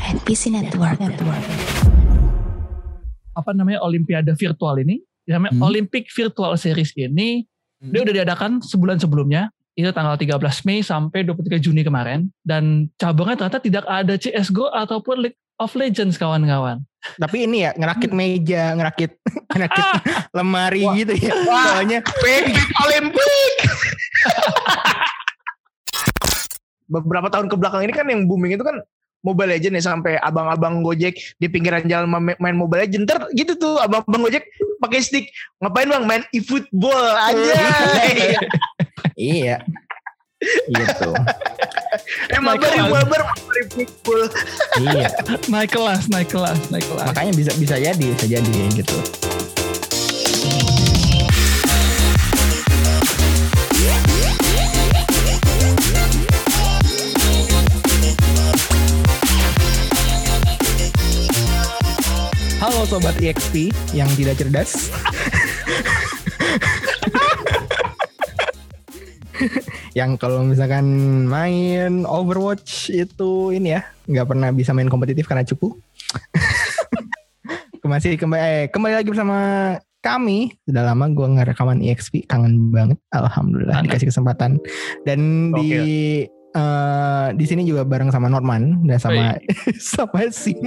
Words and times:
NPC 0.00 0.50
Network. 0.50 0.98
Network. 0.98 1.44
apa 3.30 3.56
namanya 3.56 3.80
Olimpiade 3.80 4.34
virtual 4.34 4.82
ini, 4.82 5.00
namanya 5.24 5.54
Hmm. 5.54 5.64
Olympic 5.64 6.10
Virtual 6.12 6.52
Series 6.56 6.92
ini, 6.92 7.46
Hmm. 7.80 7.92
dia 7.94 8.00
udah 8.04 8.12
diadakan 8.12 8.60
sebulan 8.60 9.00
sebelumnya, 9.00 9.48
itu 9.72 9.88
tanggal 9.94 10.18
13 10.18 10.66
Mei 10.66 10.82
sampai 10.82 11.24
23 11.24 11.56
Juni 11.56 11.80
kemarin, 11.80 12.28
dan 12.42 12.90
cabangnya 13.00 13.38
ternyata 13.38 13.60
tidak 13.62 13.84
ada 13.86 14.18
CSGO 14.18 14.68
ataupun 14.68 15.24
League 15.24 15.38
of 15.56 15.72
Legends 15.72 16.16
kawan-kawan. 16.16 16.84
Tapi 17.16 17.48
ini 17.48 17.64
ya 17.64 17.72
ngerakit 17.72 18.12
meja, 18.12 18.76
ngerakit 18.76 19.16
ngerakit 19.56 19.84
lemari 20.36 20.84
Wah. 20.84 20.94
gitu 20.98 21.14
ya. 21.16 21.32
Wah. 21.48 21.80
Soalnya 21.80 21.98
Olympic. 22.84 23.52
Beberapa 26.90 27.30
tahun 27.30 27.46
ke 27.46 27.56
belakang 27.56 27.82
ini 27.86 27.92
kan 27.94 28.04
yang 28.04 28.26
booming 28.26 28.58
itu 28.58 28.64
kan 28.66 28.82
Mobile 29.20 29.52
Legend 29.56 29.76
ya 29.76 29.84
sampai 29.92 30.16
abang-abang 30.16 30.80
Gojek 30.80 31.16
di 31.36 31.46
pinggiran 31.48 31.84
jalan 31.84 32.08
ma- 32.08 32.38
main 32.40 32.56
Mobile 32.56 32.88
Legend. 32.88 33.04
Ntar 33.04 33.28
gitu 33.36 33.52
tuh 33.56 33.76
abang-abang 33.76 34.28
Gojek 34.28 34.48
pakai 34.80 35.00
stick. 35.04 35.28
Ngapain 35.60 35.88
bang 35.88 36.04
main 36.08 36.22
e-football 36.32 37.04
aja. 37.20 37.60
iya. 39.20 39.56
Gitu. 40.72 41.10
eh 42.32 42.40
mabar 42.40 42.70
ya 42.72 42.88
mabar 42.88 43.04
mabar 43.04 43.22
e-football. 43.60 44.22
iya. 44.80 45.08
Naik 45.52 45.70
kelas, 45.76 46.08
naik 46.08 46.32
kelas, 46.32 46.58
naik 46.72 46.84
kelas. 46.88 47.06
Makanya 47.12 47.32
bisa 47.36 47.52
bisa 47.60 47.76
jadi, 47.76 48.06
bisa 48.16 48.26
jadi 48.26 48.56
gitu. 48.72 48.96
Sobat 62.90 63.14
EXP 63.22 63.70
yang 63.94 64.10
tidak 64.18 64.34
cerdas. 64.34 64.90
yang 69.94 70.18
kalau 70.18 70.42
misalkan 70.42 70.90
main 71.30 72.02
Overwatch 72.02 72.90
itu 72.90 73.54
ini 73.54 73.78
ya 73.78 73.86
nggak 74.10 74.26
pernah 74.34 74.50
bisa 74.50 74.74
main 74.74 74.90
kompetitif 74.90 75.30
karena 75.30 75.46
cupu. 75.46 75.78
Masih 77.86 78.18
kembali 78.18 78.42
eh, 78.42 78.66
kembali 78.74 78.94
lagi 78.98 79.06
bersama 79.06 79.38
kami. 80.02 80.58
Sudah 80.66 80.90
lama 80.90 81.06
gue 81.14 81.26
nggak 81.30 81.54
rekaman 81.54 81.86
EXP, 81.86 82.26
kangen 82.26 82.74
banget. 82.74 82.98
Alhamdulillah 83.14 83.78
Kangen. 83.78 83.86
dikasih 83.86 84.10
kesempatan. 84.10 84.58
Dan 85.06 85.54
di 85.54 85.70
eh, 86.26 87.28
di 87.38 87.44
sini 87.46 87.62
juga 87.62 87.86
bareng 87.86 88.10
sama 88.10 88.26
Norman 88.26 88.82
dan 88.82 88.98
sama 88.98 89.38
sama 89.94 90.26
si 90.34 90.58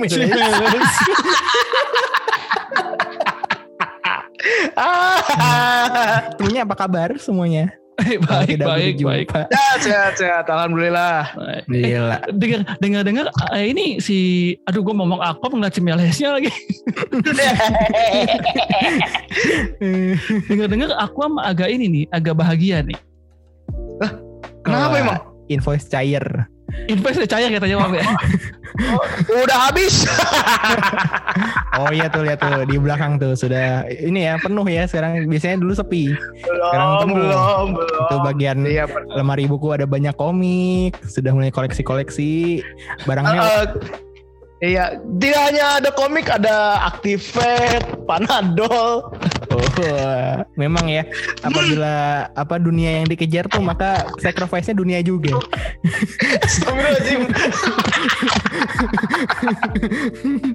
Temennya 6.38 6.62
apa 6.66 6.76
kabar 6.76 7.09
semuanya? 7.17 7.73
Kalau 7.94 8.26
baik, 8.26 8.58
tidak 8.58 8.66
baik, 8.66 9.06
baik. 9.06 9.28
berjumpa. 9.30 9.45
sehat, 9.53 9.80
sehat, 9.86 10.14
sehat. 10.17 10.45
Alhamdulillah. 10.50 11.30
baik. 11.38 11.64
Gila. 11.70 12.17
dengar 12.34 12.62
dengar 12.81 13.02
dengar 13.06 13.25
eh, 13.53 13.70
ini 13.70 14.02
si 14.02 14.17
aduh 14.66 14.81
gue 14.81 14.98
ngomong 14.98 15.22
apa 15.22 15.45
nggak 15.45 15.78
cimelesnya 15.78 16.42
lagi 16.42 16.50
dengar 20.50 20.67
dengar 20.73 20.90
aku 20.98 21.22
agak 21.38 21.70
ini 21.70 21.86
nih 21.86 22.03
agak 22.09 22.34
bahagia 22.34 22.81
nih 22.81 22.97
Kenapa 24.64 24.95
Wah, 24.95 25.03
emang? 25.03 25.20
Invoice 25.52 25.88
cair. 25.92 26.23
Invest 26.88 27.24
cair 27.28 27.50
katanya 27.50 27.78
Mam 27.80 27.94
ya 27.96 28.06
Udah 29.30 29.70
habis. 29.70 30.02
Oh 31.74 31.90
iya 31.90 32.06
tuh 32.06 32.22
lihat 32.22 32.38
tuh 32.38 32.70
di 32.70 32.78
belakang 32.78 33.18
tuh 33.18 33.34
sudah 33.34 33.86
ini 33.90 34.30
ya 34.30 34.38
penuh 34.38 34.62
ya 34.70 34.86
sekarang 34.86 35.26
biasanya 35.26 35.58
dulu 35.58 35.74
sepi. 35.74 36.14
Sekarang 36.42 36.90
belum, 37.02 37.02
penuh. 37.02 37.18
belum, 37.18 37.68
belum. 37.81 38.02
Itu 38.06 38.16
bagian 38.22 38.58
Iya, 38.62 38.86
lemari 39.18 39.50
buku 39.50 39.74
ada 39.74 39.90
banyak 39.90 40.14
komik, 40.14 40.94
sudah 41.09 41.34
mulai 41.34 41.50
koleksi-koleksi. 41.50 42.62
Barangnya 43.09 43.42
Eh, 43.42 43.66
iya, 44.63 44.84
tidak 45.19 45.41
hanya 45.44 45.66
ada 45.78 45.90
komik, 45.91 46.31
ada 46.31 46.56
Activate, 46.88 47.84
Panadol. 48.07 49.12
oh, 49.51 49.69
memang 50.56 50.88
ya 50.88 51.03
apabila 51.41 51.94
apa 52.31 52.56
dunia 52.57 52.97
yang 52.97 53.06
dikejar 53.06 53.46
tuh 53.46 53.59
maka 53.59 54.07
sacrifice-nya 54.18 54.73
dunia 54.73 55.00
juga. 55.02 55.35
Astagfirullahaladzim. 56.41 57.22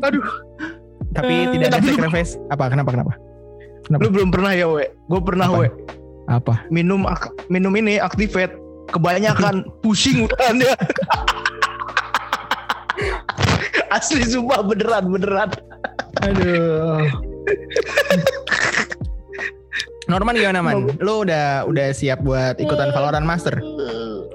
Aduh, 0.01 0.25
Tapi 1.09 1.33
Eh, 1.33 1.45
tidak 1.55 1.67
ada 1.67 1.77
tapi 1.79 1.87
lu- 1.87 1.97
sacrifice. 1.97 2.33
Apa 2.49 2.65
kenapa 2.69 2.91
kenapa? 2.93 3.13
lu 3.89 4.09
belum 4.13 4.29
pernah 4.29 4.53
ya, 4.53 4.69
we? 4.69 4.85
Gue 5.09 5.21
pernah, 5.25 5.49
Apa? 5.49 5.59
we. 5.59 5.67
Apa? 6.29 6.55
Minum 6.69 7.09
minum 7.49 7.73
ini 7.73 7.97
Activate. 7.97 8.53
Kebanyakan 8.89 9.65
pusing 9.85 10.25
udahannya. 10.25 10.73
Asli 13.89 14.25
sumpah 14.25 14.61
beneran 14.65 15.05
beneran. 15.09 15.51
Aduh. 16.25 17.09
Norman 20.09 20.35
gimana 20.37 20.61
man? 20.65 20.89
Lu 21.01 21.25
udah 21.25 21.69
udah 21.69 21.93
siap 21.93 22.25
buat 22.25 22.57
ikutan 22.57 22.93
Valorant 22.97 23.29
Master? 23.29 23.61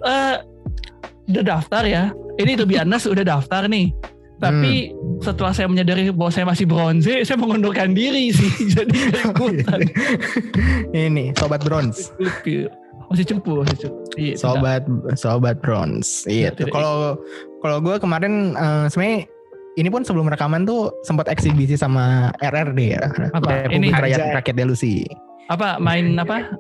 Eh, 0.06 0.36
udah 1.30 1.44
daftar 1.44 1.84
ya 1.88 2.03
ini 2.42 2.58
tuh 2.58 2.68
honest 2.68 3.08
udah 3.08 3.24
daftar 3.24 3.69
nih 3.72 3.94
tapi 4.42 4.92
setelah 5.24 5.56
saya 5.56 5.72
menyadari 5.72 6.12
bahwa 6.12 6.28
saya 6.34 6.44
masih 6.44 6.68
bronze 6.68 7.08
saya 7.24 7.40
mengundurkan 7.40 7.96
diri 7.96 8.34
sih 8.36 8.52
jadi 8.75 8.97
ikutan 9.31 9.88
Ini 10.92 11.31
sobat 11.40 11.63
bronze. 11.63 12.12
Masih 13.08 13.25
cupu 13.30 13.63
masih 13.63 13.78
cupu 13.88 13.97
Iya, 14.19 14.36
tidak. 14.36 14.42
Sobat 14.44 14.84
sobat 15.16 15.56
bronze. 15.63 16.28
Iya. 16.28 16.52
Kalau 16.69 17.16
kalau 17.63 17.78
gue 17.80 17.96
kemarin 18.03 18.52
eh, 18.58 18.86
sebenarnya 18.92 19.31
ini 19.73 19.89
pun 19.89 20.06
sebelum 20.06 20.29
rekaman 20.29 20.69
tuh 20.69 20.94
sempat 21.01 21.25
eksibisi 21.29 21.73
sama 21.73 22.29
RRD 22.41 22.79
ya. 22.94 23.03
Apa? 23.34 23.66
Republik 23.69 23.73
Ini 23.73 23.88
Rakyat. 23.94 24.28
Rakyat 24.41 24.56
Delusi. 24.57 24.95
apa 25.51 25.75
main 25.75 26.16
apa 26.16 26.56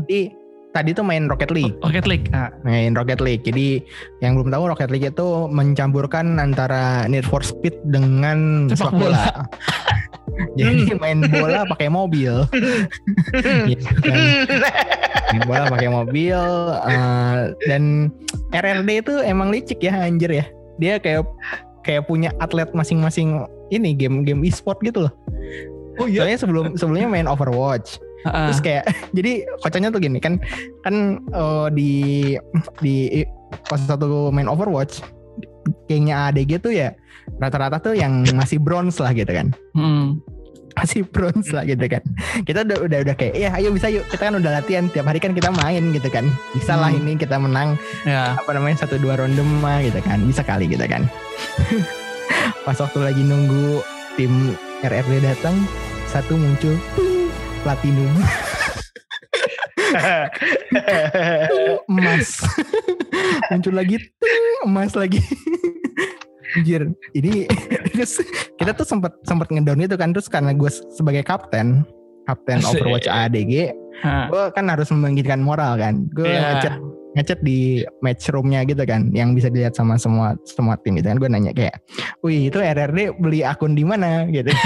Jadi 0.00 0.32
tadi 0.72 0.90
tuh 0.96 1.04
main 1.04 1.28
Rocket 1.28 1.52
League. 1.52 1.76
Rocket 1.84 2.08
League 2.08 2.26
nah, 2.32 2.48
main 2.64 2.96
Rocket 2.96 3.20
League. 3.20 3.44
Jadi 3.44 3.84
yang 4.24 4.40
belum 4.40 4.48
tahu 4.48 4.72
Rocket 4.72 4.88
League 4.88 5.12
itu 5.12 5.28
mencampurkan 5.52 6.40
antara 6.40 7.04
Need 7.04 7.28
for 7.28 7.44
Speed 7.44 7.76
dengan 7.92 8.66
Sepak 8.72 8.90
sepak 8.90 8.92
bola. 8.96 9.24
Jadi 10.58 10.96
main 10.96 11.20
bola 11.28 11.68
pakai 11.68 11.92
mobil. 11.92 12.48
Gitu 13.68 13.92
kan. 14.08 14.16
Main 15.36 15.42
bola 15.44 15.64
pakai 15.68 15.88
mobil 15.92 16.40
eh, 16.88 17.38
dan 17.68 18.08
RRD 18.56 18.90
itu 19.04 19.14
emang 19.20 19.52
licik 19.52 19.84
ya 19.84 19.92
anjir 20.00 20.32
ya. 20.32 20.44
Dia 20.80 20.96
kayak 20.96 21.28
kayak 21.82 22.06
punya 22.06 22.30
atlet 22.38 22.70
masing-masing 22.72 23.46
ini 23.74 23.94
game-game 23.94 24.42
e-sport 24.46 24.78
gitu 24.82 25.06
loh. 25.08 25.12
oh 26.00 26.08
iya 26.08 26.24
Soalnya 26.24 26.38
sebelum 26.40 26.64
sebelumnya 26.78 27.08
main 27.10 27.28
Overwatch. 27.28 28.00
Ah, 28.22 28.48
Terus 28.48 28.62
kayak 28.62 28.84
jadi 29.16 29.44
kocaknya 29.60 29.88
tuh 29.90 30.00
gini 30.00 30.18
kan 30.22 30.38
kan 30.86 31.20
eh, 31.20 31.66
di 31.74 31.92
di 32.78 33.26
pas 33.66 33.82
satu 33.82 34.30
main 34.30 34.46
Overwatch 34.46 35.02
gengnya 35.86 36.30
ADG 36.30 36.62
tuh 36.62 36.72
ya 36.74 36.94
rata-rata 37.38 37.78
tuh 37.78 37.94
yang 37.94 38.26
masih 38.34 38.58
bronze 38.58 38.98
lah 38.98 39.14
gitu 39.14 39.30
kan 39.30 39.54
hmm. 39.78 40.18
Masih 40.72 41.04
bronze 41.04 41.52
lah 41.52 41.62
gitu 41.62 41.84
kan. 41.84 42.02
Kita 42.42 42.64
udah 42.64 42.78
udah 42.82 42.98
udah 43.04 43.14
kayak 43.14 43.34
ya 43.34 43.50
ayo 43.54 43.70
bisa 43.70 43.88
yuk. 43.88 44.08
Kita 44.08 44.28
kan 44.28 44.34
udah 44.36 44.50
latihan. 44.58 44.88
Tiap 44.88 45.04
hari 45.04 45.18
kan 45.18 45.32
kita 45.32 45.52
main 45.52 45.92
gitu 45.92 46.08
kan. 46.08 46.26
Bisa 46.52 46.74
lah 46.74 46.88
Hmm. 46.88 47.00
ini 47.04 47.12
kita 47.14 47.36
menang. 47.36 47.76
Ya. 48.02 48.36
Apa 48.36 48.56
namanya 48.56 48.82
satu 48.82 48.96
dua 48.96 49.16
ronde 49.16 49.40
mah 49.60 49.80
gitu 49.80 50.00
kan. 50.00 50.18
Bisa 50.24 50.40
kali 50.42 50.66
gitu 50.66 50.84
kan. 50.84 51.04
Pas 52.66 52.78
waktu 52.78 52.98
lagi 53.00 53.22
nunggu 53.22 53.82
tim 54.16 54.54
RRD 54.80 55.22
datang 55.22 55.54
satu 56.08 56.34
muncul 56.34 56.74
platinum. 57.62 58.12
Emas. 61.88 62.40
Muncul 63.52 63.74
lagi 63.76 63.96
emas 64.64 64.94
lagi 64.94 65.20
Anjir, 66.52 66.82
ini 67.16 67.46
terus 67.96 68.20
kita 68.60 68.72
tuh 68.76 68.84
sempat 68.84 69.16
sempat 69.24 69.48
ngedown 69.48 69.80
itu 69.80 69.96
kan 69.96 70.12
terus 70.12 70.28
karena 70.28 70.52
gue 70.52 70.70
sebagai 70.92 71.24
kapten 71.24 71.82
kapten. 72.22 72.62
Overwatch 72.62 73.10
ADG 73.10 73.74
gue 74.02 74.42
kan 74.54 74.64
harus 74.70 74.88
membangkitkan 74.90 75.40
moral 75.42 75.78
kan. 75.78 76.06
Gue 76.14 76.26
Iya. 76.30 76.58
ngechat 76.58 76.74
ngechat 77.12 77.44
di 77.44 77.84
match 78.00 78.32
roomnya 78.32 78.64
gitu 78.64 78.88
kan 78.88 79.12
yang 79.12 79.36
bisa 79.36 79.52
dilihat 79.52 79.76
sama 79.76 80.00
semua 80.00 80.32
semua 80.48 80.80
tim 80.80 80.96
gitu 80.96 81.12
kan. 81.12 81.18
Gue 81.20 81.28
nanya 81.28 81.52
kayak 81.52 81.76
wih 82.24 82.48
itu 82.48 82.56
RRD 82.56 83.18
beli 83.20 83.44
akun 83.44 83.76
di 83.76 83.84
mana? 83.84 84.24
Gitu. 84.30 84.48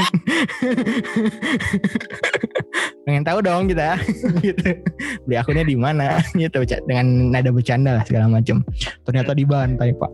Pengen 3.06 3.22
tahu 3.22 3.38
dong 3.42 3.70
kita. 3.70 3.98
Gitu. 4.46 4.78
Beli 5.26 5.36
akunnya 5.38 5.64
di 5.66 5.76
mana? 5.78 6.22
Gitu 6.34 6.58
dengan 6.86 7.30
nada 7.34 7.50
bercanda 7.50 7.98
lah 7.98 8.04
segala 8.06 8.26
macam 8.30 8.62
ternyata 9.06 9.32
dibantai 9.34 9.94
pak 9.94 10.10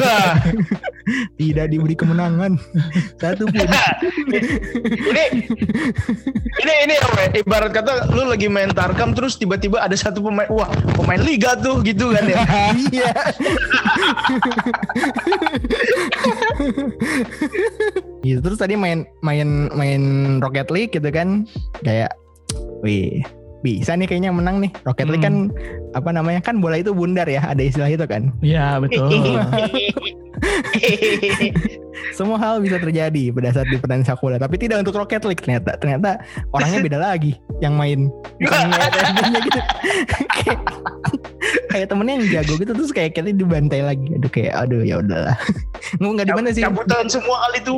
Wah, 0.00 0.36
tidak 1.40 1.66
diberi 1.72 1.96
kemenangan. 1.96 2.60
Satu 3.22 3.48
pun. 3.48 3.68
Ini 4.34 5.24
ini 6.64 6.74
ini 6.88 6.94
apa 7.00 7.18
ya? 7.20 7.28
ibarat 7.40 7.72
kata 7.72 7.92
lu 8.12 8.28
lagi 8.28 8.48
main 8.48 8.72
Tarkam 8.72 9.12
terus 9.16 9.36
tiba-tiba 9.36 9.80
ada 9.80 9.94
satu 9.96 10.24
pemain 10.24 10.48
wah 10.48 10.68
pemain 10.96 11.20
liga 11.20 11.56
tuh 11.58 11.80
gitu 11.84 12.12
kan 12.12 12.24
ya? 12.24 12.38
Iya. 12.94 13.12
Gitu 18.24 18.38
terus 18.40 18.58
tadi 18.58 18.74
main 18.76 19.04
main 19.20 19.70
main 19.72 20.02
Rocket 20.40 20.68
League 20.72 20.92
gitu 20.92 21.08
kan? 21.12 21.48
Kayak 21.84 22.16
wih 22.84 23.24
bisa 23.64 23.96
nih 23.96 24.04
kayaknya 24.04 24.28
menang 24.28 24.60
nih. 24.60 24.68
Rocket 24.84 25.08
League 25.08 25.24
kan 25.24 25.48
apa 25.96 26.12
namanya 26.12 26.44
kan 26.44 26.60
bola 26.60 26.76
itu 26.76 26.92
bundar 26.92 27.24
ya 27.24 27.40
ada 27.40 27.64
istilah 27.64 27.88
itu 27.88 28.04
kan. 28.04 28.28
Iya 28.44 28.76
betul. 28.84 29.08
semua 32.12 32.36
hal 32.36 32.60
bisa 32.60 32.76
terjadi 32.76 33.32
pada 33.32 33.56
saat 33.56 33.64
di 33.72 33.80
pertandingan 33.80 34.12
sepak 34.12 34.20
bola. 34.20 34.36
Tapi 34.36 34.60
tidak 34.60 34.84
untuk 34.84 35.00
Rocket 35.00 35.24
League 35.24 35.40
ternyata 35.40 35.80
ternyata 35.80 36.20
orangnya 36.52 36.84
beda 36.84 36.98
lagi 37.00 37.40
yang 37.64 37.80
main. 37.80 38.12
Gitu. 38.36 39.60
Kayak, 40.44 40.60
kayak 41.72 41.86
temennya 41.88 42.14
yang 42.20 42.26
jago 42.28 42.60
gitu 42.60 42.72
terus 42.76 42.92
kayak 42.92 43.16
kita 43.16 43.32
dibantai 43.32 43.80
lagi. 43.80 44.12
Aduh 44.20 44.28
kayak 44.28 44.52
aduh 44.52 44.84
ya 44.84 45.00
udahlah. 45.00 45.40
Nggak 46.04 46.12
nggak 46.12 46.26
di 46.28 46.34
mana 46.36 46.48
sih? 46.52 46.62
cabutan 46.68 47.08
semua 47.08 47.48
hal 47.48 47.52
itu. 47.56 47.76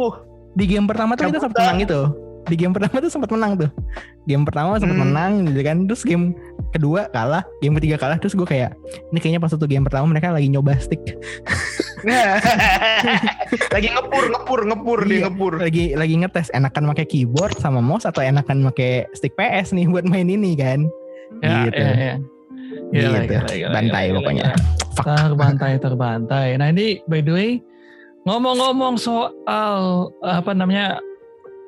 Di 0.58 0.64
game 0.66 0.90
pertama 0.90 1.14
tuh 1.14 1.30
kita 1.30 1.46
sempat 1.46 1.62
menang 1.62 1.78
gitu 1.86 2.25
di 2.46 2.54
game 2.54 2.70
pertama 2.70 2.98
tuh 2.98 3.10
sempat 3.10 3.30
menang 3.30 3.58
tuh 3.58 3.70
game 4.24 4.42
pertama 4.42 4.78
sempat 4.78 4.94
Hmm. 4.94 5.04
menang 5.06 5.32
gitu 5.46 5.60
kan 5.60 5.76
terus 5.84 6.02
game 6.02 6.30
kedua 6.70 7.10
kalah 7.10 7.42
game 7.58 7.74
ketiga 7.76 7.96
kalah 7.96 8.16
terus 8.16 8.32
gue 8.32 8.44
kayak 8.44 8.74
ini 9.10 9.18
kayaknya 9.18 9.40
pas 9.40 9.50
satu 9.50 9.64
game 9.64 9.82
pertama 9.82 10.06
mereka 10.06 10.30
lagi 10.30 10.46
nyoba 10.46 10.78
stick 10.78 11.02
lagi 13.74 13.88
ngepur 13.90 14.24
ngepur 14.30 14.60
ngepur 14.64 14.98
dia 15.04 15.14
Iya. 15.16 15.22
ngepur 15.28 15.52
lagi 15.58 15.84
lagi 15.94 16.14
ngetes 16.16 16.48
enakan 16.52 16.90
pakai 16.92 17.06
keyboard 17.06 17.56
sama 17.56 17.80
mouse 17.80 18.04
atau 18.04 18.20
enakan 18.20 18.62
pakai 18.64 19.08
stick 19.12 19.34
PS 19.34 19.72
nih 19.72 19.86
buat 19.86 20.04
main 20.04 20.26
ini 20.26 20.54
kan 20.54 20.86
Ya, 21.42 21.66
gitu 21.66 21.74
ya, 21.76 21.90
ya. 21.92 22.14
Gila, 22.86 23.18
gitu 23.18 23.34
gila, 23.34 23.50
gila, 23.50 23.68
bantai 23.74 24.04
gila, 24.06 24.16
pokoknya 24.16 24.44
gila. 24.46 24.56
Fuck. 24.94 25.04
Terbantai, 25.10 25.72
terbantai. 25.76 26.48
Nah 26.54 26.68
ini 26.70 26.86
by 27.04 27.18
the 27.18 27.32
way 27.34 27.50
ngomong-ngomong 28.22 28.94
soal 28.96 29.76
apa 30.22 30.50
namanya 30.50 31.02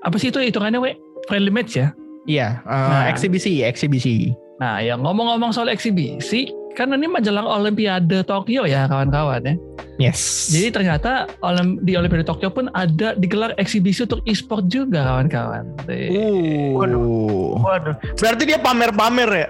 apa 0.01 0.17
sih 0.17 0.29
itu 0.29 0.39
hitungannya 0.39 0.79
we 0.79 0.91
friendly 1.25 1.49
match 1.49 1.75
ya? 1.75 1.91
iya 2.25 2.61
eh, 2.63 2.89
Nah. 2.89 3.07
eksibisi 3.07 3.61
eksibisi 3.61 4.33
Nah 4.59 4.79
ya 4.79 4.95
ngomong-ngomong 4.95 5.51
soal 5.51 5.69
eksibisi 5.69 6.51
kan 6.75 6.91
ini 6.91 7.07
menjelang 7.07 7.47
Olimpiade 7.47 8.23
Tokyo 8.23 8.63
ya 8.65 8.87
kawan-kawan 8.87 9.43
ya. 9.43 9.55
yes 10.01 10.51
Jadi 10.51 10.71
ternyata 10.73 11.11
olim- 11.41 11.79
di 11.81 11.95
Olimpiade 11.95 12.23
Tokyo 12.23 12.51
pun 12.51 12.67
ada 12.73 13.15
digelar 13.15 13.55
eksibisi 13.55 14.03
untuk 14.03 14.23
e-sport 14.25 14.67
juga 14.67 15.03
kawan-kawan. 15.05 15.63
uh 15.89 16.75
waduh 16.75 17.95
berarti 18.15 18.43
dia 18.45 18.59
pamer-pamer 18.59 19.31
ya 19.33 19.49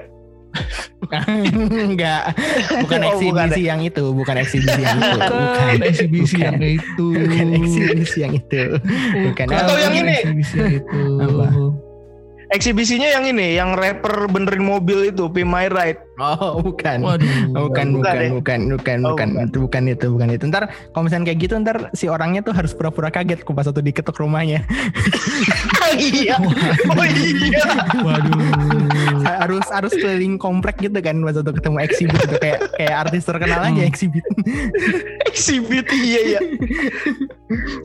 enggak 1.88 2.22
bukan 2.84 3.00
Oh, 3.04 3.16
bukan 3.16 3.48
eksibisi 3.48 3.62
yang 3.64 3.80
itu 3.80 4.04
bukan 4.12 4.36
eksibisi 4.36 4.80
yang 4.80 4.98
itu 4.98 5.18
Bukan 5.18 5.78
eksibisi 5.82 6.36
Bukan. 6.36 6.52
yang 6.52 6.62
itu. 6.62 7.06
bukan 7.14 7.46
eksibisi 7.54 8.18
yang 8.20 8.32
itu 8.34 8.62
bukan 9.24 9.46
Atau 9.48 9.76
yang 9.78 9.94
ini. 9.96 10.16
Eksibisi 10.20 10.54
yang 10.58 10.72
itu. 10.80 11.00
Apa? 11.20 11.46
eksibisinya 12.48 13.08
yang 13.12 13.24
ini 13.28 13.60
yang 13.60 13.76
rapper 13.76 14.24
benerin 14.26 14.64
mobil 14.64 15.12
itu 15.12 15.28
Be 15.28 15.44
My 15.44 15.68
Ride 15.68 16.00
oh 16.18 16.58
bukan 16.60 16.98
Waduh. 17.00 17.26
Oh, 17.54 17.66
bukan, 17.66 17.86
Bukan 17.94 18.18
bukan, 18.28 18.28
bukan, 18.34 18.60
bukan, 18.70 18.98
Oh, 19.00 19.10
bukan, 19.12 19.28
bukan. 19.30 19.46
itu 19.46 19.58
bukan 19.60 19.82
itu, 19.86 20.06
bukan 20.10 20.28
itu. 20.30 20.44
Ntar 20.46 20.62
kalau 20.90 21.02
misalnya 21.02 21.24
kayak 21.26 21.38
gitu, 21.40 21.54
ntar 21.58 21.76
si 21.92 22.06
orangnya 22.06 22.40
tuh 22.40 22.52
harus 22.52 22.72
pura-pura 22.72 23.08
kaget 23.08 23.42
pas 23.44 23.64
waktu 23.64 23.82
diketuk 23.82 24.16
rumahnya. 24.16 24.66
iya 25.88 26.36
oh 26.92 27.06
iya 27.06 27.64
Waduh. 27.98 28.36
harus 29.24 29.64
harus 29.68 29.92
keliling 29.94 30.36
komplek 30.36 30.76
gitu 30.78 30.98
kan 30.98 31.16
pas 31.18 31.32
waktu 31.32 31.52
ketemu 31.54 31.76
exhibit 31.80 32.20
itu 32.20 32.36
kayak 32.36 32.58
kayak 32.74 32.94
artis 33.00 33.22
terkenal 33.24 33.60
aja 33.62 33.72
Hmm. 33.74 33.88
exhibit. 33.88 34.24
exhibit 35.30 35.86
iya 35.90 36.20
iya 36.26 36.40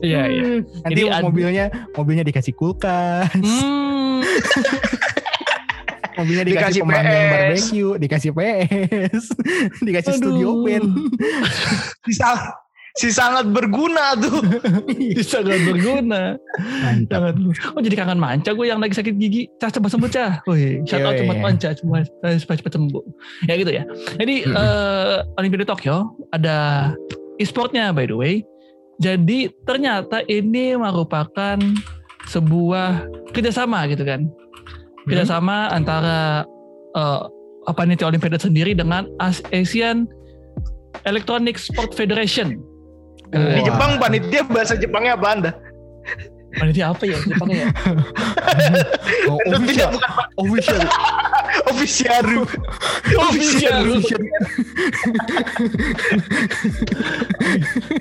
Iya, 0.00 0.22
iya. 0.28 0.42
Nanti 0.84 0.92
Jadi 0.92 1.02
ad- 1.08 1.24
mobilnya 1.24 1.64
mobilnya 1.94 2.20
dikasih 2.22 2.52
kulkas, 2.52 3.32
Hmm. 3.32 4.20
Mobilnya 6.14 6.44
dikasih, 6.44 6.54
Dikasih 6.76 6.80
pemandian 6.82 7.14
PS. 7.20 7.30
barbecue, 7.30 7.92
dikasih 7.96 8.30
PS, 8.32 9.22
dikasih 9.86 10.12
studio 10.14 10.48
Aduh. 10.50 10.62
band. 10.64 10.86
si, 12.02 12.12
sang- 12.12 12.52
si 12.94 13.08
sangat 13.10 13.46
berguna 13.48 14.14
tuh 14.14 14.38
Bisa 14.94 15.40
gak 15.40 15.58
berguna. 15.64 16.38
Mantap. 16.80 17.34
Sangat 17.34 17.34
Oh 17.70 17.80
jadi 17.80 17.94
kangen 17.96 18.16
manca 18.16 18.50
gue 18.50 18.64
yang 18.64 18.78
lagi 18.78 18.94
sakit 18.94 19.14
gigi. 19.14 19.50
Cah 19.56 19.66
coba 19.68 19.88
sembuh 19.88 20.06
cah. 20.08 20.32
Wih, 20.46 20.82
shout 20.84 21.02
out 21.02 21.12
Yoi. 21.12 21.20
cepat 21.20 21.38
manca 21.40 21.68
cuma 21.74 21.96
supaya 22.32 22.56
cepat 22.56 22.72
sembuh. 22.72 23.02
Ya 23.44 23.54
gitu 23.54 23.70
ya. 23.70 23.82
Jadi 24.14 24.46
Mm-mm. 24.46 24.54
eh, 24.54 25.18
Olimpiade 25.34 25.66
Tokyo 25.66 25.96
ada 26.30 26.90
e-sportnya 27.36 27.90
by 27.90 28.06
the 28.06 28.14
way. 28.14 28.34
Jadi 28.96 29.50
ternyata 29.64 30.22
ini 30.24 30.78
merupakan 30.78 31.58
sebuah 32.24 33.04
kerjasama 33.30 33.84
gitu 33.86 34.06
kan. 34.06 34.30
Kerjasama 35.04 35.68
antara 35.68 36.44
eh, 36.92 37.20
apa 37.64 37.72
panitia 37.76 38.08
Olimpiade 38.08 38.36
sendiri 38.36 38.72
dengan 38.72 39.08
As- 39.18 39.44
Asian 39.50 40.08
Electronic 41.04 41.56
Sport 41.56 41.92
Federation. 41.92 42.60
di 43.34 43.40
Wah. 43.40 43.66
Jepang 43.66 43.98
panitia 43.98 44.46
bahasa 44.46 44.78
Jepangnya 44.78 45.18
apa 45.18 45.26
anda 45.26 45.50
Panitia 46.54 46.94
apa 46.94 47.02
ya 47.02 47.18
Jepangnya 47.18 47.66
ya? 47.66 47.68
Oh, 49.26 49.40
official, 49.58 49.90
official. 50.38 50.80
officiaru 51.66 52.42
Officiaru. 53.10 53.92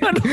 Aduh, 0.01 0.29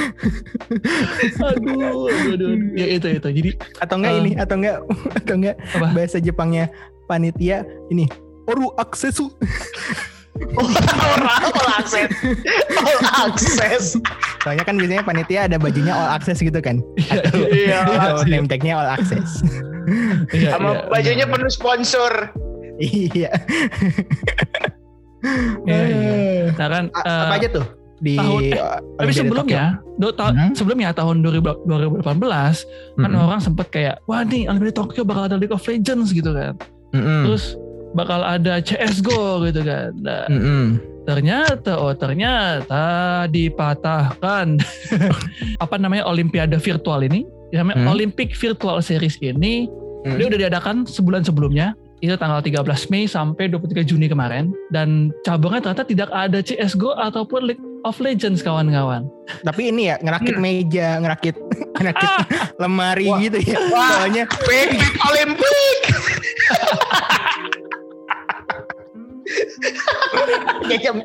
aduh, 1.40 2.32
aduh. 2.34 2.52
Ya 2.76 2.86
itu 2.96 3.06
itu. 3.10 3.28
Jadi 3.30 3.50
atau 3.80 3.94
enggak 3.98 4.12
Eh. 4.12 4.20
ini 4.22 4.30
atau 4.36 4.54
enggak 4.58 4.76
atau 5.18 5.34
enggak 5.36 5.56
Apa? 5.74 5.86
bahasa 5.94 6.18
Jepangnya 6.18 6.64
panitia 7.06 7.62
ini 7.90 8.06
oru 8.46 8.70
aksesu 8.78 9.30
orang 10.56 11.42
all 11.52 11.70
access 11.76 12.08
all 12.78 13.00
access 13.26 13.84
soalnya 14.40 14.64
kan 14.64 14.78
biasanya 14.78 15.04
panitia 15.04 15.40
ada 15.50 15.58
bajunya 15.58 15.92
all 15.92 16.16
access 16.16 16.38
gitu 16.38 16.56
kan 16.62 16.80
iya 17.52 17.84
all 17.84 17.98
Atau 17.98 18.14
access. 18.24 18.30
name 18.30 18.46
tag-nya 18.48 18.74
all 18.78 18.88
access 18.88 19.28
iya, 20.32 20.54
sama 20.54 20.70
iya, 20.70 20.86
bajunya 20.88 21.24
penuh 21.28 21.50
sponsor 21.50 22.12
iya 22.80 23.30
Iya, 25.62 25.82
iya. 25.84 26.14
Nah 26.52 26.68
kan 26.68 26.84
A- 26.90 27.02
eh, 27.02 27.22
apa 27.24 27.34
aja 27.36 27.48
tuh 27.50 27.66
di 27.98 28.16
tahun- 28.16 28.42
eh, 28.42 28.56
uh, 28.56 28.78
tapi 28.96 29.04
Olimpiade 29.06 29.20
sebelumnya, 29.20 29.64
do, 29.94 30.08
ta- 30.10 30.32
Hmm. 30.32 30.52
sebelumnya 30.54 30.88
tahun 30.90 31.20
2000 31.20 31.52
2018 31.62 32.00
Tokyo? 32.00 32.96
kan 32.96 33.10
Mm-mm. 33.10 33.26
orang 33.26 33.40
sempet 33.40 33.66
kayak 33.68 33.96
wah 34.04 34.22
nih 34.22 34.46
Olimpiade 34.46 34.72
Tokyo 34.74 35.02
bakal 35.02 35.26
ada 35.26 35.36
League 35.36 35.52
of 35.52 35.60
Legends 35.62 36.10
gitu 36.10 36.30
kan. 36.30 36.56
Mm-mm. 36.90 37.22
Terus 37.24 37.60
bakal 37.90 38.20
ada 38.20 38.58
CS:GO 38.58 39.44
gitu 39.44 39.60
kan. 39.60 39.92
Nah, 39.96 40.24
Mm-mm. 40.26 40.80
ternyata 41.02 41.74
oh 41.74 41.92
ternyata 41.92 42.84
dipatahkan 43.26 44.56
apa 45.64 45.74
namanya 45.76 46.04
Olimpiade 46.04 46.56
virtual 46.56 47.02
ini 47.02 47.24
namanya 47.52 47.82
Hmm. 47.82 47.90
Olympic 47.90 48.32
Virtual 48.32 48.78
Series 48.78 49.18
ini 49.18 49.66
Hmm. 50.00 50.16
dia 50.16 50.26
udah 50.26 50.40
diadakan 50.40 50.86
sebulan 50.86 51.20
sebelumnya 51.20 51.76
itu 52.00 52.16
tanggal 52.16 52.40
13 52.40 52.64
Mei 52.88 53.04
sampai 53.04 53.52
23 53.52 53.84
Juni 53.84 54.08
kemarin 54.08 54.48
dan 54.72 55.12
cabangnya 55.20 55.60
ternyata 55.68 55.84
tidak 55.84 56.08
ada 56.08 56.40
CSGO 56.40 56.96
ataupun 56.96 57.44
League 57.44 57.64
of 57.84 58.00
Legends 58.00 58.40
kawan-kawan. 58.40 59.04
tapi 59.44 59.68
ini 59.68 59.92
ya 59.92 60.00
ngerakit 60.00 60.36
meja 60.36 60.96
ngerakit 61.00 61.36
ngerakit 61.80 62.08
Ah! 62.08 62.24
lemari 62.56 63.04
Wah. 63.08 63.20
gitu 63.20 63.38
ya 63.44 63.56
Wah. 63.68 64.00
soalnya 64.00 64.24
Peak 64.48 64.80
Olimpik 65.08 65.76
Kecam 70.66 70.96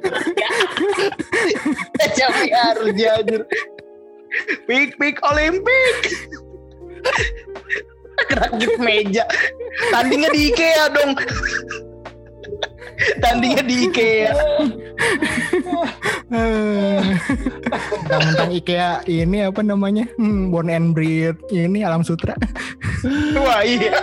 Kecam 1.99 2.31
harus 2.49 2.89
jajur 2.95 3.41
Peak 4.65 4.95
Peak 4.95 5.19
Olimpik 5.27 5.95
Kerakit 8.29 8.73
meja. 8.81 9.23
Tandingnya 9.91 10.29
di 10.31 10.41
Ikea 10.51 10.85
dong. 10.91 11.11
Tandingnya 13.19 13.63
di 13.63 13.75
Ikea. 13.89 14.33
Tentang 18.05 18.49
IKEA 18.49 19.03
ini 19.05 19.45
apa 19.45 19.61
namanya? 19.61 20.09
Hmm, 20.17 20.49
Born 20.49 20.71
and 20.71 20.95
Breed. 20.95 21.37
Ini 21.51 21.85
Alam 21.85 22.01
Sutra. 22.01 22.33
Wah 23.35 23.61
iya. 23.61 23.93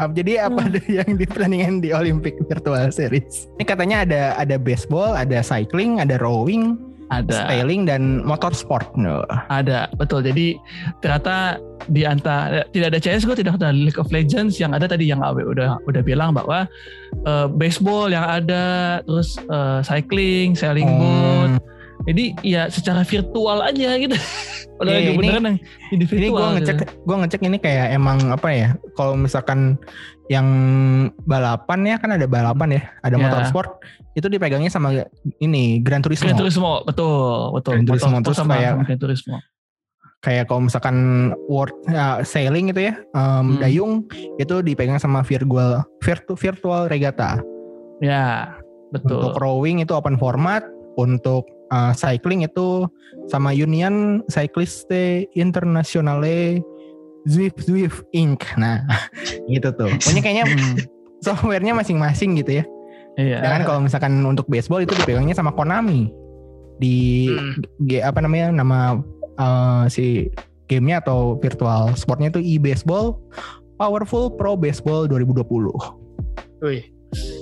Ah, 0.00 0.08
Jadi 0.08 0.40
apa 0.40 0.64
ada 0.64 0.80
yang 1.04 1.16
di 1.16 1.24
pertandingan 1.28 1.84
di 1.84 1.92
Olympic 1.92 2.40
Virtual 2.48 2.88
Series? 2.88 3.48
Ini 3.60 3.64
katanya 3.68 3.96
ada 4.08 4.22
ada 4.40 4.56
baseball, 4.56 5.12
ada 5.12 5.44
cycling, 5.44 6.00
ada 6.00 6.16
rowing, 6.16 6.76
Ada. 7.10 7.50
sailing 7.50 7.84
dan 7.84 8.22
motorsport. 8.22 8.86
No. 8.94 9.26
Ada, 9.50 9.90
betul. 9.94 10.22
Jadi 10.22 10.54
ternyata 10.98 11.58
di 11.86 12.06
antara 12.06 12.62
tidak 12.70 12.94
ada 12.94 13.00
CS:GO, 13.00 13.34
tidak 13.34 13.58
ada 13.58 13.74
League 13.74 13.98
of 13.98 14.08
Legends 14.08 14.56
yang 14.56 14.70
ada 14.70 14.86
tadi 14.86 15.10
yang 15.10 15.18
Awe 15.18 15.42
udah 15.42 15.82
udah 15.84 16.02
bilang 16.02 16.32
bahwa 16.32 16.70
eh, 17.26 17.46
baseball 17.50 18.08
yang 18.08 18.22
ada, 18.22 18.64
terus 19.02 19.36
eh, 19.40 19.80
cycling, 19.82 20.54
sailing 20.54 20.86
boat. 20.86 21.50
Hmm, 21.50 21.58
Jadi 22.06 22.32
ya 22.40 22.66
secara 22.66 23.02
virtual 23.02 23.60
aja 23.60 23.90
gitu. 23.96 24.16
Udah 24.80 24.96
Iya, 24.96 24.96
lagi 24.96 25.10
ini- 25.12 25.18
beneran 25.20 25.44
yang 25.44 25.56
jadi 25.92 26.04
virtual. 26.08 26.16
ini 26.16 26.26
gue 26.26 26.40
gitu. 26.40 26.54
ngecek, 26.56 26.78
gue 27.04 27.16
ngecek 27.20 27.40
ini 27.44 27.58
kayak 27.60 27.86
emang 27.92 28.18
apa 28.32 28.48
ya? 28.48 28.68
Kalau 28.96 29.12
misalkan 29.12 29.76
yang 30.30 30.46
balapan 31.26 31.80
ya 31.90 31.96
kan 31.98 32.14
ada 32.14 32.22
balapan 32.30 32.78
ya, 32.78 32.82
ada 33.02 33.18
Ya. 33.18 33.22
motorsport 33.26 33.82
itu 34.14 34.30
dipegangnya 34.30 34.70
sama 34.70 34.94
ini 35.42 35.82
Gran 35.82 36.06
Turismo. 36.06 36.30
Gran 36.30 36.38
Turismo, 36.38 36.86
betul, 36.86 37.50
betul. 37.58 37.72
Gran 37.82 37.86
Turismo, 37.90 38.16
terus 38.22 38.38
sama 38.38 38.54
kayak- 38.54 38.86
Gran 38.86 39.00
Turismo. 39.02 39.36
Kayak 40.20 40.52
kalau 40.52 40.68
misalkan 40.68 40.96
world 41.50 41.74
ya, 41.88 42.20
sailing 42.22 42.70
itu 42.70 42.92
ya, 42.92 42.94
em, 43.10 43.56
Hmm. 43.56 43.58
dayung 43.58 43.92
itu 44.38 44.60
dipegang 44.62 45.00
sama 45.02 45.24
virtual 45.26 45.82
virtu, 45.98 46.36
virtual 46.38 46.86
regatta. 46.86 47.40
Ya, 47.98 48.54
betul. 48.94 49.16
Untuk 49.18 49.40
rowing 49.40 49.82
itu 49.82 49.90
open 49.96 50.14
format, 50.14 50.62
untuk 50.94 51.48
uh, 51.70 51.94
cycling 51.94 52.42
itu 52.44 52.84
sama 53.30 53.50
Union 53.50 54.20
Cycliste 54.28 55.30
Internationale 55.38 56.58
Zwift 57.30 57.62
Zwift 57.62 58.02
Inc. 58.10 58.42
Nah, 58.58 58.82
gitu 59.52 59.70
tuh. 59.70 59.88
Pokoknya 59.88 60.22
kayaknya 60.22 60.44
softwarenya 61.26 61.72
masing-masing 61.72 62.34
gitu 62.36 62.60
ya. 62.60 62.64
Iya. 63.14 63.38
Jangan 63.40 63.62
kalau 63.62 63.80
misalkan 63.82 64.12
untuk 64.24 64.46
baseball 64.46 64.82
itu 64.82 64.92
dipegangnya 64.94 65.34
sama 65.34 65.54
Konami 65.54 66.10
di 66.76 67.28
Hmm. 67.28 67.60
G- 67.84 68.00
apa 68.00 68.18
namanya 68.18 68.50
nama 68.50 68.98
uh, 69.36 69.84
si 69.86 70.32
gamenya 70.66 71.02
atau 71.02 71.36
virtual 71.36 71.92
sportnya 71.94 72.30
itu 72.30 72.40
e-baseball 72.40 73.18
Powerful 73.76 74.34
Pro 74.34 74.56
Baseball 74.56 75.04
2020. 75.06 75.44
Wih. 76.60 76.84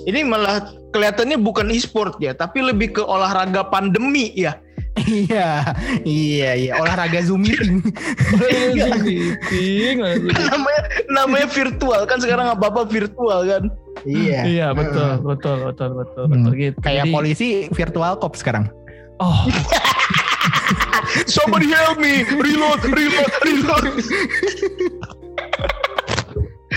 Ini 0.09 0.25
malah 0.25 0.65
kelihatannya 0.89 1.37
bukan 1.37 1.69
e-sport 1.69 2.17
ya, 2.17 2.33
tapi 2.33 2.65
lebih 2.65 2.97
ke 2.97 3.03
olahraga 3.05 3.61
pandemi 3.63 4.33
ya. 4.33 4.57
Iya, 4.99 5.75
iya, 6.01 6.51
iya. 6.55 6.71
Olahraga 6.75 7.21
Zoom 7.21 7.41
meeting. 7.41 7.79
Zoom 8.79 8.99
meeting, 9.01 9.95
namanya 10.27 10.81
namanya 11.07 11.47
virtual 11.47 12.01
kan 12.03 12.17
sekarang 12.17 12.47
apa-apa 12.49 12.85
virtual 12.85 13.39
kan. 13.43 13.63
iya. 14.03 14.39
Iya, 14.43 14.67
betul, 14.71 15.19
betul, 15.21 15.55
betul, 15.67 15.89
betul, 15.97 16.23
Hmm. 16.23 16.31
betul 16.33 16.51
gitu. 16.55 16.77
Kayak 16.79 17.03
Jadi- 17.03 17.13
polisi 17.13 17.47
virtual 17.69 18.13
cop 18.15 18.33
sekarang. 18.33 18.67
Oh, 19.19 19.43
Somebody 21.27 21.67
help 21.67 21.97
me, 21.97 22.23
reload, 22.23 22.79
reload, 22.85 23.31
reload. 23.43 23.85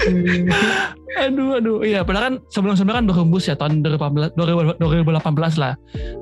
aduh, 1.26 1.58
aduh. 1.58 1.78
Iya, 1.82 2.00
padahal 2.02 2.24
kan 2.24 2.34
sebelum-sebelumnya 2.48 2.98
kan 3.02 3.06
berhembus 3.08 3.44
ya 3.46 3.54
tahun 3.54 3.84
2018, 3.84 4.34
2018 4.80 5.60
lah. 5.60 5.74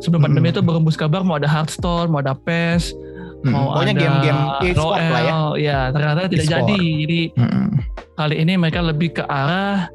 Sebelum 0.02 0.20
Hmm. 0.20 0.26
pandemi 0.30 0.50
itu 0.50 0.60
berhembus 0.60 0.96
kabar 0.98 1.22
mau 1.22 1.38
ada 1.38 1.46
Hearthstone, 1.46 2.10
mau 2.10 2.20
ada 2.20 2.34
PES, 2.34 2.92
Hmm, 3.40 3.56
mau 3.56 3.72
Pokoknya 3.72 3.94
ada 3.96 4.02
game-game 4.04 4.40
e-sport 4.68 5.00
lah 5.00 5.22
ya. 5.24 5.32
Roel. 5.32 5.48
Ya, 5.56 5.78
ternyata 5.88 6.20
tidak 6.28 6.44
E-sport. 6.44 6.60
jadi. 6.68 6.82
Jadi 7.00 7.20
Hmm. 7.40 7.68
kali 8.12 8.34
ini 8.36 8.52
mereka 8.56 8.80
lebih 8.84 9.08
ke 9.16 9.24
arah 9.24 9.88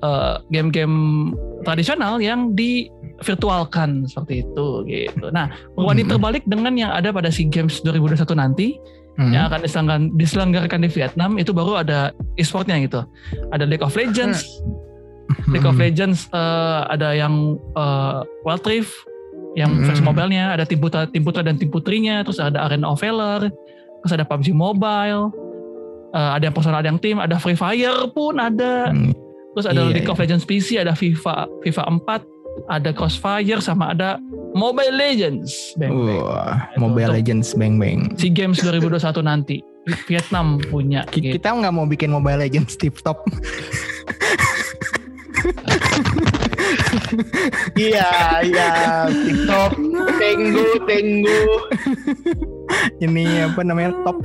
eh, 0.00 0.36
game-game 0.48 1.28
tradisional 1.60 2.24
yang 2.24 2.56
di 2.56 2.88
virtualkan 3.20 4.08
seperti 4.08 4.40
itu 4.40 4.66
gitu. 4.88 5.28
Nah, 5.28 5.52
perbanding 5.76 6.08
Hmm. 6.08 6.16
terbalik 6.16 6.44
dengan 6.48 6.72
yang 6.72 6.88
ada 6.88 7.12
pada 7.12 7.28
SEA 7.28 7.52
Games 7.52 7.84
2021 7.84 8.32
nanti 8.32 8.80
Hmm. 9.20 9.36
yang 9.36 9.52
akan 9.52 9.60
diselenggarakan, 9.60 10.04
diselenggarakan 10.16 10.80
di 10.80 10.88
Vietnam 10.88 11.30
itu 11.36 11.52
baru 11.52 11.84
ada 11.84 12.08
e-sportnya 12.40 12.80
gitu. 12.80 13.04
Ada 13.52 13.68
League 13.68 13.84
of 13.84 13.92
Legends, 13.92 14.48
League 15.46 15.62
of 15.62 15.76
Hmm. 15.76 15.84
Legends 15.84 16.24
eh, 16.32 16.80
ada 16.88 17.12
yang 17.12 17.60
eh, 17.76 18.18
Wild 18.42 18.64
Rift 18.64 18.92
yang 19.60 19.68
Hmm. 19.70 19.84
versi 19.84 20.00
mobile-nya, 20.00 20.56
ada 20.56 20.64
tim 20.64 20.80
putra, 20.80 21.04
tim 21.04 21.20
putra 21.20 21.44
dan 21.44 21.60
tim 21.60 21.68
putrinya, 21.68 22.24
terus 22.24 22.40
ada 22.40 22.64
Arena 22.64 22.88
of 22.88 22.96
Valor, 22.96 23.50
terus 24.00 24.12
ada 24.14 24.24
PUBG 24.24 24.56
Mobile, 24.56 25.28
eh, 26.10 26.30
ada 26.34 26.48
yang 26.48 26.54
personal, 26.54 26.80
ada 26.80 26.88
yang 26.88 26.96
tim, 26.96 27.20
ada 27.20 27.36
Free 27.36 27.58
Fire 27.58 28.08
pun 28.10 28.40
ada, 28.40 28.88
Hmm. 28.88 29.12
terus 29.52 29.66
ada 29.66 29.84
Iya, 29.84 30.00
League 30.00 30.08
of 30.08 30.16
Legends 30.16 30.48
PC, 30.48 30.80
ada 30.80 30.94
FIFA 30.94 31.44
FIFA 31.60 31.82
4, 31.92 32.22
ada 32.72 32.90
Crossfire 32.90 33.60
sama 33.60 33.92
ada 33.92 34.16
Mobile 34.52 34.94
Legends. 34.94 35.74
Bang, 35.76 35.94
bang. 35.94 36.20
Wah, 36.20 36.56
Mobile 36.76 37.10
Untuk- 37.10 37.16
Legends 37.16 37.48
bang 37.54 37.74
bang. 37.76 38.00
SEA 38.16 38.30
Games 38.30 38.58
2021 38.58 39.22
nanti 39.22 39.56
Vietnam 40.06 40.58
punya. 40.68 41.06
Gitu. 41.08 41.38
Kita 41.38 41.54
nggak 41.54 41.72
mau 41.72 41.86
bikin 41.86 42.10
Mobile 42.10 42.40
Legends 42.40 42.74
tip 42.74 42.98
top. 43.00 43.22
Iya, 47.74 48.10
iya, 48.44 48.68
TikTok, 49.08 49.72
Tenggo, 50.18 50.64
Tenggo, 50.86 51.42
Ini 53.00 53.50
apa 53.50 53.60
namanya 53.62 53.90
top. 54.04 54.18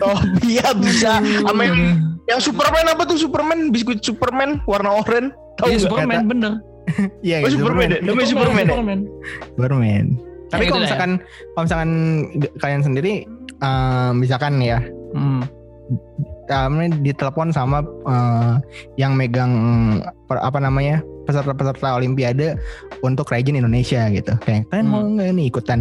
oh 0.00 0.18
iya 0.40 0.72
bisa. 0.74 1.20
Sama 1.20 1.62
yang, 1.64 1.80
yang 2.24 2.40
Superman 2.40 2.86
apa 2.88 3.02
tuh 3.04 3.18
Superman? 3.18 3.68
Biskuit 3.68 4.00
Superman 4.00 4.60
warna 4.64 5.00
oranye. 5.00 5.32
Tahu 5.54 5.68
Iya? 5.70 5.78
Superman 5.86 6.22
bener. 6.26 6.52
Iya, 7.20 7.36
Oh, 7.40 7.48
iya, 7.48 7.50
Superman 7.50 7.88
ya? 7.88 7.98
Namanya 8.00 8.28
Superman 8.28 8.54
ya? 8.56 8.66
Superman. 8.68 9.00
Superman. 9.52 10.04
Tapi 10.44 10.62
Ya, 10.62 10.68
kalau 10.68 10.68
gitu 10.68 10.76
ya. 10.76 10.84
misalkan 10.86 11.10
kalau 11.48 11.64
misalkan 11.64 11.90
kalian 12.58 12.82
sendiri 12.82 13.12
eh, 13.60 14.10
misalkan 14.12 14.54
ya 14.58 14.78
Hmm. 15.10 15.42
kami 16.44 16.92
ditelepon 17.00 17.48
sama 17.48 17.80
eh, 18.04 18.54
yang 18.96 19.14
megang 19.14 19.52
per- 20.24 20.40
apa 20.40 20.58
namanya 20.58 21.00
peserta-peserta 21.24 21.96
Olimpiade 21.96 22.58
untuk 23.00 23.30
region 23.30 23.56
Indonesia 23.56 24.04
gitu. 24.08 24.36
Kayak 24.42 24.68
kalian 24.68 24.86
mau 24.86 25.00
Hmm. 25.00 25.16
nggak 25.16 25.32
nih 25.32 25.46
ikutan 25.48 25.80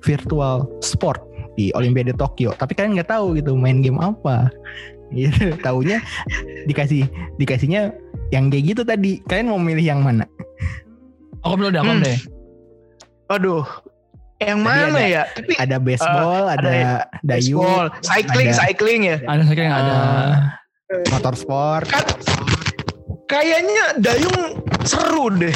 virtual 0.00 0.68
sport 0.80 1.24
di 1.54 1.72
Olimpiade 1.72 2.12
Tokyo? 2.12 2.52
Tapi 2.52 2.74
kalian 2.74 2.94
nggak 2.94 3.08
tahu 3.08 3.34
gitu 3.34 3.56
main 3.56 3.80
game 3.80 3.96
apa. 3.96 4.52
Gitu. 5.10 5.54
Taunya 5.62 6.02
dikasih 6.66 7.06
dikasihnya 7.36 7.94
yang 8.30 8.48
kayak 8.48 8.64
gitu 8.70 8.82
tadi. 8.82 9.20
Kalian 9.24 9.50
mau 9.50 9.58
milih 9.58 9.82
yang 9.82 10.00
mana? 10.00 10.24
Aku 11.42 11.56
belum 11.56 11.72
deh, 11.72 11.80
aku 11.80 11.92
Hmm. 11.92 12.02
deh. 12.02 12.18
Aduh, 13.26 13.64
yang 14.38 14.60
Tadi 14.60 14.68
mana 14.80 14.96
ada- 14.96 15.08
ya? 15.08 15.22
Tapi 15.28 15.52
Ada 15.56 15.76
baseball, 15.76 16.42
ada, 16.48 16.70
dayung, 17.20 17.60
baseball, 17.60 17.86
cycling, 18.00 18.48
ada- 18.48 18.58
cycling 18.58 19.00
ya. 19.04 19.16
Ada 19.22 19.42
saya 19.44 19.56
yang 19.58 19.74
ada. 19.74 19.92
eh, 20.84 21.04
motorsport, 21.10 21.88
Kan 21.88 22.04
kayaknya 23.26 23.96
dayung 23.98 24.60
seru 24.84 25.32
deh. 25.32 25.52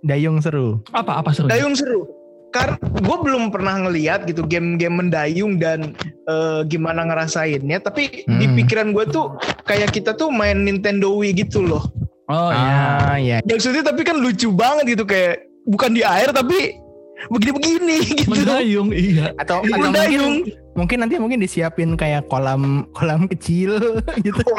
dayung 0.00 0.38
seru. 0.38 0.78
Apa 0.90 1.18
apa 1.18 1.34
seru? 1.34 1.50
Dayung 1.50 1.74
seru. 1.74 2.06
Karena 2.50 2.76
gue 2.80 3.16
belum 3.20 3.52
pernah 3.52 3.84
ngeliat 3.84 4.24
gitu 4.24 4.46
game-game 4.46 4.96
mendayung 5.04 5.60
dan 5.60 5.92
eh, 6.26 6.60
gimana 6.66 7.06
ngerasainnya. 7.06 7.78
Tapi 7.80 8.24
di 8.26 8.46
Hmm. 8.46 8.56
pikiran 8.56 8.88
gue 8.90 9.04
tuh 9.08 9.36
kayak 9.64 9.92
kita 9.92 10.16
tuh 10.16 10.32
main 10.32 10.58
Nintendo 10.58 11.12
Wii 11.14 11.36
gitu 11.36 11.62
loh. 11.62 11.86
Oh 12.26 12.50
iya. 12.50 12.74
Ah, 12.98 13.16
ya. 13.22 13.38
Maksudnya 13.46 13.86
tapi 13.86 14.02
kan 14.02 14.18
lucu 14.18 14.50
banget 14.50 14.98
gitu 14.98 15.04
kayak 15.06 15.46
bukan 15.66 15.94
di 15.94 16.02
air 16.02 16.34
tapi 16.34 16.74
begini-begini 17.30 17.96
gitu. 18.18 18.30
Mendayung 18.34 18.90
iya. 18.90 19.30
Atau, 19.38 19.62
atau 19.62 19.78
Mendayung. 19.78 20.42
mungkin 20.42 20.65
nanti 20.76 21.16
mungkin 21.16 21.40
disiapin 21.40 21.96
kayak 21.96 22.28
kolam 22.28 22.84
kolam 22.92 23.24
kecil 23.24 23.80
gitu. 24.24 24.42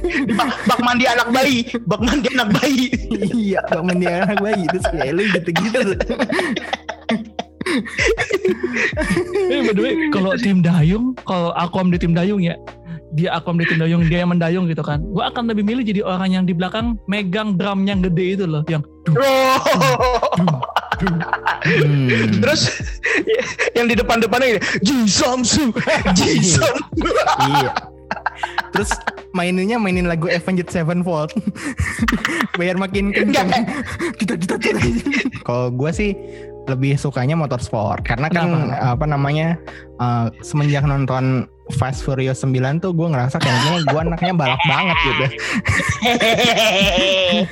Di 0.00 0.32
bak, 0.32 0.48
bak 0.64 0.80
mandi 0.80 1.04
anak 1.04 1.28
bayi, 1.28 1.68
bak 1.84 2.00
mandi 2.00 2.28
anak 2.32 2.48
bayi. 2.56 2.88
iya, 3.36 3.60
bang 3.68 3.84
mandi 3.84 4.06
anak 4.08 4.40
bayi 4.40 4.64
terus 4.72 4.86
kayak 4.88 5.12
lu 5.12 5.22
gitu-gitu. 5.36 5.80
Eh 9.50 9.60
by 9.62 9.72
the 9.76 9.82
way, 9.82 9.94
kalau 10.10 10.32
tim 10.40 10.64
dayung, 10.64 11.12
kalau 11.28 11.52
akom 11.54 11.92
di 11.92 11.98
tim 12.00 12.16
dayung 12.16 12.40
ya, 12.40 12.56
dia 13.14 13.34
akom 13.34 13.58
di 13.58 13.66
dayung, 13.66 14.06
dia 14.06 14.22
yang 14.22 14.30
mendayung 14.30 14.64
gitu 14.70 14.82
kan. 14.82 15.02
Gua 15.10 15.30
akan 15.30 15.50
lebih 15.50 15.66
milih 15.66 15.82
jadi 15.82 16.00
orang 16.06 16.30
yang 16.30 16.44
di 16.46 16.54
belakang 16.54 16.98
megang 17.10 17.58
drum 17.58 17.86
yang 17.86 18.02
gede 18.02 18.38
itu 18.38 18.44
loh, 18.46 18.62
yang 18.70 18.82
Oh. 19.10 19.58
Hmm. 21.00 21.24
Terus 22.44 22.92
yang 23.72 23.88
di 23.88 23.96
depan-depannya 23.96 24.46
gini, 24.56 24.62
Jisomsu, 24.84 25.72
Jisomsu. 26.12 26.60
iya. 27.48 27.72
Terus 28.70 28.90
maininnya 29.32 29.80
mainin 29.80 30.06
lagu 30.06 30.28
Avenged 30.28 30.68
Sevenfold. 30.70 31.32
Biar 32.58 32.76
makin 32.76 33.10
kencang. 33.14 33.48
Kita 34.20 34.34
kita 34.36 34.54
kita. 34.60 34.80
Kalau 35.46 35.72
gue 35.74 35.90
sih 35.90 36.10
lebih 36.70 36.94
sukanya 36.94 37.34
motorsport 37.34 38.02
karena 38.02 38.30
kan 38.30 38.70
Kenapa? 38.70 38.94
apa 38.94 39.04
namanya 39.04 39.58
eh, 39.98 40.26
semenjak 40.40 40.84
nonton 40.84 41.48
Fast 41.70 42.02
Furious 42.02 42.42
9 42.42 42.82
tuh 42.82 42.90
gue 42.90 43.06
ngerasa 43.06 43.38
kayaknya 43.38 43.86
gue 43.86 44.00
anaknya 44.06 44.34
balap 44.34 44.58
banget 44.66 44.96
gitu. 45.06 45.24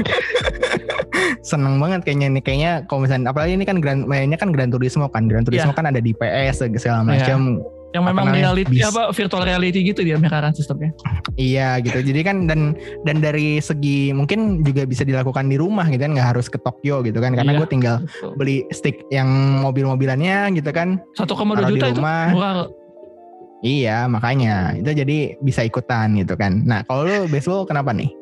Seneng 1.47 1.79
banget 1.79 2.03
kayaknya 2.03 2.27
nih 2.35 2.43
kayaknya 2.43 2.73
kalau 2.87 3.07
misalnya 3.07 3.31
apalagi 3.31 3.55
ini 3.55 3.63
kan 3.63 3.79
Gran 3.79 4.07
mainnya 4.07 4.35
kan 4.35 4.51
Gran 4.51 4.71
Turismo 4.71 5.07
kan 5.07 5.31
Gran 5.31 5.47
Turismo 5.47 5.71
Iya. 5.71 5.79
kan 5.79 5.87
ada 5.87 6.01
di 6.03 6.11
PS 6.13 6.67
segala 6.79 7.07
macam. 7.07 7.63
Yang 7.89 8.05
memang 8.13 8.27
reality 8.29 8.69
bis. 8.69 8.85
apa 8.85 9.17
virtual 9.17 9.43
reality 9.49 9.81
gitu 9.81 10.05
dia 10.05 10.21
mereka 10.21 10.45
kan 10.45 10.53
sistemnya. 10.53 10.93
Iya 11.41 11.81
gitu. 11.81 12.05
Jadi 12.05 12.21
kan 12.21 12.45
dan 12.45 12.77
dan 13.09 13.17
dari 13.25 13.57
segi 13.59 14.13
mungkin 14.13 14.61
juga 14.61 14.85
bisa 14.85 15.09
dilakukan 15.09 15.49
di 15.49 15.57
rumah 15.57 15.89
gitu 15.89 16.05
kan 16.05 16.13
nggak 16.13 16.29
harus 16.37 16.53
ke 16.53 16.61
Tokyo 16.61 17.01
gitu 17.01 17.17
kan 17.25 17.33
karena 17.33 17.57
Iya. 17.57 17.61
gue 17.65 17.69
tinggal 17.69 17.97
Betul. 18.05 18.33
beli 18.37 18.57
stick 18.71 19.01
yang 19.09 19.29
mobil-mobilannya 19.65 20.53
gitu 20.53 20.69
kan 20.69 21.01
1,2 21.17 21.25
taruh 21.25 21.65
di 21.65 21.73
juta 21.81 21.87
itu 21.89 21.97
rumah. 21.97 22.25
murah. 22.29 22.55
Iya 23.59 24.07
makanya 24.07 24.77
itu 24.79 24.91
jadi 24.95 25.19
bisa 25.41 25.65
ikutan 25.65 26.15
gitu 26.15 26.37
kan. 26.37 26.63
Nah 26.63 26.85
kalau 26.85 27.03
lu 27.03 27.17
baseball 27.27 27.65
kenapa 27.65 27.91
nih? 27.91 28.13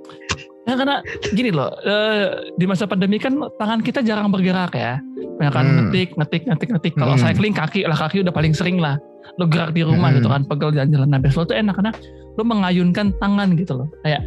Ya 0.67 0.75
karena 0.75 0.99
gini 1.31 1.55
loh, 1.55 1.71
eh, 1.87 2.51
di 2.59 2.67
masa 2.67 2.91
pandemi 2.91 3.23
kan 3.23 3.39
tangan 3.55 3.81
kita 3.87 4.03
jarang 4.03 4.35
bergerak 4.35 4.75
ya. 4.75 4.99
Banyak 5.39 5.55
kan 5.55 5.67
Hmm. 5.67 5.77
ngetik, 5.87 6.19
ngetik, 6.19 6.43
ngetik, 6.51 6.69
ngetik. 6.75 6.93
Kalau 6.99 7.15
Hmm. 7.15 7.23
cycling 7.23 7.55
kaki 7.55 7.87
lah, 7.87 7.95
kaki 7.95 8.27
udah 8.27 8.35
paling 8.35 8.51
sering 8.51 8.83
lah. 8.83 8.99
Lo 9.39 9.47
gerak 9.47 9.79
di 9.79 9.87
rumah 9.87 10.11
Hmm. 10.11 10.19
gitu 10.19 10.29
kan, 10.29 10.43
pegel 10.43 10.75
jalan-jalan. 10.75 11.07
Nah 11.07 11.21
baseball 11.23 11.47
tuh 11.47 11.55
enak 11.55 11.79
karena 11.79 11.93
lo 12.35 12.43
mengayunkan 12.43 13.15
tangan 13.23 13.55
gitu 13.55 13.79
loh. 13.79 13.89
Kayak 14.03 14.27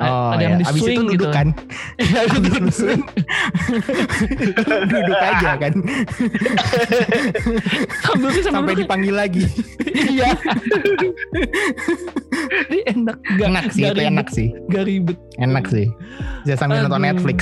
Oh 0.00 0.32
ada 0.32 0.42
yang 0.42 0.56
ya. 0.56 0.60
di 0.60 0.64
Abis 0.64 0.80
itu 0.80 0.86
swing 0.88 0.98
duduk 1.04 1.12
gitu. 1.12 1.28
kan? 1.30 1.46
Iya, 2.00 2.18
Abis 2.24 2.36
itu 2.40 2.48
itu 2.56 2.72
swing. 2.72 3.02
duduk 4.88 5.18
aja 5.20 5.50
kan 5.60 5.72
sambil 8.00 8.30
sampai 8.40 8.74
dipanggil 8.76 9.14
lagi. 9.14 9.44
Iya. 9.86 10.32
Ini 12.70 12.78
enak, 12.96 13.16
gak, 13.36 13.48
enak 13.50 13.64
sih 13.72 13.82
gak 13.84 13.92
itu 13.92 14.00
ribet, 14.00 14.10
enak 14.10 14.26
sih. 14.32 14.48
Gak 14.72 14.84
ribet. 14.88 15.18
Enak 15.38 15.64
sih. 15.68 15.86
Bisa 16.44 16.56
sambil 16.56 16.82
nonton 16.84 17.00
Aduh. 17.00 17.06
Netflix. 17.12 17.38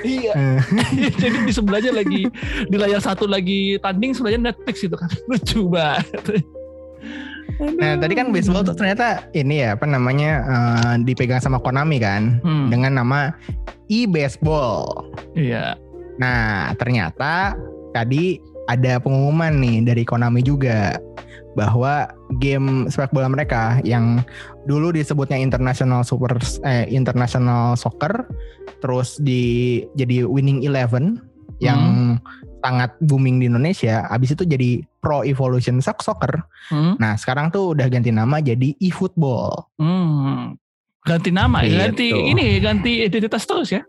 Iya. 0.00 0.32
Eh, 0.32 0.60
Jadi 1.22 1.36
di 1.44 1.52
sebelahnya 1.52 1.92
lagi 1.92 2.26
di 2.66 2.76
layar 2.76 3.00
satu 3.02 3.28
lagi 3.28 3.76
tanding 3.84 4.16
sebelahnya 4.16 4.52
Netflix 4.52 4.82
gitu 4.82 4.96
kan. 4.96 5.10
Lucu 5.30 5.68
banget. 5.68 6.42
Nah 7.60 8.00
tadi 8.00 8.16
kan 8.16 8.32
baseball 8.32 8.64
tuh 8.64 8.72
ternyata 8.72 9.28
ini 9.36 9.60
ya 9.62 9.76
apa 9.76 9.84
namanya 9.84 10.30
eh, 10.48 10.94
dipegang 11.04 11.40
sama 11.40 11.60
Konami 11.60 12.00
kan 12.00 12.40
Hmm, 12.40 12.72
dengan 12.72 12.96
nama 12.96 13.36
e-baseball. 13.90 15.10
iya. 15.34 15.74
Nah, 16.20 16.76
ternyata 16.76 17.56
tadi 17.90 18.36
ada 18.68 19.00
pengumuman 19.00 19.56
nih 19.56 19.82
dari 19.82 20.04
Konami 20.04 20.44
juga 20.44 21.00
bahwa 21.58 22.06
game 22.38 22.86
sepak 22.86 23.10
bola 23.10 23.26
mereka 23.26 23.82
yang 23.82 24.22
dulu 24.70 24.94
disebutnya 24.94 25.34
International 25.34 26.06
Super 26.06 26.38
eh 26.62 26.86
International 26.86 27.74
Soccer 27.74 28.22
terus 28.78 29.18
di 29.18 29.82
jadi 29.98 30.22
Winning 30.22 30.62
Eleven 30.62 31.18
yang 31.60 32.16
sangat 32.58 32.96
booming 32.98 33.38
di 33.38 33.46
Indonesia, 33.46 34.04
habis 34.06 34.32
itu 34.32 34.42
jadi 34.42 34.80
Pro 34.98 35.22
Evolution 35.22 35.78
Soc- 35.78 36.00
Soccer. 36.00 36.40
Hmm, 36.68 36.96
Nah, 36.96 37.16
sekarang 37.16 37.48
tuh 37.48 37.72
udah 37.72 37.86
ganti 37.86 38.08
nama 38.08 38.40
jadi 38.40 38.76
eFootball. 38.80 39.68
hmm. 39.76 40.56
Ganti 41.00 41.32
nama, 41.32 41.64
Gitu. 41.64 41.76
ganti 41.76 42.06
ini, 42.12 42.60
ganti 42.60 42.92
identitas 43.02 43.44
terus 43.44 43.72
ya. 43.72 43.80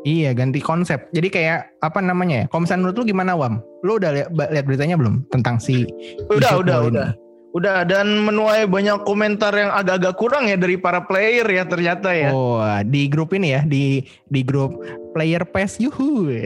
Iya, 0.00 0.32
ganti 0.32 0.62
konsep. 0.62 1.10
Jadi 1.10 1.28
kayak 1.28 1.82
apa 1.82 1.98
namanya 1.98 2.40
ya? 2.40 2.46
Kalau 2.46 2.62
misalnya 2.62 2.80
menurut 2.86 2.96
lu 2.96 3.04
gimana, 3.04 3.34
Wam? 3.34 3.58
Lu 3.82 3.98
udah 3.98 4.14
lihat 4.30 4.64
beritanya 4.64 4.94
belum 4.94 5.26
tentang 5.28 5.58
si 5.58 5.82
Udah, 6.30 6.62
udah, 6.62 6.76
ini? 6.80 6.88
udah. 6.88 7.08
Udah 7.54 7.86
dan 7.88 8.26
menuai 8.26 8.66
banyak 8.68 9.06
komentar 9.06 9.54
yang 9.54 9.72
agak-agak 9.72 10.14
kurang 10.20 10.44
ya 10.50 10.58
dari 10.58 10.76
para 10.76 11.00
player 11.00 11.46
ya 11.46 11.64
ternyata 11.64 12.12
ya. 12.12 12.28
Oh, 12.34 12.60
di 12.84 13.08
grup 13.08 13.32
ini 13.32 13.56
ya, 13.56 13.62
di 13.64 14.04
di 14.28 14.40
grup 14.44 14.76
player 15.16 15.40
PES 15.46 15.80
yuhu. 15.80 16.28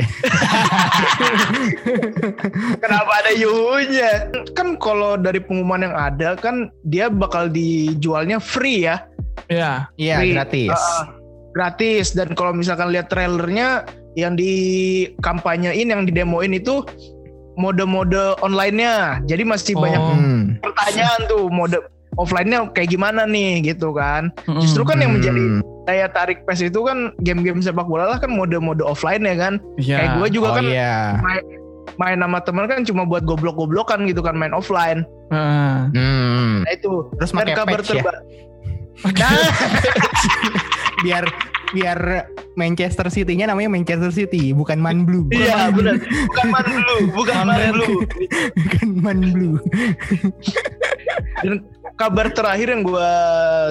Kenapa 2.83 3.13
ada 3.25 3.33
yuhunya? 3.35 4.31
Kan 4.55 4.79
kalau 4.79 5.19
dari 5.19 5.43
pengumuman 5.43 5.91
yang 5.91 5.97
ada 5.97 6.39
kan 6.39 6.71
dia 6.87 7.11
bakal 7.11 7.51
dijualnya 7.51 8.39
free 8.39 8.87
ya. 8.87 9.03
Iya. 9.51 9.91
Iya, 9.99 10.17
gratis. 10.31 10.79
Ah, 10.79 11.11
gratis 11.59 12.15
dan 12.15 12.39
kalau 12.39 12.55
misalkan 12.55 12.95
lihat 12.95 13.11
trailernya 13.11 13.83
yang 14.15 14.39
di 14.39 14.53
kampanyein 15.23 15.91
yang 15.91 16.07
didemoin 16.07 16.55
itu 16.55 16.87
mode-mode 17.59 18.39
online-nya. 18.41 19.21
Jadi 19.27 19.43
masih 19.43 19.75
Oh. 19.75 19.83
banyak 19.83 20.01
Hmm. 20.01 20.50
Pertanyaan 20.61 21.21
tuh 21.27 21.49
mode 21.49 21.77
offline-nya 22.17 22.69
kayak 22.75 22.91
gimana 22.91 23.25
nih 23.25 23.65
gitu 23.65 23.93
kan. 23.93 24.29
Justru 24.61 24.83
kan 24.83 24.99
yang 24.99 25.15
menjadi 25.15 25.41
Hmm. 25.41 25.63
daya 25.85 26.07
tarik 26.07 26.45
PES 26.45 26.69
itu 26.69 26.81
kan 26.85 27.11
game-game 27.21 27.59
sepak 27.59 27.87
bola 27.87 28.07
lah 28.07 28.19
kan 28.21 28.31
mode-mode 28.31 28.83
offline 28.83 29.25
ya 29.25 29.35
kan. 29.35 29.59
Iya. 29.75 29.97
Kayak 29.97 30.11
gue 30.19 30.29
juga 30.37 30.49
Oh 30.53 30.57
kan 30.61 30.65
iya. 30.67 30.95
main 31.99 32.17
sama 32.17 32.39
temen 32.41 32.65
kan 32.65 32.81
cuma 32.85 33.03
buat 33.03 33.25
goblok-goblokan 33.25 34.07
gitu 34.07 34.21
kan 34.21 34.37
main 34.37 34.53
offline. 34.53 35.03
Heeh. 35.33 35.75
Hmm. 35.97 36.63
Nah 36.63 36.73
itu. 36.73 37.09
Terus 37.19 37.31
pakai 37.33 37.55
kabar 37.57 37.81
patch 37.81 37.95
ya. 37.95 38.03
Nah, 39.01 39.33
biar 41.05 41.25
biar 41.71 42.27
Manchester 42.55 43.07
City-nya 43.07 43.47
namanya 43.47 43.71
Manchester 43.71 44.11
City, 44.11 44.51
bukan 44.51 44.79
Man 44.79 45.07
Blue. 45.07 45.25
Bukan 45.31 45.39
iya 45.39 45.71
Man 45.71 45.71
Blue. 45.71 45.79
benar. 45.79 45.97
Bukan 46.27 46.47
man 46.49 46.67
blue, 46.67 47.03
bukan 47.13 47.35
Man 47.37 47.47
man 47.49 47.71
blue. 47.73 47.99
bukan 48.59 48.89
Man 48.97 49.19
Blue. 49.31 49.57
Dan 51.41 51.53
kabar 51.97 52.33
terakhir 52.33 52.73
yang 52.73 52.83
gue 52.83 53.11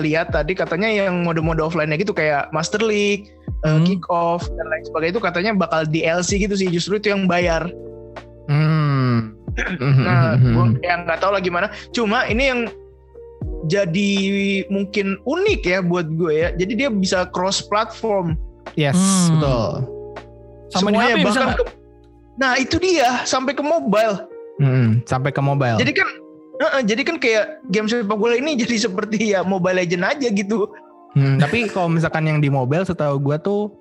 lihat 0.02 0.30
tadi 0.30 0.54
katanya 0.54 0.90
yang 0.90 1.26
mode-mode 1.26 1.62
offline-nya 1.62 1.98
gitu 1.98 2.14
kayak 2.14 2.50
Master 2.50 2.82
League, 2.82 3.30
eh, 3.62 3.70
Hmm. 3.70 3.84
Kick 3.84 4.06
Off 4.08 4.48
dan 4.48 4.66
lain 4.70 4.84
sebagainya 4.86 5.14
itu 5.18 5.24
katanya 5.24 5.52
bakal 5.54 5.82
DLC 5.84 6.40
gitu 6.40 6.56
sih. 6.56 6.70
Justru 6.70 6.98
itu 6.98 7.12
yang 7.12 7.28
bayar. 7.28 7.68
Hmm. 8.48 9.36
Nah, 9.82 10.40
gua 10.40 10.72
yang 10.80 11.04
nggak 11.04 11.20
tahu 11.20 11.36
lah 11.36 11.42
gimana. 11.44 11.68
Cuma 11.92 12.24
ini 12.26 12.44
yang 12.48 12.60
jadi 13.66 14.12
mungkin 14.68 15.20
unik 15.22 15.62
ya 15.62 15.80
buat 15.80 16.08
gue 16.10 16.34
ya. 16.34 16.50
Jadi 16.54 16.74
dia 16.76 16.90
bisa 16.90 17.28
cross 17.30 17.62
platform. 17.62 18.34
yes, 18.74 18.96
Hmm. 18.96 19.36
betul. 19.36 19.72
Sama 20.70 20.88
di 20.88 20.96
Semuanya 20.96 21.10
HP 21.12 21.20
bisa 21.24 21.40
bahkan 21.42 21.58
ke- 21.58 21.78
Nah, 22.36 22.52
itu 22.56 22.76
dia 22.78 23.10
sampai 23.24 23.52
ke 23.52 23.60
mobile. 23.60 24.16
Hmm, 24.58 25.04
sampai 25.04 25.30
ke 25.30 25.40
mobile. 25.40 25.76
Jadi 25.76 25.92
kan 25.92 26.08
Heeh, 26.60 26.84
jadi 26.84 27.02
kan 27.02 27.16
kayak 27.16 27.64
game 27.68 27.88
sepak 27.88 28.20
bola 28.20 28.36
ini 28.36 28.52
jadi 28.54 28.76
seperti 28.82 29.32
ya 29.32 29.48
Mobile 29.48 29.80
Legend 29.80 30.04
aja 30.06 30.28
gitu. 30.28 30.68
Hmm, 31.16 31.40
tapi 31.40 31.66
kalau 31.66 31.88
misalkan 31.88 32.28
yang 32.28 32.38
di 32.38 32.52
mobile 32.52 32.84
setahu 32.84 33.16
gua 33.18 33.40
tuh 33.40 33.72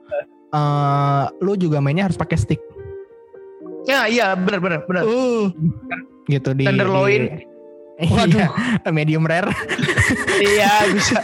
eh 0.48 1.24
lu 1.40 1.52
juga 1.54 1.76
mainnya 1.76 2.06
harus 2.06 2.14
pakai 2.14 2.38
stick 2.38 2.62
Ya, 3.84 4.06
iya 4.06 4.30
benar 4.32 4.60
benar 4.60 4.80
benar. 4.84 5.02
Uh, 5.02 5.50
gitu 6.26 6.52
di 6.52 6.64
Tenderloin. 6.64 7.47
Di- 7.98 8.06
Waduh. 8.08 8.38
Iya, 8.38 8.90
medium 8.90 9.26
rare. 9.26 9.50
iya, 10.38 10.70
bisa. 10.88 11.18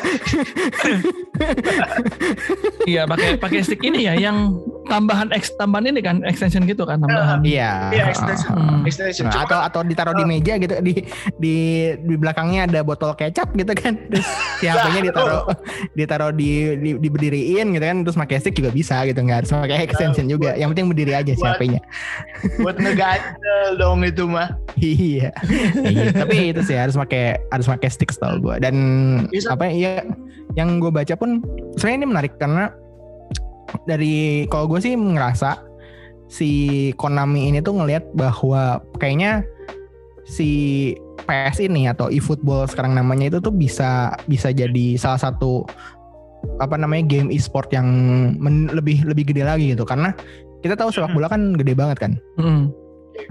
iya 2.85 3.03
pakai 3.07 3.39
pakai 3.39 3.63
stick 3.63 3.81
ini 3.81 4.05
ya 4.05 4.19
yang 4.19 4.59
tambahan 4.85 5.29
X 5.31 5.53
tambahan 5.55 5.89
ini 5.89 6.01
kan 6.01 6.21
extension 6.23 6.63
gitu 6.63 6.85
kan 6.85 6.99
tambahan. 6.99 7.41
Iya. 7.41 7.91
Iya, 7.91 8.05
extension. 8.07 8.53
Hmm. 8.53 8.85
Extension. 8.85 9.27
Nah, 9.27 9.33
Cuma 9.35 9.45
atau 9.45 9.59
atau 9.61 9.81
ditaruh 9.83 10.13
di 10.13 10.25
meja 10.25 10.55
gitu 10.57 10.75
di 10.79 10.93
di 11.37 11.55
di 11.97 12.15
belakangnya 12.15 12.67
ada 12.67 12.81
botol 12.81 13.13
kecap 13.13 13.53
gitu 13.53 13.73
kan 13.73 13.97
terus 14.11 14.29
si 14.57 14.67
HP-nya 14.67 15.01
ditaruh 15.05 15.43
ditaruh 15.93 16.31
di, 16.31 16.51
di 16.77 16.91
diberdiriin 16.97 17.71
gitu 17.71 17.83
kan 17.83 17.97
terus 18.03 18.17
pakai 18.17 18.37
stick 18.39 18.55
juga 18.55 18.71
bisa 18.71 19.03
gitu 19.03 19.19
nggak 19.19 19.39
harus 19.41 19.51
pakai 19.51 19.79
extension 19.83 20.27
juga 20.27 20.53
yang 20.55 20.71
penting 20.71 20.87
berdiri 20.87 21.13
aja 21.13 21.29
si 21.29 21.39
Buat- 21.39 21.57
HP-nya 21.57 21.81
buat 22.61 22.77
ngeganjel 22.77 23.69
dong 23.77 24.01
itu 24.03 24.25
mah. 24.25 24.49
iya 24.77 25.31
Iya, 25.77 26.11
tapi 26.13 26.51
itu 26.51 26.61
sih 26.61 26.75
harus 26.75 26.95
pakai 26.95 27.41
harus 27.49 27.65
pakai 27.65 27.89
stick 27.89 28.13
tau 28.13 28.37
gue 28.37 28.57
dan 28.59 28.75
Bisa. 29.29 29.55
apa 29.55 29.67
ya 29.67 30.03
yang 30.55 30.77
gue 30.77 30.89
baca 30.89 31.15
pun 31.15 31.41
sebenarnya 31.75 31.99
ini 31.99 32.09
menarik 32.09 32.33
karena 32.37 32.69
dari 33.83 34.47
kalau 34.47 34.67
gue 34.67 34.79
sih 34.79 34.95
ngerasa 34.95 35.59
si 36.27 36.51
Konami 36.95 37.49
ini 37.49 37.59
tuh 37.59 37.75
ngelihat 37.75 38.11
bahwa 38.13 38.79
kayaknya 38.97 39.45
si 40.25 40.49
PS 41.25 41.61
ini 41.61 41.87
atau 41.87 42.09
eFootball 42.09 42.65
sekarang 42.65 42.97
namanya 42.97 43.29
itu 43.29 43.39
tuh 43.41 43.53
bisa 43.53 44.15
bisa 44.25 44.49
jadi 44.51 44.97
salah 44.97 45.21
satu 45.21 45.69
apa 46.61 46.77
namanya 46.77 47.09
game 47.09 47.29
e-sport 47.29 47.73
yang 47.73 47.89
men- 48.37 48.69
lebih 48.69 49.05
lebih 49.05 49.33
gede 49.33 49.45
lagi 49.45 49.73
gitu 49.73 49.85
karena 49.85 50.13
kita 50.61 50.77
tahu 50.77 50.89
sepak 50.89 51.13
bola 51.13 51.29
kan 51.29 51.53
gede 51.55 51.73
banget 51.73 51.99
kan 52.01 52.13
Hmm. 52.37 52.69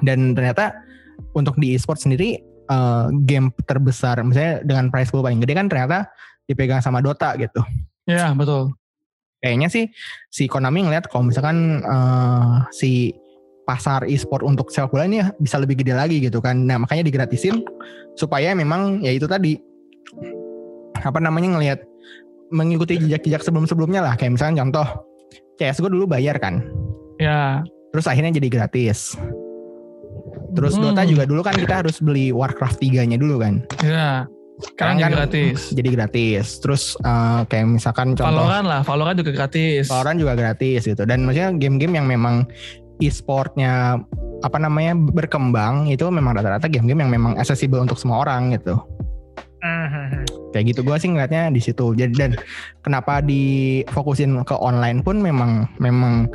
dan 0.01 0.34
ternyata 0.34 0.73
untuk 1.34 1.58
di 1.58 1.73
e-sport 1.73 1.97
sendiri 1.97 2.38
eh, 2.63 3.06
game 3.25 3.53
terbesar 3.65 4.21
misalnya 4.21 4.62
dengan 4.65 4.89
prize 4.89 5.10
pool 5.10 5.21
paling 5.21 5.41
gede 5.41 5.53
kan 5.53 5.67
ternyata 5.67 6.10
dipegang 6.45 6.82
sama 6.82 7.01
Dota 7.01 7.34
gitu 7.38 7.62
Ya 8.03 8.34
betul. 8.34 8.75
Kayaknya 9.43 9.67
sih 9.67 9.86
si 10.32 10.47
Konami 10.47 10.88
ngeliat 10.88 11.12
kalau 11.12 11.27
misalkan 11.27 11.84
eh, 11.84 12.56
si 12.71 13.12
pasar 13.63 14.08
e-sport 14.08 14.43
untuk 14.43 14.71
sepak 14.71 14.91
bola 14.91 15.03
ini 15.03 15.19
bisa 15.39 15.60
lebih 15.60 15.79
gede 15.79 15.91
lagi 15.95 16.23
gitu 16.23 16.39
kan. 16.39 16.63
Nah 16.63 16.79
makanya 16.79 17.03
digratisin 17.03 17.63
supaya 18.15 18.56
memang 18.56 19.03
ya 19.03 19.12
itu 19.12 19.27
tadi 19.27 19.60
apa 20.99 21.19
namanya 21.19 21.60
ngelihat 21.60 21.79
mengikuti 22.51 22.95
jejak-jejak 22.99 23.43
sebelum-sebelumnya 23.43 23.99
lah. 23.99 24.13
Kayak 24.15 24.39
misalnya 24.39 24.63
contoh 24.63 24.88
CSGO 25.60 25.89
dulu 25.89 26.06
bayar 26.10 26.38
kan, 26.41 26.65
Ya. 27.21 27.62
terus 27.93 28.10
akhirnya 28.10 28.34
jadi 28.36 28.49
gratis. 28.49 29.15
Terus 30.53 30.77
Hmm. 30.77 30.93
Dota 30.93 31.01
juga 31.01 31.23
dulu 31.25 31.41
kan 31.41 31.58
kita 31.58 31.82
harus 31.82 31.97
beli 31.97 32.29
Warcraft 32.29 32.77
3-nya 32.77 33.17
dulu 33.17 33.41
kan. 33.41 33.65
Ya. 33.82 34.29
Sekarang 34.62 35.02
jadi 35.02 35.04
kan 35.04 35.12
gratis. 35.18 35.60
Jadi 35.74 35.89
gratis. 35.94 36.46
Terus 36.62 36.84
eh, 37.02 37.42
kayak 37.50 37.66
misalkan 37.80 38.13
contoh 38.13 38.30
Valorant 38.30 38.68
lah, 38.70 38.82
Valorant 38.86 39.18
juga 39.18 39.32
gratis. 39.34 39.89
Valorant 39.89 40.18
juga 40.22 40.34
gratis 40.38 40.82
gitu. 40.86 41.04
Dan 41.04 41.26
maksudnya 41.26 41.50
game-game 41.58 41.98
yang 41.98 42.06
memang 42.06 42.46
e-sportnya 43.02 43.98
apa 44.44 44.58
namanya 44.60 44.94
berkembang 44.94 45.89
itu 45.89 46.06
memang 46.12 46.38
rata-rata 46.38 46.70
game-game 46.70 47.02
yang 47.08 47.12
memang 47.12 47.34
accessible 47.39 47.82
untuk 47.82 47.98
semua 47.98 48.22
orang 48.22 48.54
gitu. 48.54 48.78
Mhm. 49.63 50.28
Kayak 50.52 50.66
gitu 50.76 50.80
gue 50.84 50.96
sih 51.00 51.10
ngeliatnya 51.10 51.50
di 51.50 51.62
situ. 51.63 51.96
Jadi 51.96 52.13
dan 52.13 52.32
kenapa 52.84 53.24
difokusin 53.24 54.44
ke 54.44 54.56
online 54.60 55.02
pun 55.02 55.24
memang 55.24 55.66
memang 55.80 56.28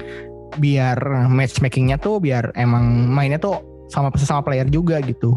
biar 0.57 0.99
matchmakingnya 1.29 2.01
tuh 2.01 2.19
biar 2.19 2.51
emang 2.57 3.07
mainnya 3.13 3.39
tuh 3.39 3.61
sama 3.93 4.09
sesama 4.17 4.41
player 4.41 4.67
juga 4.67 4.99
gitu. 5.05 5.37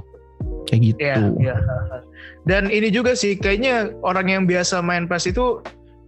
Kayak 0.70 0.82
gitu. 0.94 1.00
Iya, 1.02 1.16
iya. 1.40 1.56
Dan 2.50 2.74
ini 2.74 2.90
juga 2.90 3.14
sih 3.14 3.38
kayaknya 3.38 3.94
orang 4.02 4.28
yang 4.30 4.44
biasa 4.50 4.82
main 4.82 5.06
PES 5.06 5.34
itu 5.34 5.62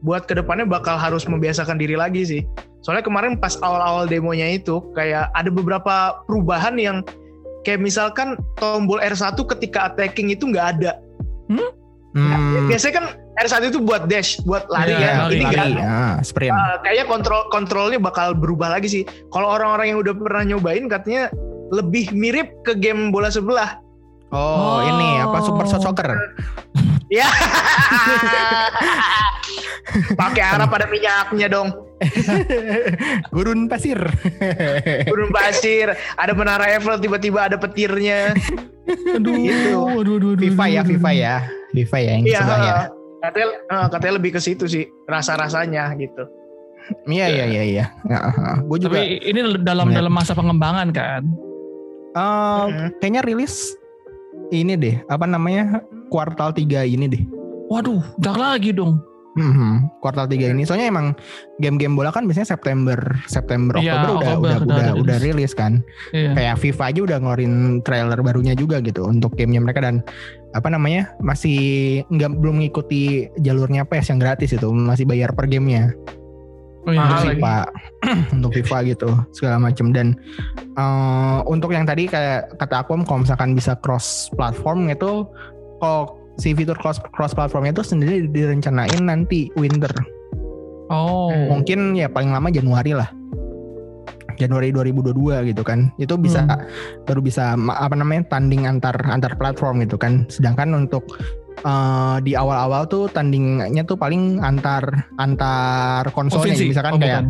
buat 0.03 0.27
ke 0.27 0.35
depannya 0.35 0.67
bakal 0.67 0.99
harus 0.99 1.23
membiasakan 1.29 1.79
diri 1.79 1.95
lagi 1.95 2.25
sih. 2.27 2.41
Soalnya 2.83 3.07
kemarin 3.07 3.39
pas 3.39 3.55
awal-awal 3.63 4.09
demonya 4.11 4.59
itu 4.59 4.83
kayak 4.91 5.31
ada 5.31 5.47
beberapa 5.47 6.19
perubahan 6.27 6.75
yang 6.75 6.99
kayak 7.63 7.79
misalkan 7.79 8.35
tombol 8.59 8.99
R1 8.99 9.39
ketika 9.55 9.93
attacking 9.93 10.35
itu 10.35 10.51
nggak 10.51 10.79
ada. 10.79 10.99
Hmm, 11.47 12.69
Biasanya 12.69 12.93
kan 12.93 13.05
R1 13.41 13.73
itu 13.73 13.81
buat 13.81 14.05
dash, 14.05 14.37
buat 14.45 14.69
lari 14.69 14.93
Iya, 14.93 15.01
kan. 15.01 15.15
lari, 15.25 15.33
Ini 15.33 15.43
nggak 15.49 15.65
lari, 15.65 15.81
ah, 15.81 16.15
sprint. 16.21 16.53
Uh, 16.53 16.75
kayaknya 16.85 17.05
kontrol 17.09 17.41
kontrolnya 17.49 17.97
bakal 17.97 18.37
berubah 18.37 18.69
lagi 18.77 18.85
sih. 18.85 19.03
Kalau 19.33 19.49
orang-orang 19.49 19.95
yang 19.95 19.99
udah 20.05 20.13
pernah 20.13 20.43
nyobain 20.45 20.85
katanya 20.85 21.33
lebih 21.73 22.13
mirip 22.13 22.53
ke 22.61 22.77
game 22.77 23.09
bola 23.09 23.33
sebelah. 23.33 23.81
Oh, 24.33 24.39
Oh. 24.39 24.77
ini 24.83 25.21
apa 25.21 25.37
Super 25.39 25.65
Soccer? 25.69 26.09
Ya. 27.07 27.29
Pakai 30.15 30.41
arah 30.43 30.65
pada 30.65 30.89
minyaknya 30.89 31.47
dong. 31.47 31.69
Gurun 33.33 33.69
pasir. 33.69 33.95
Gurun 35.09 35.29
pasir, 35.29 35.87
ada 35.93 36.33
menara 36.33 36.65
Eiffel 36.67 36.97
tiba-tiba 36.97 37.45
ada 37.45 37.55
petirnya. 37.55 38.33
Aduh, 39.13 39.37
Gitu. 39.37 39.71
aduh, 39.71 40.17
aduh, 40.17 40.31
aduh, 40.33 40.41
FIFA 40.41 40.65
ya, 40.67 40.81
FIFA 40.83 41.11
ya. 41.13 41.35
FIFA 41.71 41.97
ya 41.99 42.09
yang 42.11 42.23
Iya, 42.23 42.39
sebelah 42.39 42.59
ya. 42.59 42.75
katanya 43.21 43.47
eh, 43.63 43.87
katanya 43.87 44.13
lebih 44.13 44.31
ke 44.31 44.41
situ 44.41 44.65
sih 44.65 44.83
rasa-rasanya 45.05 45.93
gitu. 45.95 46.23
Iya 47.05 47.25
iya 47.29 47.45
iya 47.47 47.63
iya. 47.63 47.85
Gue 48.61 48.75
juga 48.77 48.99
Tapi 48.99 49.23
ini 49.23 49.39
dalam 49.57 49.87
Ngeliat. 49.87 49.99
dalam 50.01 50.11
masa 50.11 50.33
pengembangan 50.33 50.89
kan. 50.89 51.23
eh, 52.11 52.63
Mhm. 52.67 52.87
kayaknya 52.99 53.21
rilis 53.23 53.73
ini 54.51 54.73
deh, 54.75 54.95
apa 55.07 55.23
namanya? 55.23 55.79
kuartal 56.11 56.53
3 56.53 56.85
ini 56.85 57.09
deh. 57.09 57.23
Waduh, 57.73 58.03
udah 58.21 58.35
lagi 58.37 58.69
dong. 58.69 59.01
Mhm, 59.33 59.97
kuartal 59.97 60.29
3 60.29 60.53
ini. 60.53 60.61
Soalnya 60.61 60.93
emang 60.93 61.17
game-game 61.57 61.97
bola 61.97 62.13
kan 62.13 62.29
biasanya 62.29 62.53
September, 62.53 63.01
September, 63.25 63.81
Iya, 63.81 63.97
Oktober 63.97 64.13
udah 64.13 64.13
Oktober 64.13 64.37
udah 64.37 64.37
udah 64.37 64.61
udah, 64.61 64.85
rilis. 64.93 65.01
udah 65.01 65.17
rilis 65.25 65.53
kan. 65.57 65.73
Iya. 66.13 66.31
Kayak 66.37 66.55
FIFA 66.61 66.83
aja 66.85 66.99
udah 67.01 67.17
ngeluarin 67.17 67.53
trailer 67.81 68.19
barunya 68.21 68.53
juga 68.53 68.77
gitu 68.85 69.09
untuk 69.09 69.33
gamenya 69.33 69.65
mereka 69.65 69.81
dan 69.81 70.05
apa 70.53 70.69
namanya? 70.69 71.17
masih 71.17 71.57
nggak 72.13 72.29
belum 72.37 72.61
mengikuti 72.61 73.25
jalurnya 73.41 73.89
PS 73.89 74.13
yang 74.13 74.21
gratis 74.21 74.53
itu, 74.53 74.69
masih 74.69 75.09
bayar 75.09 75.33
per 75.33 75.49
gamenya. 75.49 75.97
Oh, 76.83 76.91
iya. 76.91 76.99
Mahal. 76.99 77.23
FIFA 77.31 77.55
untuk 78.35 78.51
FIFA 78.59 78.77
gitu 78.91 79.09
segala 79.31 79.55
macam 79.57 79.95
dan 79.95 80.19
eh, 80.75 81.39
untuk 81.47 81.71
yang 81.71 81.87
tadi 81.87 82.05
kayak 82.05 82.59
kata 82.59 82.83
aku 82.83 82.99
kalau 83.07 83.23
misalkan 83.23 83.55
bisa 83.55 83.79
cross 83.79 84.27
platform 84.35 84.91
itu 84.91 85.23
kalau 85.79 86.19
si 86.35 86.51
fitur 86.51 86.75
cross 86.75 86.99
cross 87.13 87.31
platformnya 87.31 87.71
itu 87.71 87.85
sendiri 87.85 88.27
direncanain 88.27 88.99
nanti 88.99 89.47
winter 89.55 89.91
Oh. 90.91 91.31
mungkin 91.49 91.95
ya 91.95 92.05
paling 92.05 92.29
lama 92.29 92.51
Januari 92.51 92.93
lah 92.93 93.07
Januari 94.35 94.73
2022 94.73 95.49
gitu 95.53 95.63
kan 95.63 95.93
itu 95.95 96.13
bisa 96.17 96.43
Hmm. 96.43 96.59
baru 97.05 97.21
bisa 97.21 97.53
apa 97.55 97.95
namanya 97.95 98.27
tanding 98.33 98.65
antar 98.65 98.93
antar 99.07 99.33
platform 99.37 99.81
gitu 99.85 99.95
kan 99.95 100.25
sedangkan 100.27 100.73
untuk 100.75 101.05
eh, 101.55 102.17
di 102.21 102.33
awal-awal 102.33 102.85
tuh 102.85 103.05
tandingnya 103.07 103.83
tuh 103.83 103.93
paling 103.93 104.41
antar 104.41 104.81
antar 105.17 106.09
konsolnya 106.11 106.53
Provinsi. 106.57 106.71
misalkan 106.73 106.93
Oh, 106.95 106.99
kayak 106.99 107.21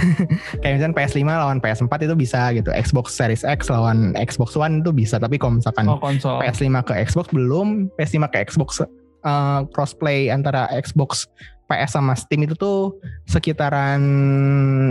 kayak 0.62 0.72
misalnya 0.78 0.94
PS5 0.94 1.20
lawan 1.26 1.58
PS4 1.58 1.92
itu 2.06 2.14
bisa 2.14 2.40
gitu. 2.52 2.70
Xbox 2.70 3.14
Series 3.14 3.42
X 3.42 3.66
lawan 3.68 4.14
Xbox 4.14 4.54
One 4.54 4.82
itu 4.82 4.90
bisa. 4.90 5.18
Tapi 5.18 5.36
kalau 5.36 5.58
misalkan 5.58 5.86
Oh, 5.86 5.98
konsol. 5.98 6.38
PS5 6.38 6.66
ke 6.82 6.94
Xbox 7.04 7.26
belum, 7.30 7.90
PS5 7.94 8.18
ke 8.30 8.38
Xbox 8.46 8.80
eh, 8.80 9.60
crossplay 9.70 10.30
antara 10.30 10.70
Xbox 10.74 11.26
PS 11.64 11.96
sama 11.96 12.12
Steam 12.12 12.44
itu 12.44 12.52
tuh 12.52 12.92
sekitaran 13.24 13.96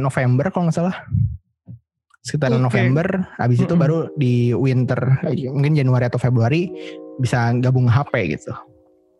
November 0.01 0.49
kalau 0.49 0.67
nggak 0.67 0.77
salah. 0.77 0.97
Sekitaran 2.23 2.63
Oke. 2.63 2.65
November, 2.71 3.05
habis 3.35 3.59
itu 3.59 3.75
Mm-mm. 3.75 3.83
baru 3.83 3.97
di 4.15 4.55
winter 4.55 4.95
mungkin 5.51 5.75
Januari 5.75 6.07
atau 6.07 6.15
Februari 6.15 6.71
bisa 7.19 7.51
gabung 7.59 7.85
HP 7.85 8.39
gitu. 8.39 8.55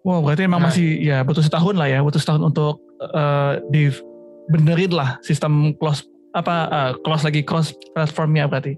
Wow, 0.03 0.19
berarti 0.19 0.43
emang 0.43 0.59
Nah. 0.59 0.67
masih 0.67 0.99
ya 0.99 1.23
butuh 1.23 1.39
setahun 1.39 1.75
lah 1.75 1.87
ya, 1.87 2.03
butuh 2.03 2.19
setahun 2.19 2.43
untuk 2.43 2.83
eh, 3.01 3.53
dibenerin 3.71 4.91
lah 4.91 5.15
sistem 5.19 5.71
close 5.75 6.03
apa 6.33 6.55
eh, 6.67 6.91
close 7.01 7.23
lagi 7.23 7.41
cross 7.41 7.71
platformnya 7.91 8.45
berarti. 8.45 8.75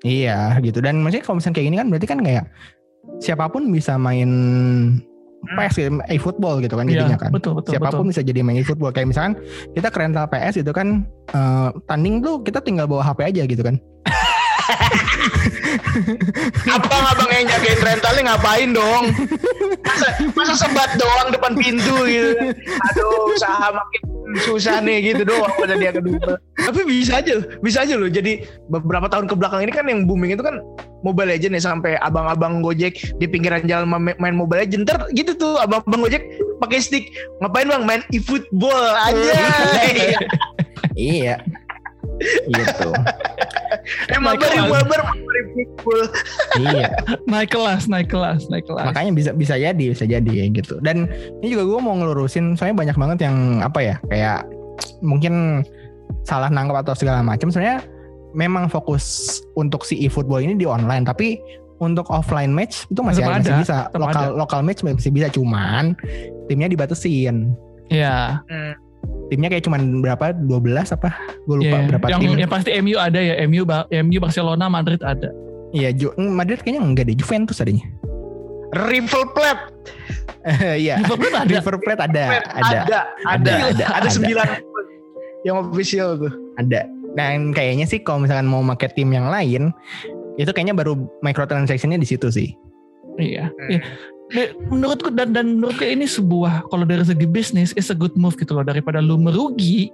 Iya 0.00 0.56
gitu 0.60 0.78
dan 0.78 1.02
maksudnya 1.02 1.24
kalau 1.24 1.36
misalnya 1.36 1.56
kayak 1.56 1.66
gini 1.66 1.76
kan 1.76 1.88
berarti 1.90 2.06
kan 2.06 2.18
kayak 2.20 2.44
siapa 3.18 3.44
pun 3.46 3.68
bisa 3.68 3.96
main 3.96 4.30
PS 5.44 5.74
gitu, 5.76 5.90
e-football 6.08 6.56
gitu 6.58 6.72
kan 6.72 6.88
Iya, 6.88 7.04
jadinya 7.04 7.18
kan. 7.20 7.28
betul 7.28 7.52
betul 7.52 7.76
siapa 7.76 7.92
pun 7.92 8.08
betul. 8.08 8.10
bisa 8.16 8.20
jadi 8.24 8.40
main 8.40 8.56
e-football 8.56 8.88
kayak 8.88 9.12
misalkan 9.12 9.36
kita 9.72 9.92
ke 9.92 9.98
rental 10.00 10.24
PS 10.24 10.54
gitu 10.56 10.72
kan 10.72 11.04
eh, 11.28 11.68
tanding 11.84 12.24
tuh 12.24 12.40
kita 12.40 12.64
tinggal 12.64 12.88
bawa 12.88 13.04
HP 13.04 13.20
aja 13.28 13.42
gitu 13.44 13.60
kan. 13.60 13.76
Abang-abang 16.68 17.30
yang 17.30 17.46
jagain 17.50 17.80
rentalnya 17.82 18.22
ngapain 18.34 18.70
dong? 18.74 19.04
Masa, 19.84 20.08
masa 20.34 20.54
sebat 20.58 20.90
doang 20.98 21.28
depan 21.30 21.52
pintu 21.54 21.96
gitu. 22.08 22.50
Aduh, 22.92 23.34
usaha 23.34 23.68
makin 23.70 24.00
susah 24.42 24.80
nih 24.82 25.14
gitu 25.14 25.22
doang 25.28 25.52
pada 25.54 25.76
dia 25.76 25.92
kedua. 25.94 26.40
Tapi 26.58 26.80
bisa 26.88 27.20
aja, 27.20 27.44
bisa 27.60 27.84
aja 27.84 27.94
loh. 27.94 28.08
Jadi 28.08 28.42
beberapa 28.72 29.06
tahun 29.06 29.28
ke 29.30 29.34
belakang 29.36 29.62
ini 29.68 29.72
kan 29.72 29.86
yang 29.86 30.08
booming 30.08 30.34
itu 30.34 30.42
kan 30.42 30.58
Mobile 31.04 31.36
Legend 31.36 31.60
ya 31.60 31.62
sampai 31.62 31.92
abang-abang 32.00 32.64
Gojek 32.64 32.96
di 33.20 33.26
pinggiran 33.28 33.68
jalan 33.68 33.86
ma- 33.86 34.18
main 34.18 34.34
Mobile 34.34 34.64
Legend. 34.64 34.88
Ntar 34.88 35.12
gitu 35.12 35.36
tuh 35.36 35.60
abang-abang 35.60 36.08
Gojek 36.08 36.24
pakai 36.58 36.80
stick 36.80 37.12
ngapain 37.44 37.68
bang 37.68 37.84
main 37.84 38.02
e-football 38.10 38.82
aja. 39.04 39.36
iya. 40.96 41.36
gitu. 42.48 42.90
Eh 44.08 44.18
mabar 44.20 44.48
Michael. 44.48 44.70
mabar 44.72 45.00
mabar 45.04 45.98
iya. 46.60 46.88
Naik 47.30 47.52
kelas, 47.52 47.86
naik 47.86 48.08
kelas, 48.10 48.48
naik 48.48 48.64
kelas. 48.66 48.90
Makanya 48.90 49.12
bisa 49.12 49.30
bisa 49.36 49.54
jadi 49.60 49.84
bisa 49.92 50.04
jadi 50.08 50.32
ya 50.32 50.44
gitu. 50.50 50.80
Dan 50.80 51.06
ini 51.44 51.54
juga 51.54 51.68
gue 51.68 51.78
mau 51.80 51.94
ngelurusin 51.96 52.56
soalnya 52.56 52.80
banyak 52.80 52.96
banget 52.96 53.18
yang 53.28 53.60
apa 53.60 53.78
ya 53.80 53.96
kayak 54.08 54.48
mungkin 55.04 55.62
salah 56.24 56.48
nangkap 56.48 56.84
atau 56.84 56.94
segala 56.96 57.20
macam 57.20 57.52
sebenarnya 57.52 57.84
memang 58.34 58.66
fokus 58.66 59.38
untuk 59.54 59.86
si 59.86 60.00
e-football 60.02 60.42
ini 60.42 60.58
di 60.58 60.66
online 60.66 61.06
tapi 61.06 61.38
untuk 61.78 62.06
offline 62.10 62.50
match 62.50 62.86
itu 62.90 63.02
masih, 63.02 63.22
masih 63.26 63.50
ada, 63.50 63.60
bisa 63.60 63.76
tetap 63.90 64.00
lokal 64.00 64.24
lokal 64.34 64.60
match 64.64 64.80
masih 64.82 65.10
bisa 65.12 65.28
cuman 65.30 65.94
timnya 66.48 66.66
dibatasin 66.70 67.54
Iya. 67.92 68.40
Timnya 69.26 69.48
kayak 69.48 69.62
cuman 69.62 69.80
berapa 69.98 70.32
12 70.34 70.50
apa 70.92 71.10
gue 71.40 71.56
lupa 71.58 71.76
Iya. 71.76 71.86
berapa 71.88 72.04
yang, 72.08 72.20
tim 72.20 72.30
yang 72.36 72.50
pasti 72.50 72.70
MU 72.76 72.96
ada 72.96 73.16
ya, 73.16 73.34
MU 73.44 73.62
Ba- 73.62 73.88
MU 73.88 74.18
Barcelona 74.18 74.66
Madrid 74.66 75.00
ada. 75.00 75.28
iya 75.70 75.90
Ju- 75.90 76.12
Madrid 76.16 76.58
kayaknya 76.58 76.82
enggak 76.82 77.04
deh 77.06 77.16
Juventus 77.16 77.58
adanya 77.58 77.84
Rival 78.74 79.24
Plate 79.30 79.62
iya 80.80 80.98
Liverpool 80.98 81.32
ada. 81.32 81.46
River 81.48 81.76
Plate 81.78 82.02
ada 82.02 82.24
ada 82.52 82.78
ada 82.78 82.78
ada 82.78 83.00
Ada, 83.26 83.52
ada 83.52 83.70
ada, 83.70 83.84
ada. 83.96 84.08
sembilan 84.08 84.48
yang 85.42 85.56
official 85.62 86.16
tuh 86.18 86.32
ada 86.56 86.86
dan 87.14 87.50
kayaknya 87.50 87.84
sih 87.84 87.98
kalau 87.98 88.22
misalkan 88.22 88.44
mau 88.44 88.64
pakai 88.66 88.90
tim 88.92 89.08
yang 89.08 89.26
lain 89.26 89.70
itu 90.34 90.50
kayaknya 90.50 90.74
baru 90.74 90.94
microtransactionnya 91.20 91.96
di 91.96 92.06
situ 92.06 92.28
sih 92.28 92.50
Iya. 93.14 93.46
Iya. 93.68 93.78
Menurutku 94.66 95.08
dan 95.08 95.30
dan 95.30 95.58
menurutku 95.58 95.84
ini 95.84 96.04
sebuah 96.04 96.66
kalau 96.66 96.82
dari 96.82 97.02
segi 97.02 97.24
bisnis 97.24 97.70
is 97.72 97.88
a 97.88 97.94
good 97.94 98.14
move 98.14 98.34
gitu 98.34 98.52
loh 98.52 98.62
daripada 98.62 98.98
lu 98.98 99.14
merugi 99.14 99.92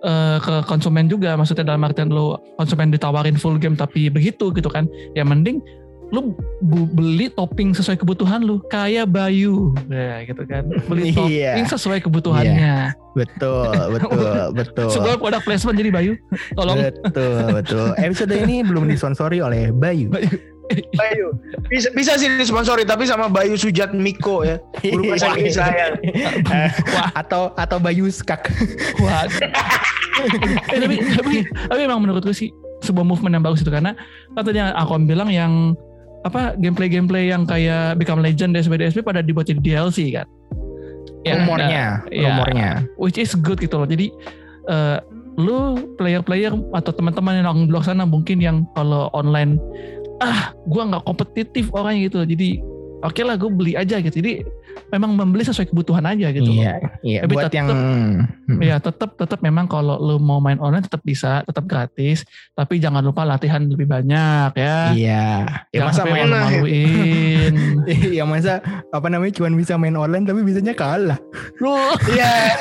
eh, 0.00 0.38
ke 0.38 0.54
konsumen 0.64 1.06
juga 1.06 1.34
maksudnya 1.34 1.66
dalam 1.66 1.82
artian 1.82 2.06
lo 2.06 2.36
konsumen 2.56 2.88
ditawarin 2.88 3.34
full 3.34 3.56
game 3.56 3.72
tapi 3.72 4.06
begitu 4.06 4.50
gitu 4.50 4.68
kan 4.68 4.84
ya 5.12 5.22
mending 5.22 5.58
lu 6.12 6.36
bu- 6.60 6.92
beli 6.92 7.32
topping 7.32 7.72
sesuai 7.72 7.96
kebutuhan 7.96 8.44
lu 8.44 8.60
kayak 8.68 9.08
Bayu 9.08 9.72
ya 9.88 10.20
gitu 10.22 10.44
kan 10.44 10.68
beli 10.84 11.08
Iya. 11.16 11.56
topping 11.56 11.66
sesuai 11.72 11.98
kebutuhannya 12.04 12.92
Betul, 13.12 13.72
betul, 13.90 14.20
betul. 14.60 14.88
sebuah 14.90 15.16
produk 15.16 15.40
placement 15.40 15.72
jadi 15.74 15.88
Bayu 15.88 16.12
tolong 16.52 16.76
Betul, 16.76 17.56
betul. 17.56 17.86
Episode 17.96 18.36
ini 18.36 18.60
belum 18.60 18.84
disponsori 18.86 19.40
oleh 19.40 19.72
Bayu. 19.72 20.12
Bayu. 20.98 21.34
Bisa 21.68 21.88
bisa 21.92 22.12
sih 22.16 22.28
disponsori 22.38 22.86
tapi 22.86 23.04
sama 23.04 23.28
Bayu 23.28 23.58
Sujat 23.58 23.92
Miko 23.92 24.46
ya. 24.46 24.60
Guru 24.82 25.12
bahasa 25.12 25.34
Inggris 25.34 25.56
saya. 25.56 25.96
atau 27.20 27.52
atau 27.56 27.78
Bayu 27.82 28.08
Skak. 28.08 28.48
Wah. 29.02 29.26
eh, 30.72 30.78
tapi, 30.78 30.96
tapi 31.16 31.34
tapi 31.48 31.80
emang 31.82 32.04
menurutku 32.04 32.32
sih 32.34 32.52
sebuah 32.82 33.06
movement 33.06 33.38
yang 33.38 33.44
bagus 33.44 33.62
itu 33.62 33.70
karena 33.70 33.94
katanya 34.34 34.74
aku 34.76 34.98
bilang 35.06 35.30
yang 35.30 35.74
apa 36.22 36.54
gameplay-gameplay 36.58 37.30
yang 37.30 37.42
kayak 37.42 37.98
Become 37.98 38.22
Legend 38.22 38.54
DSP 38.54 38.78
DSP 38.78 38.98
pada 39.02 39.22
dibuat 39.22 39.50
jadi 39.50 39.58
DLC 39.58 40.14
kan. 40.14 40.26
Ya, 41.22 41.38
rumornya, 41.38 42.02
nah, 42.02 42.10
ya. 42.10 42.34
rumornya. 42.34 42.70
which 42.98 43.14
is 43.14 43.30
good 43.38 43.58
gitu 43.62 43.78
loh. 43.78 43.86
Jadi 43.86 44.10
eh, 44.70 44.98
lu 45.40 45.80
player-player 45.96 46.52
atau 46.76 46.92
teman-teman 46.92 47.40
yang 47.40 47.46
nongkrong 47.48 47.68
di 47.68 47.72
luar 47.72 47.84
sana 47.86 48.04
mungkin 48.04 48.38
yang 48.42 48.68
kalau 48.76 49.08
online 49.16 49.56
ah 50.22 50.54
gua 50.70 50.82
nggak 50.86 51.04
kompetitif 51.04 51.66
orangnya 51.74 52.06
gitu. 52.06 52.22
Jadi 52.22 52.62
oke 53.02 53.20
lah 53.20 53.34
gue 53.34 53.48
beli 53.48 53.72
aja 53.74 53.98
gitu. 53.98 54.14
Jadi 54.14 54.46
memang 54.88 55.12
membeli 55.12 55.42
sesuai 55.42 55.68
kebutuhan 55.68 56.02
aja 56.04 56.30
gitu. 56.30 56.46
loh. 56.46 56.54
Iya, 56.58 56.72
iya. 57.02 57.18
Tapi 57.22 57.32
Buat 57.32 57.42
tetep- 57.46 57.56
yang 57.58 57.66
Hmm. 57.72 58.14
Ya 58.60 58.76
tetap 58.76 59.16
tetap 59.16 59.38
memang 59.40 59.64
kalau 59.64 59.96
lu 59.96 60.16
mau 60.16 60.36
main 60.36 60.56
online 60.56 60.82
tetap 60.82 61.00
bisa, 61.00 61.40
tetap 61.42 61.64
gratis, 61.64 62.20
tapi 62.52 62.76
jangan 62.76 63.00
lupa 63.00 63.22
latihan 63.22 63.60
lebih 63.60 63.84
banyak 63.84 64.50
ya. 64.54 64.76
Iya. 64.92 65.24
Ya 65.70 65.74
Jangan 65.74 65.86
masa 65.88 66.02
main 66.04 66.26
malu-maluin. 66.26 67.52
Ya 68.12 68.22
masa 68.22 68.60
apa 68.88 69.06
namanya 69.08 69.32
cuman 69.34 69.52
bisa 69.54 69.74
main 69.74 69.92
online 69.92 70.22
tapi 70.22 70.40
bisanya 70.42 70.72
kalah. 70.72 71.18
Lu 71.58 71.72
Iya. 72.12 72.30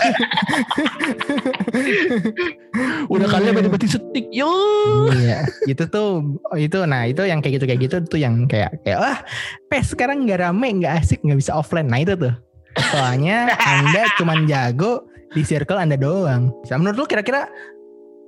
udah 3.08 3.27
kalian 3.27 3.51
berarti 3.58 3.88
setik. 3.89 4.25
Yo. 4.32 4.47
Iya, 5.12 5.43
itu 5.67 5.84
tuh 5.86 6.39
itu 6.56 6.77
nah 6.88 7.04
itu 7.04 7.19
yang 7.21 7.38
kayak 7.39 7.60
gitu 7.60 7.65
kayak 7.67 7.80
gitu 7.84 7.95
tuh 8.08 8.15
yang 8.15 8.47
kayak 8.47 8.71
kayak 8.82 8.97
wah 8.97 9.17
PES 9.67 9.91
sekarang 9.91 10.23
nggak 10.32 10.48
rame 10.48 10.67
nggak 10.80 10.94
asik 11.04 11.20
nggak 11.20 11.39
bisa 11.44 11.52
offline. 11.52 11.91
Nah 11.91 12.00
itu 12.00 12.15
tuh 12.15 12.32
soalnya 12.96 13.52
anda 13.60 14.08
cuman 14.17 14.48
jago 14.48 15.04
di 15.36 15.44
circle 15.44 15.80
anda 15.80 16.00
doang. 16.00 16.56
Nah, 16.72 16.78
menurut 16.80 17.04
lu 17.04 17.06
kira-kira 17.08 17.52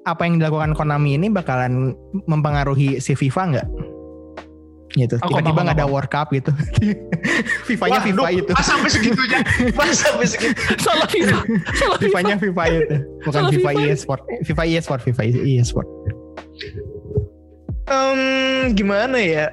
apa 0.04 0.28
yang 0.28 0.36
dilakukan 0.40 0.76
Konami 0.76 1.16
ini 1.16 1.32
bakalan 1.32 1.96
mempengaruhi 2.28 3.00
si 3.00 3.16
FIFA 3.16 3.42
nggak? 3.56 3.68
Gitu. 4.94 5.16
Tiba-tiba 5.18 5.60
nggak 5.66 5.78
ada. 5.82 5.88
World 5.90 6.12
Cup 6.12 6.30
gitu. 6.30 6.54
FIFA-nya 7.68 8.00
Wah, 8.00 8.06
FIFA 8.06 8.28
itu. 8.30 8.52
Pas 8.54 8.68
sampai 8.68 8.90
segitunya. 8.94 9.40
Pas 9.74 9.90
sampai 9.90 10.28
segitu. 10.30 10.60
Salah 10.86 11.08
FIFA. 11.10 11.38
Salah 11.74 11.98
FIFA. 11.98 12.08
FIFA-nya 12.14 12.36
FIFA 12.38 12.64
itu. 12.70 12.96
Bukan 13.26 13.34
Salah 13.34 13.52
FIFA 13.52 13.72
FIFA. 13.74 13.90
e-sport. 13.90 14.22
FIFA 14.46 14.64
e-sport, 14.70 15.02
FIFA 15.02 15.22
e-sport. 15.34 15.88
Em, 17.90 18.22
gimana 18.78 19.18
ya? 19.18 19.50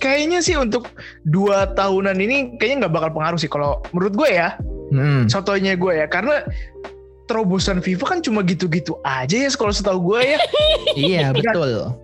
Kayaknya 0.00 0.40
sih 0.40 0.56
untuk 0.56 0.88
dua 1.22 1.68
tahunan 1.70 2.16
ini 2.16 2.56
kayaknya 2.56 2.88
nggak 2.88 2.94
bakal 2.96 3.10
pengaruh 3.12 3.36
sih 3.36 3.46
kalau 3.46 3.84
menurut 3.92 4.16
gue 4.16 4.30
ya. 4.32 4.56
Hmm. 4.90 5.28
Contohnya 5.28 5.76
gue 5.76 5.92
ya 5.94 6.06
karena 6.08 6.42
terobosan 7.28 7.78
FIFA 7.78 8.04
kan 8.08 8.18
cuma 8.18 8.42
gitu-gitu 8.42 8.98
aja 9.06 9.46
ya 9.46 9.50
kalau 9.54 9.70
setahu 9.70 10.02
gue 10.02 10.34
ya. 10.34 10.38
Iya 10.98 11.30
betul. 11.30 11.94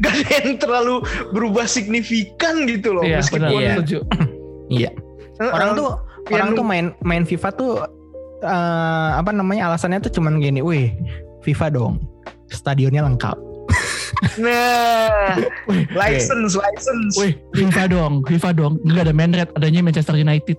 Gak 0.00 0.12
ada 0.16 0.28
yang 0.40 0.56
terlalu 0.56 1.04
berubah 1.28 1.68
signifikan 1.68 2.64
gitu 2.64 2.96
loh. 2.96 3.04
Iya, 3.04 3.20
benar. 3.20 3.50
meskipun 3.50 3.50
Iya. 3.52 3.72
Setuju. 3.76 3.98
Iya. 4.72 4.90
Eh, 5.36 5.50
orang 5.50 5.76
tuh 5.76 5.88
orang 6.30 6.48
lu- 6.48 6.56
tuh 6.56 6.64
main 6.64 6.86
main 7.02 7.28
FIFA 7.28 7.48
tuh 7.52 7.72
eh, 8.40 9.10
apa 9.12 9.28
namanya 9.28 9.68
alasannya 9.68 10.00
tuh 10.00 10.14
cuman 10.14 10.40
gini, 10.40 10.64
wih 10.64 10.94
FIFA 11.42 11.66
dong, 11.68 12.00
stadionnya 12.48 13.04
lengkap. 13.04 13.36
Nah, 14.38 15.36
license, 15.92 16.56
license. 16.56 17.14
wih, 17.18 17.34
FIFA 17.56 17.84
dong, 17.90 18.24
FIFA 18.24 18.50
dong. 18.56 18.78
Enggak 18.86 19.08
ada 19.08 19.14
Man 19.14 19.32
Red, 19.34 19.50
adanya 19.56 19.82
Manchester 19.84 20.16
United. 20.16 20.56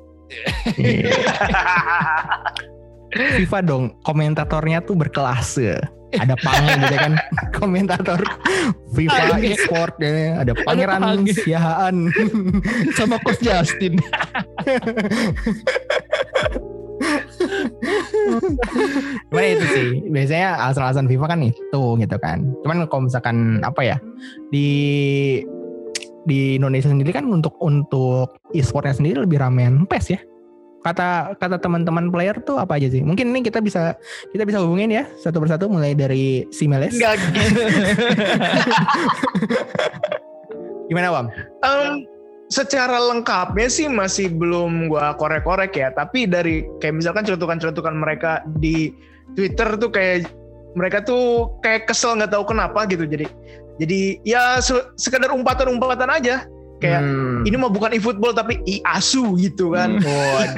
FIFA 3.13 3.59
dong, 3.65 3.83
komentatornya 4.01 4.81
tuh 4.83 4.95
berkelas 4.97 5.57
ya. 5.57 5.79
Ada 6.13 6.37
pange 6.45 6.77
gitu 6.77 6.97
kan, 6.97 7.13
komentator 7.57 8.21
FIFA 8.93 9.41
e-sport 9.41 9.97
ya. 9.97 10.45
Ada 10.45 10.53
pangeran 10.61 11.01
pange. 11.01 11.33
Siahaan. 11.33 12.13
Sama 12.93 13.17
Coach 13.25 13.41
Justin. 13.41 13.97
Cuman 19.29 19.43
itu 19.43 19.65
sih, 19.71 19.87
biasanya 20.09 20.57
alasan-alasan 20.67 21.07
FIFA 21.09 21.27
kan 21.27 21.39
itu 21.43 21.83
gitu 21.99 22.17
kan. 22.19 22.39
Cuman 22.63 22.87
kalau 22.87 23.03
misalkan 23.07 23.59
apa 23.61 23.81
ya 23.83 23.97
di 24.49 25.43
di 26.23 26.55
Indonesia 26.55 26.87
sendiri 26.87 27.11
kan 27.11 27.27
untuk 27.27 27.59
untuk 27.59 28.39
e-sportnya 28.55 28.95
sendiri 28.95 29.27
lebih 29.27 29.43
ramean 29.43 29.83
PES 29.87 30.07
ya. 30.15 30.19
Kata 30.83 31.39
kata 31.39 31.63
teman-teman 31.63 32.11
player 32.11 32.35
tuh 32.43 32.59
apa 32.59 32.75
aja 32.75 32.91
sih? 32.91 32.99
Mungkin 32.99 33.31
ini 33.31 33.39
kita 33.39 33.63
bisa 33.63 33.95
kita 34.35 34.43
bisa 34.43 34.59
hubungin 34.59 34.91
ya 34.91 35.07
satu 35.15 35.39
persatu 35.39 35.71
mulai 35.71 35.95
dari 35.95 36.43
si 36.51 36.67
Meles. 36.67 36.99
Enggak 36.99 37.23
gitu. 37.23 37.63
Gimana 40.91 41.07
Wam? 41.15 41.31
Em, 41.63 42.03
secara 42.53 43.01
lengkapnya 43.01 43.65
sih 43.65 43.89
masih 43.89 44.29
belum 44.29 44.85
gua 44.85 45.17
korek-korek 45.17 45.73
ya. 45.73 45.89
Tapi 45.89 46.29
dari 46.29 46.61
kayak 46.77 47.01
misalkan 47.01 47.25
celutukan-celutukan 47.25 47.97
mereka 47.97 48.45
di 48.61 48.93
Twitter 49.33 49.73
tuh 49.75 49.89
kayak 49.89 50.29
mereka 50.77 51.01
tuh 51.01 51.49
kayak 51.61 51.89
kesel 51.89 52.13
nggak 52.13 52.29
tahu 52.29 52.45
kenapa 52.45 52.85
gitu. 52.85 53.09
Jadi 53.09 53.25
jadi 53.81 54.21
ya 54.21 54.61
se- 54.61 54.85
sekedar 55.01 55.33
umpatan-umpatan 55.33 56.13
aja. 56.13 56.45
Kayak 56.77 56.99
Hmm. 57.01 57.47
ini 57.47 57.55
mah 57.55 57.71
bukan 57.71 57.95
e-football 57.95 58.35
tapi 58.35 58.59
e-asu 58.67 59.39
gitu 59.39 59.71
kan. 59.71 59.97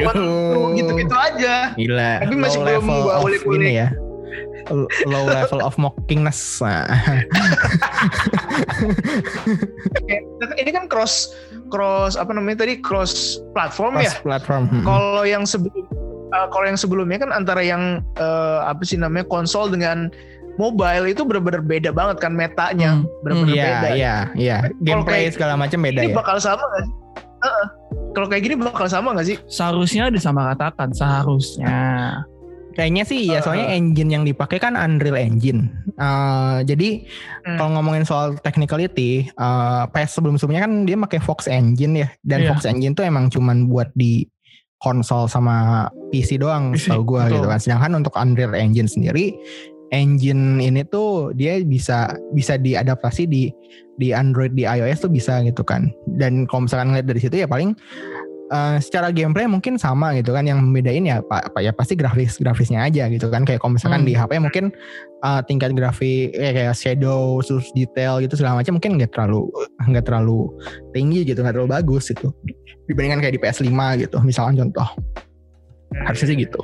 Waduh. 0.02 0.74
gitu-gitu 0.74 1.16
aja. 1.16 1.72
Gila. 1.78 2.12
Tapi 2.26 2.36
masih 2.36 2.60
low 2.60 2.82
belum 2.82 2.88
gua 3.06 3.16
ulik-ulik. 3.24 3.62
ini 3.62 3.72
ya. 3.80 3.88
Low 5.06 5.30
level 5.30 5.62
of 5.62 5.78
mockingness. 5.78 6.58
Ini 10.58 10.70
kan 10.74 10.90
cross 10.90 11.32
cross 11.76 12.16
apa 12.16 12.32
namanya 12.32 12.64
tadi 12.64 12.80
cross 12.80 13.36
platform 13.52 14.00
ya. 14.00 14.08
Cross 14.08 14.24
platform. 14.24 14.64
Hmm. 14.72 14.84
Kalau 14.88 15.24
yang 15.24 15.44
sebelum 15.44 15.84
uh, 16.32 16.48
kalau 16.48 16.66
yang 16.66 16.80
sebelumnya 16.80 17.20
kan 17.20 17.32
antara 17.32 17.60
yang 17.60 18.00
uh, 18.16 18.64
apa 18.64 18.82
sih 18.82 18.96
namanya 18.96 19.28
konsol 19.28 19.68
dengan 19.68 20.08
mobile 20.56 21.12
itu 21.12 21.28
benar-benar 21.28 21.60
beda 21.60 21.92
banget 21.92 22.24
kan 22.24 22.32
metanya, 22.32 22.96
Hmm. 22.96 23.04
benar-benar 23.22 23.52
Iya, 23.52 23.68
beda. 23.68 23.90
iya, 23.92 24.16
iya. 24.34 24.58
Gameplay 24.80 25.28
kayak- 25.28 25.36
segala 25.36 25.60
macam 25.60 25.84
beda 25.84 26.00
Ini 26.00 26.12
ya. 26.12 26.16
bakal 26.16 26.40
sama 26.40 26.64
nggak 26.64 26.84
sih? 26.88 26.94
Heeh. 27.44 27.68
Kalau 28.16 28.28
kayak 28.32 28.44
gini 28.48 28.56
bakal 28.56 28.88
sama 28.88 29.12
nggak 29.12 29.28
sih? 29.28 29.38
Seharusnya 29.52 30.08
disamaratakan, 30.08 30.96
seharusnya. 30.96 31.76
Kayaknya 32.76 33.04
sih 33.08 33.32
ya 33.32 33.40
Uh, 33.40 33.44
soalnya 33.44 33.68
engine 33.72 34.12
yang 34.12 34.24
dipakai 34.28 34.60
kan 34.60 34.76
Unreal 34.76 35.16
Engine. 35.16 35.72
Eh, 35.96 36.58
jadi 36.68 37.08
Hmm. 37.48 37.56
kalau 37.56 37.70
ngomongin 37.80 38.04
soal 38.04 38.36
technicality, 38.44 39.32
eh 39.32 39.84
PS 39.90 40.20
sebelum-sebelumnya 40.20 40.68
kan 40.68 40.74
dia 40.84 41.00
pakai 41.00 41.20
Fox 41.24 41.48
Engine 41.48 42.04
ya. 42.04 42.10
Dan 42.20 42.44
Iya. 42.44 42.50
Fox 42.52 42.68
Engine 42.68 42.92
tuh 42.92 43.08
emang 43.08 43.32
cuman 43.32 43.72
buat 43.72 43.96
di 43.96 44.28
konsol 44.76 45.26
sama 45.26 45.88
PC 46.12 46.36
doang 46.38 46.76
gua 47.02 47.26
betul. 47.26 47.40
gitu 47.40 47.48
kan. 47.48 47.60
Sedangkan 47.64 47.92
untuk 47.96 48.14
Unreal 48.20 48.54
Engine 48.54 48.92
sendiri 48.92 49.34
engine 49.94 50.60
ini 50.60 50.82
tuh 50.84 51.32
dia 51.32 51.62
bisa 51.62 52.10
bisa 52.34 52.58
diadaptasi 52.58 53.30
di 53.30 53.54
di 53.96 54.12
Android 54.12 54.52
di 54.52 54.68
iOS 54.68 55.08
tuh 55.08 55.12
bisa 55.14 55.40
gitu 55.46 55.64
kan. 55.64 55.88
Dan 56.20 56.44
kalau 56.50 56.68
misalkan 56.68 56.92
ngeliat 56.92 57.08
dari 57.08 57.22
situ 57.22 57.36
ya 57.40 57.48
paling 57.48 57.72
eh, 58.52 58.78
secara 58.82 59.10
gameplay 59.10 59.46
mungkin 59.50 59.78
sama 59.78 60.14
gitu 60.18 60.34
kan. 60.34 60.46
Yang 60.46 60.62
membedain 60.66 61.06
ya 61.06 61.22
apa, 61.22 61.50
apa 61.50 61.60
ya 61.62 61.72
pasti 61.74 61.98
grafis 61.98 62.38
grafisnya 62.38 62.86
aja 62.86 63.10
gitu 63.10 63.30
kan. 63.30 63.46
Kayak 63.46 63.64
kalau 63.64 63.78
misalkan 63.78 64.04
Hmm. 64.04 64.10
di 64.10 64.14
HP 64.14 64.32
mungkin 64.42 64.66
eh, 65.26 65.42
tingkat 65.50 65.74
grafik 65.74 66.34
eh, 66.36 66.52
kayak 66.54 66.76
shadow 66.78 67.42
terus 67.42 67.70
detail 67.74 68.22
gitu 68.22 68.38
segala 68.38 68.62
macam 68.62 68.78
mungkin 68.78 69.02
nggak 69.02 69.12
terlalu 69.16 69.50
nggak 69.90 70.06
terlalu 70.06 70.54
tinggi 70.94 71.26
gitu 71.26 71.42
nggak 71.42 71.58
terlalu 71.58 71.72
bagus 71.82 72.14
itu 72.14 72.30
dibandingkan 72.86 73.20
kayak 73.26 73.34
di 73.36 73.42
PS5 73.42 73.74
gitu 74.06 74.18
misalkan 74.22 74.54
contoh. 74.62 74.86
Harusnya 76.06 76.28
sih 76.34 76.38
gitu. 76.38 76.62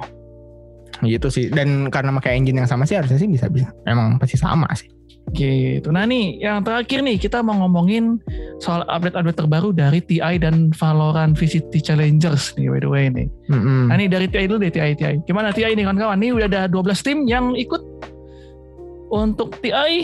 Gitu 1.02 1.28
sih. 1.34 1.46
Dan 1.50 1.90
karena 1.90 2.14
pakai 2.22 2.38
engine 2.38 2.62
yang 2.62 2.70
sama 2.70 2.86
sih 2.86 2.94
harusnya 2.94 3.18
sih 3.18 3.26
bisa 3.26 3.50
bisa. 3.50 3.74
Emang 3.90 4.22
pasti 4.22 4.38
sama 4.38 4.70
sih 4.78 4.92
Gitu. 5.32 5.88
Nah 5.90 6.04
nih, 6.04 6.38
yang 6.40 6.60
terakhir 6.60 7.00
nih 7.00 7.16
kita 7.16 7.40
mau 7.40 7.56
ngomongin 7.58 8.20
soal 8.60 8.84
update-update 8.86 9.38
terbaru 9.38 9.72
dari 9.72 10.02
TI 10.02 10.36
dan 10.38 10.76
Valorant 10.76 11.34
VCT 11.34 11.80
Challengers 11.80 12.52
nih 12.54 12.68
by 12.68 12.80
the 12.80 12.90
way 12.90 13.06
nih. 13.08 13.28
Mm-mm. 13.48 13.88
Nah 13.88 13.96
nih 13.96 14.12
dari 14.12 14.28
TI 14.28 14.46
dulu 14.46 14.60
deh 14.60 14.70
TI 14.70 14.92
TI. 14.92 15.24
Gimana 15.24 15.50
TI 15.50 15.72
nih 15.72 15.88
kawan-kawan? 15.88 16.20
Nih 16.20 16.36
udah 16.36 16.48
ada 16.48 16.62
12 16.66 16.76
tim 17.00 17.18
yang 17.26 17.56
ikut 17.56 17.80
untuk 19.08 19.56
TI 19.60 20.04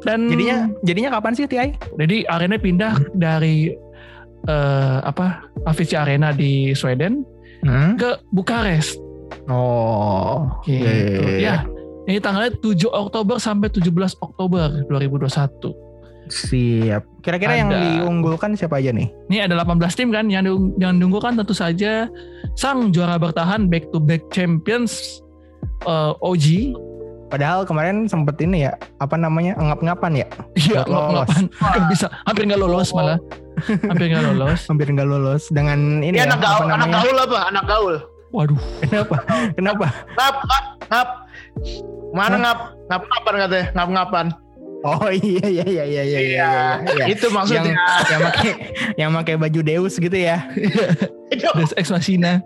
dan 0.00 0.28
Jadinya 0.28 0.58
jadinya 0.80 1.10
kapan 1.14 1.32
sih 1.32 1.44
TI? 1.44 1.76
jadi 1.96 2.24
arena 2.26 2.56
pindah 2.56 2.96
dari 3.12 3.72
eh, 4.44 4.98
apa 5.00 5.44
Avicii 5.64 5.96
Arena 5.96 6.32
di 6.32 6.72
Sweden 6.72 7.24
Hmm? 7.60 7.92
ke 7.92 8.16
Bukares 8.32 8.96
Oh, 9.44 10.48
gitu. 10.64 10.80
iya, 10.80 10.90
iya, 10.90 11.04
iya. 11.20 11.36
Ya, 11.36 11.54
ini 12.10 12.18
tanggalnya 12.18 12.52
7 12.52 12.90
Oktober 12.90 13.38
sampai 13.38 13.70
17 13.70 13.86
Oktober 14.18 14.82
2021. 14.86 15.90
Siap. 16.30 17.02
Kira-kira 17.22 17.58
yang 17.58 17.70
diunggulkan 17.70 18.54
siapa 18.54 18.78
aja 18.78 18.94
nih? 18.94 19.10
Ini 19.26 19.50
ada 19.50 19.58
18 19.58 19.82
tim 19.92 20.08
kan 20.10 20.30
yang 20.30 20.46
diung- 20.46 20.78
yang 20.78 20.94
diunggulkan 20.94 21.34
tentu 21.34 21.50
saja 21.50 22.06
sang 22.54 22.94
juara 22.94 23.18
bertahan 23.18 23.66
back 23.66 23.90
to 23.90 23.98
back 23.98 24.22
champions 24.30 25.22
eh, 25.82 26.12
OG. 26.22 26.74
Padahal 27.30 27.62
kemarin 27.62 28.10
sempet 28.10 28.42
ini 28.42 28.66
ya, 28.66 28.74
apa 28.98 29.14
namanya, 29.14 29.54
ngap-ngapan 29.54 30.18
ya, 30.18 30.26
Iya, 30.58 30.82
ngap-ngapan. 30.82 31.46
Bisa, 31.86 32.10
hampir 32.26 32.42
nggak 32.42 32.58
lolos 32.58 32.90
malah. 32.90 33.22
Hampir 33.86 34.10
nggak 34.10 34.34
lolos. 34.34 34.60
hampir 34.70 34.90
nggak 34.90 35.06
lolos 35.06 35.46
dengan 35.46 36.02
ini 36.02 36.10
Ini 36.10 36.26
ya, 36.26 36.26
anak 36.26 36.42
apa 36.42 36.46
gaul, 36.58 36.66
anak 36.74 36.88
gaul 36.90 37.16
apa? 37.22 37.38
Anak 37.54 37.64
gaul. 37.70 37.94
Waduh, 38.30 38.58
Kenapa? 38.82 39.16
Kenapa? 39.54 39.86
Ngap, 40.18 40.34
ngap, 40.42 40.64
ngap. 40.90 41.08
Mana 42.10 42.36
ngap? 42.38 42.58
Ngap 42.88 43.02
ngapan 43.06 43.34
katanya? 43.46 43.66
Ngap 43.74 43.88
ngapan. 43.94 44.26
Oh 44.80 45.12
iya 45.12 45.44
iya 45.44 45.64
iya 45.68 45.84
iya 45.84 46.02
iya. 46.02 46.18
iya, 46.24 46.48
iya. 46.80 47.04
Itu 47.12 47.28
maksudnya. 47.28 47.68
Yang 47.68 47.76
yang 48.08 48.20
pakai 48.24 48.50
yang 48.96 49.10
pakai 49.12 49.34
baju 49.36 49.60
Deus 49.60 50.00
gitu 50.00 50.16
ya. 50.16 50.40
Deus 51.60 51.76
Ex 51.76 51.92
Machina. 51.92 52.40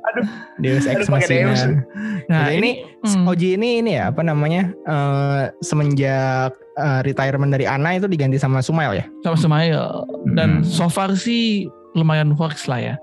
Deus 0.58 0.82
Ex 0.82 1.06
Aduh, 1.06 1.14
Deus. 1.14 1.62
Machina. 1.62 1.86
Nah, 2.26 2.50
Jadi 2.50 2.58
ini 2.58 2.70
hmm, 3.06 3.30
Oji 3.30 3.48
ini 3.54 3.68
ini 3.86 3.90
ya 3.94 4.10
apa 4.10 4.26
namanya 4.26 4.66
eh, 4.66 5.42
semenjak 5.62 6.50
eh, 6.74 7.00
retirement 7.06 7.54
dari 7.54 7.70
Ana 7.70 7.94
itu 7.94 8.10
diganti 8.10 8.34
sama 8.34 8.58
Sumail 8.66 8.98
ya. 8.98 9.06
sama 9.22 9.36
Sumail 9.38 10.02
dan 10.34 10.60
Hmm. 10.60 10.66
so 10.66 10.90
far 10.90 11.14
sih 11.14 11.70
lumayan 11.94 12.34
works 12.34 12.66
lah 12.66 12.82
ya. 12.82 12.94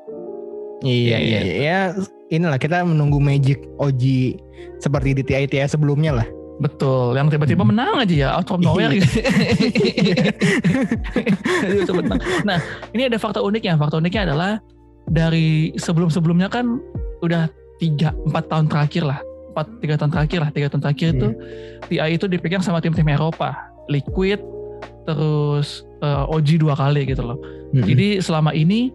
Iya 0.83 1.17
iya 1.17 1.39
iya. 1.39 1.55
Ya, 1.55 1.79
inilah 2.27 2.59
kita 2.59 2.83
menunggu 2.83 3.21
magic 3.21 3.63
Oji 3.79 4.35
seperti 4.83 5.15
di 5.15 5.23
TI 5.23 5.47
TI 5.47 5.63
sebelumnya 5.69 6.19
lah. 6.19 6.27
Betul, 6.61 7.17
yang 7.17 7.25
tiba-tiba 7.25 7.65
Hmm. 7.65 7.73
menang 7.73 8.05
aja 8.05 8.13
ya 8.13 8.29
out 8.37 8.45
from 8.45 8.61
nowhere 8.61 8.93
gitu. 8.93 9.09
Nah, 12.45 12.57
ini 12.93 13.09
ada 13.09 13.17
fakta 13.17 13.41
uniknya. 13.41 13.77
Fakta 13.81 13.97
uniknya 13.97 14.29
adalah 14.31 14.61
dari 15.09 15.73
sebelum-sebelumnya 15.75 16.47
kan 16.53 16.77
udah 17.21 17.49
tiga 17.81 18.13
empat 18.29 18.45
tahun 18.47 18.65
terakhir 18.69 19.03
lah, 19.09 19.19
empat 19.53 19.65
tiga 19.81 19.95
tahun 19.97 20.11
terakhir 20.13 20.39
lah, 20.45 20.49
tiga 20.53 20.67
tahun 20.69 20.81
terakhir 20.85 21.07
itu 21.17 21.27
TI 21.89 22.09
itu 22.15 22.25
dipegang 22.29 22.61
sama 22.61 22.77
tim-tim 22.77 23.09
Eropa, 23.09 23.57
Liquid, 23.89 24.39
terus 25.09 25.81
eh, 26.05 26.25
OG 26.29 26.61
dua 26.61 26.77
kali 26.77 27.09
gitu 27.09 27.25
loh. 27.25 27.37
Mm-mm. 27.73 27.85
Jadi 27.87 28.21
selama 28.21 28.53
ini 28.53 28.93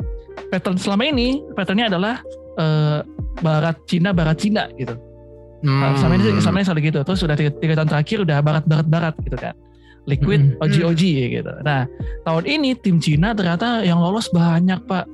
pattern 0.55 0.79
selama 0.79 1.03
ini 1.03 1.43
patternnya 1.59 1.91
adalah 1.91 2.23
eh, 2.59 3.01
Barat 3.43 3.77
Cina 3.91 4.15
Barat 4.15 4.39
Cina 4.39 4.71
gitu. 4.79 4.95
Hmm. 5.67 5.99
sama 5.99 6.15
ini 6.15 6.39
sama 6.39 6.57
ini 6.57 6.65
selalu 6.65 6.83
gitu. 6.87 6.99
Terus 7.03 7.19
sudah 7.19 7.35
tiga, 7.35 7.51
tiga 7.53 7.75
tahun 7.75 7.91
terakhir 7.91 8.19
udah 8.23 8.39
barat 8.39 8.65
barat 8.65 8.87
barat 8.87 9.15
gitu 9.21 9.35
kan. 9.35 9.55
Liquid 10.07 10.55
Mm-mm. 10.55 10.63
OG 10.63 10.75
OG 10.87 11.03
gitu. 11.35 11.53
Nah 11.61 11.91
tahun 12.23 12.47
ini 12.47 12.79
tim 12.79 12.97
Cina 12.97 13.35
ternyata 13.35 13.83
yang 13.83 13.99
lolos 13.99 14.31
banyak 14.31 14.79
pak. 14.87 15.11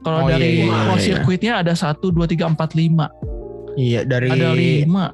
Kalau 0.00 0.22
Oh, 0.22 0.28
dari 0.28 0.62
iya, 0.62 0.64
iya, 0.64 0.82
iya. 0.86 0.96
sirkuitnya 0.96 1.52
ada 1.60 1.74
satu 1.74 2.08
dua 2.08 2.24
tiga 2.24 2.46
empat 2.46 2.72
lima. 2.72 3.12
Iya 3.74 4.02
dari 4.02 4.32
Ada 4.32 4.54
lima. 4.54 5.12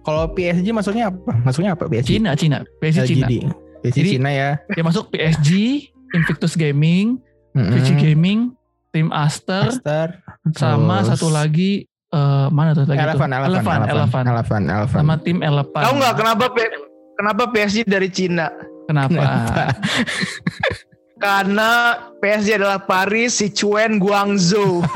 kalau 0.00 0.26
PSG 0.28 0.72
maksudnya 0.72 1.06
apa? 1.06 1.30
Maksudnya 1.44 1.70
apa 1.72 1.84
PSG? 1.86 2.16
Cina 2.16 2.32
Cina. 2.34 2.58
PSG 2.80 2.98
Cina. 3.06 3.26
LGD. 3.28 3.32
PSG 3.80 3.94
Jadi- 3.94 4.10
Cina 4.16 4.30
ya. 4.32 4.50
Dia 4.66 4.82
masuk 4.82 5.08
PSG, 5.08 5.50
Invictus 6.16 6.56
Gaming, 6.56 7.20
Mm-mm. 7.52 7.70
VG 7.70 7.88
Gaming, 7.94 8.50
tim 8.90 9.12
Aster, 9.14 9.70
Master. 9.70 10.18
sama 10.50 11.00
Terus- 11.00 11.08
satu 11.14 11.28
lagi 11.28 11.86
eh, 12.10 12.46
mana 12.50 12.70
tuh 12.72 12.82
lagi 12.84 12.96
tuh? 12.96 13.04
Elephant, 13.06 13.32
elephant, 13.32 13.54
Elephant, 13.54 13.82
elephant, 13.86 14.26
Elephant. 14.26 14.64
elephant. 14.68 15.02
Sama 15.02 15.14
tim 15.20 15.38
Elephant. 15.40 15.84
Tahu 15.86 15.94
nggak 15.96 16.14
kenapa 16.14 16.44
P- 16.50 16.74
kenapa 17.14 17.42
PSG 17.48 17.78
dari 17.84 18.08
Cina? 18.08 18.46
Kenapa? 18.86 19.14
Kenapa? 19.14 19.62
Karena 21.20 22.00
PSG 22.18 22.56
adalah 22.56 22.80
Paris, 22.80 23.36
Sichuan, 23.38 24.00
Guangzhou. 24.00 24.80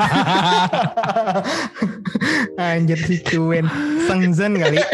Anjir 2.55 2.97
si 2.97 3.19
Cuen 3.21 3.67
Sengzen 4.07 4.55
kali 4.57 4.79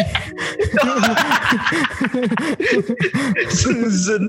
Shenzhen. 3.53 4.27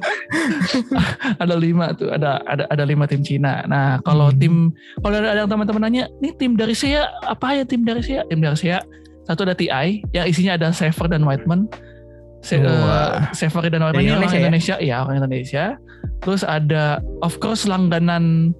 ada 1.39 1.55
lima 1.55 1.95
tuh 1.95 2.11
ada 2.11 2.43
ada 2.45 2.67
ada 2.67 2.83
lima 2.83 3.07
tim 3.07 3.23
Cina. 3.23 3.63
Nah 3.65 3.99
kalau 4.03 4.29
Hmm. 4.31 4.39
tim 4.39 4.53
kalau 5.01 5.15
ada, 5.17 5.29
ada 5.33 5.39
yang 5.43 5.49
teman-teman 5.49 5.81
nanya, 5.83 6.03
nih 6.19 6.31
tim 6.37 6.53
dari 6.53 6.75
SEA 6.75 7.07
apa 7.25 7.57
ya 7.57 7.63
tim 7.65 7.81
dari 7.81 8.01
SEA? 8.03 8.23
Tim 8.29 8.39
dari 8.39 8.55
SEA 8.55 8.79
satu 9.25 9.43
ada 9.43 9.55
TI 9.55 10.03
yang 10.11 10.25
isinya 10.27 10.57
ada 10.59 10.69
Sever 10.71 11.07
dan 11.07 11.23
Whiteman. 11.23 11.65
Se 12.41 12.57
Wah. 12.57 13.29
eh, 13.29 13.37
Sever 13.37 13.69
dan 13.69 13.85
Dari 13.85 14.01
ini 14.01 14.13
orang 14.13 14.25
Indonesia 14.25 14.35
ya? 14.35 14.41
Indonesia, 14.41 14.75
ya 14.81 14.95
orang 15.05 15.15
Indonesia. 15.21 15.63
Terus 16.21 16.41
ada 16.41 16.97
of 17.21 17.37
course 17.37 17.65
langganan 17.65 18.53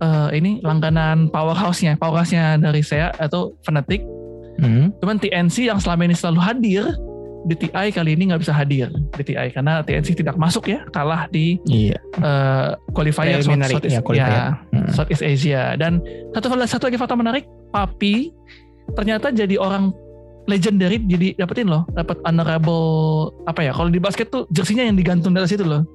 eh, 0.00 0.28
ini 0.36 0.60
langganan 0.60 1.32
powerhouse-nya, 1.32 1.96
powerhouse-nya 1.96 2.60
dari 2.60 2.84
SEA 2.84 3.12
atau 3.16 3.56
Fnatic. 3.64 4.04
Hmm. 4.60 4.92
Cuman 5.00 5.16
TNC 5.16 5.72
yang 5.72 5.80
selama 5.80 6.04
ini 6.04 6.14
selalu 6.14 6.40
hadir 6.44 6.84
di 7.42 7.58
TI 7.58 7.90
kali 7.90 8.14
ini 8.14 8.30
nggak 8.30 8.38
bisa 8.46 8.54
hadir 8.54 8.86
di 9.18 9.22
TI 9.26 9.50
karena 9.50 9.82
TNC 9.82 10.14
tidak 10.14 10.38
masuk 10.38 10.70
ya, 10.70 10.84
kalah 10.94 11.26
di 11.26 11.58
Iya 11.66 11.98
eh, 11.98 12.70
qualifier 12.94 13.40
South, 13.42 13.50
Preliminary, 13.50 13.74
Southeast, 13.74 13.96
ya, 13.96 14.00
qualifier. 14.04 14.30
ya, 14.30 14.44
Hmm. 14.70 14.88
Southeast 14.92 15.24
Asia 15.24 15.62
dan 15.74 15.98
satu 16.36 16.46
satu 16.62 16.84
lagi 16.86 16.98
fakta 17.00 17.16
menarik 17.18 17.44
Papi 17.72 18.30
ternyata 18.94 19.32
jadi 19.32 19.56
orang 19.58 19.90
legendary 20.50 20.98
jadi 21.06 21.38
dapetin 21.38 21.70
loh. 21.70 21.86
Dapat 21.94 22.18
honorable 22.26 23.30
apa 23.46 23.62
ya 23.62 23.72
kalau 23.74 23.90
di 23.90 24.02
basket 24.02 24.30
tuh 24.30 24.46
jersinya 24.50 24.82
yang 24.82 24.98
digantung 24.98 25.34
dari 25.34 25.46
situ 25.46 25.62
loh. 25.62 25.86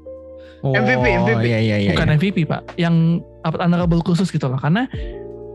Oh, 0.65 0.73
MVP, 0.73 1.05
MVP. 1.05 1.43
Iya 1.45 1.59
iya 1.61 1.77
iya 1.77 1.91
bukan 1.93 2.09
MVP 2.17 2.37
pak. 2.49 2.61
Yang 2.79 3.21
dapat 3.45 3.59
honorable 3.61 4.01
khusus 4.01 4.31
gitu 4.33 4.49
loh. 4.49 4.57
Karena 4.57 4.89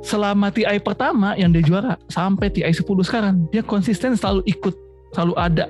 selama 0.02 0.50
TI 0.50 0.78
pertama 0.82 1.34
yang 1.38 1.50
dia 1.54 1.62
juara 1.62 1.94
sampai 2.10 2.50
TI 2.50 2.70
10 2.70 2.82
sekarang 3.06 3.46
dia 3.54 3.62
konsisten 3.62 4.14
selalu 4.14 4.46
ikut 4.46 4.74
selalu 5.16 5.34
ada. 5.38 5.66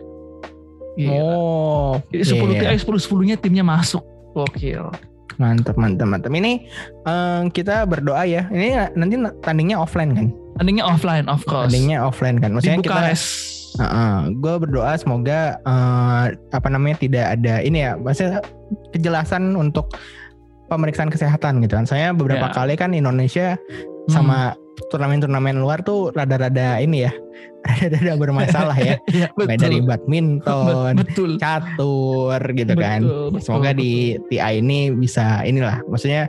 Gila. 0.98 1.12
Oh 1.16 1.92
Jadi 2.12 2.24
10 2.36 2.58
iya. 2.58 2.76
TI 2.76 2.78
10 2.80 3.08
10 3.08 3.28
nya 3.28 3.36
timnya 3.40 3.64
masuk. 3.64 4.04
Gokil. 4.36 4.84
Mantap 5.40 5.80
mantap 5.80 6.08
mantap. 6.08 6.32
Ini 6.32 6.68
eh, 7.08 7.40
kita 7.56 7.88
berdoa 7.88 8.28
ya. 8.28 8.52
Ini 8.52 8.92
nanti 8.92 9.16
tandingnya 9.40 9.80
offline 9.80 10.12
kan 10.12 10.28
tandingnya 10.56 10.84
offline 10.84 11.26
of 11.28 11.40
course 11.44 11.70
Tandingnya 11.70 12.02
offline 12.02 12.36
kan 12.38 12.52
di 12.52 12.54
Maksudnya 12.60 12.78
kita 12.80 12.92
Bukares 12.92 13.22
gue 14.36 14.54
berdoa 14.60 14.92
semoga 15.00 15.56
eh, 15.58 16.24
apa 16.52 16.68
namanya 16.68 17.00
tidak 17.00 17.40
ada 17.40 17.64
ini 17.64 17.80
ya, 17.80 17.96
maksudnya 17.96 18.44
kejelasan 18.92 19.56
untuk 19.56 19.96
pemeriksaan 20.68 21.08
kesehatan 21.08 21.64
gitu 21.64 21.76
kan. 21.76 21.88
Saya 21.88 22.12
beberapa 22.12 22.48
Ya. 22.48 22.52
kali 22.52 22.76
kan 22.76 22.92
Indonesia 22.92 23.56
Hmm. 23.56 24.12
sama 24.12 24.38
turnamen-turnamen 24.90 25.56
luar 25.56 25.80
tuh 25.80 26.12
rada-rada 26.12 26.80
ini 26.80 27.06
ya, 27.06 27.12
rada-rada 27.68 28.12
bermasalah 28.18 28.76
ya. 28.76 28.96
Baik 29.40 29.56
betul. 29.56 29.62
dari 29.62 29.78
badminton, 29.80 30.92
betul. 31.00 31.30
catur 31.40 32.40
gitu 32.52 32.74
kan. 32.76 33.00
Betul, 33.00 33.24
betul, 33.32 33.40
Semoga 33.40 33.70
betul. 33.72 33.80
di 33.80 33.92
TI 34.28 34.52
ini 34.60 34.92
bisa 34.92 35.40
inilah, 35.46 35.80
maksudnya 35.88 36.28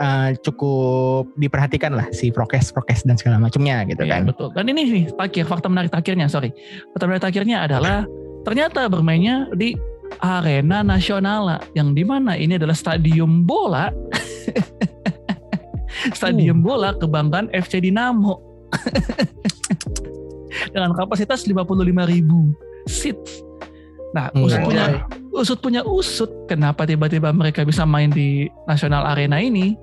eh, 0.00 0.28
cukup 0.40 1.28
diperhatikan 1.36 1.92
lah 1.92 2.08
si 2.10 2.32
prokes 2.32 2.72
prokes 2.72 3.04
dan 3.04 3.14
segala 3.14 3.36
macamnya 3.38 3.84
gitu 3.84 4.02
Iya, 4.02 4.18
kan. 4.18 4.22
betul. 4.26 4.48
Dan 4.56 4.72
ini 4.72 4.80
nih 4.88 5.04
terakhir 5.12 5.44
fakta 5.46 5.68
menarik 5.68 5.92
terakhirnya, 5.92 6.26
sorry. 6.26 6.50
Fakta 6.92 7.04
menarik 7.04 7.22
terakhirnya 7.22 7.68
adalah 7.68 8.08
ternyata 8.42 8.88
bermainnya 8.88 9.46
di 9.52 9.76
arena 10.18 10.82
nasional 10.82 11.60
yang 11.76 11.94
di 11.94 12.02
mana 12.02 12.34
ini 12.34 12.58
adalah 12.58 12.74
stadium 12.74 13.46
bola, 13.46 13.92
stadium 16.18 16.64
bola 16.64 16.96
kebanggaan 16.96 17.52
FC 17.52 17.78
Dinamo 17.78 18.40
dengan 20.74 20.90
kapasitas 20.96 21.46
55.000 21.46 22.90
seats. 22.90 23.44
Nah, 24.10 24.26
Hmm. 24.34 24.50
punya 24.66 25.06
usut 25.40 25.58
punya 25.58 25.80
usut 25.82 26.28
kenapa 26.46 26.84
tiba-tiba 26.84 27.32
mereka 27.32 27.64
bisa 27.64 27.82
main 27.82 28.08
di 28.08 28.46
nasional 28.64 29.08
arena 29.08 29.40
ini 29.40 29.74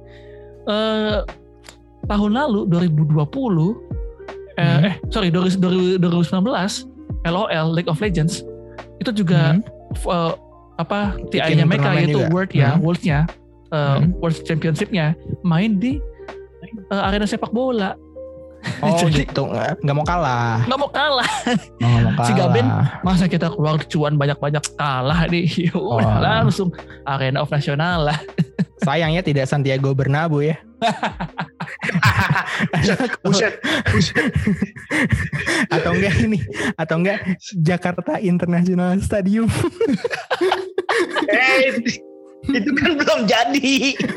eh 0.68 1.20
tahun 2.06 2.32
lalu 2.32 2.70
2020 2.70 3.18
eh, 3.18 4.64
Hmm. 4.64 4.86
eh 4.88 4.94
sorry 5.10 5.30
2019 5.30 6.00
LOL 7.26 7.68
League 7.74 7.90
of 7.90 8.00
Legends 8.00 8.46
itu 8.98 9.12
juga 9.14 9.58
Hmm. 9.58 9.62
eh, 10.08 10.34
apa 10.78 11.18
TI-nya 11.30 11.66
mereka 11.66 11.90
yaitu 11.94 12.22
juga. 12.22 12.30
World 12.30 12.52
ya 12.54 12.70
Hmm. 12.72 12.82
World-nya 12.86 13.20
eh, 13.68 13.98
Hmm. 13.98 14.14
World 14.22 14.38
Championship-nya 14.46 15.18
main 15.42 15.78
di 15.78 15.98
eh, 16.88 17.02
arena 17.02 17.26
sepak 17.26 17.50
bola 17.50 17.98
Oh 18.84 19.00
Jadi- 19.00 19.26
gitu, 19.26 19.48
nggak 19.50 19.96
mau 19.96 20.06
kalah. 20.06 20.62
Nggak 20.68 20.80
mau 20.80 20.92
kalah. 20.92 21.32
Oh, 21.82 21.88
nggak 21.88 22.02
mau 22.04 22.14
kalah. 22.14 22.28
Si 22.28 22.34
Gaben 22.36 22.68
Masa 23.02 23.26
kita 23.26 23.48
keluar 23.50 23.80
cuan 23.88 24.14
banyak-banyak 24.16 24.64
kalah 24.76 25.20
nih. 25.30 25.48
Oh. 25.78 25.98
Yaudah, 26.02 26.46
langsung 26.46 26.70
Arena 27.06 27.42
of 27.42 27.50
Nasional 27.50 28.12
lah. 28.12 28.20
Sayangnya 28.86 29.26
tidak 29.26 29.50
Santiago 29.50 29.92
Bernabeu 29.92 30.46
ya. 30.46 30.58
Buset. 33.26 33.58
atau 35.74 35.92
enggak 35.98 36.16
ini 36.22 36.40
atau 36.78 36.96
enggak 37.02 37.18
Jakarta 37.58 38.22
International 38.22 39.02
Stadium. 39.02 39.50
Eh, 41.28 41.82
itu 42.58 42.72
kan 42.74 42.92
belum 42.96 43.20
jadi. 43.26 43.70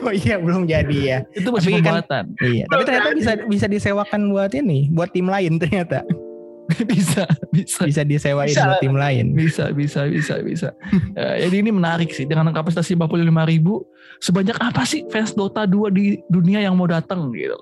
oh 0.02 0.12
iya 0.12 0.36
belum 0.36 0.62
jadi 0.64 0.98
ya. 0.98 1.18
Itu 1.32 1.50
masih 1.50 1.70
Tapi 1.70 1.82
kan- 1.82 1.84
pembuatan. 2.02 2.24
Iya, 2.40 2.64
tapi 2.66 2.82
ternyata 2.84 3.08
bisa 3.12 3.32
bisa 3.46 3.66
disewakan 3.66 4.30
buat 4.30 4.52
ini, 4.52 4.88
buat 4.90 5.10
tim 5.10 5.26
lain 5.26 5.58
ternyata. 5.58 6.02
bisa, 6.86 7.26
bisa. 7.50 7.82
Bisa 7.82 8.02
disewain 8.06 8.46
Bisa. 8.46 8.62
buat 8.62 8.78
tim 8.78 8.94
lain. 8.94 9.34
Bisa, 9.34 9.74
bisa, 9.74 10.06
bisa, 10.06 10.38
bisa. 10.38 10.68
Eh, 11.18 11.46
jadi 11.48 11.66
ini 11.66 11.74
menarik 11.74 12.14
sih 12.14 12.22
dengan 12.24 12.46
kapasitas 12.54 12.86
55 12.86 13.10
ribu. 13.50 13.82
Sebanyak 14.22 14.54
apa 14.56 14.86
sih 14.86 15.02
fans 15.10 15.34
Dota 15.34 15.66
2 15.66 15.90
di 15.90 16.22
dunia 16.30 16.62
yang 16.62 16.78
mau 16.78 16.86
datang 16.86 17.34
gitu? 17.34 17.58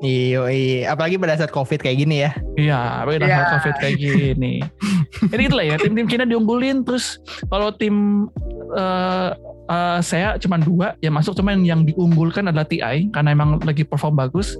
Iya, 0.00 0.48
iya, 0.48 0.80
apalagi 0.88 1.20
pada 1.20 1.36
saat 1.36 1.52
Covid 1.52 1.76
kayak 1.76 1.98
gini 2.00 2.24
ya. 2.24 2.32
Iya, 2.56 3.04
pakai 3.04 3.20
Iya. 3.20 3.44
covid 3.52 3.74
kayak 3.76 3.96
gini. 4.00 4.52
Jadi 5.28 5.42
itulah 5.44 5.64
ya, 5.64 5.76
tim-tim 5.76 6.08
Cina 6.08 6.24
diunggulin. 6.24 6.88
Terus 6.88 7.20
kalau 7.52 7.68
tim 7.72 8.24
eh 8.72 9.30
eh, 9.70 10.00
saya 10.02 10.34
cuma 10.42 10.58
dua, 10.58 10.98
ya 10.98 11.08
masuk 11.14 11.38
cuman 11.38 11.62
yang 11.62 11.86
diunggulkan 11.86 12.50
adalah 12.50 12.66
TI 12.66 13.08
karena 13.14 13.30
emang 13.30 13.62
lagi 13.62 13.86
perform 13.86 14.18
bagus. 14.18 14.58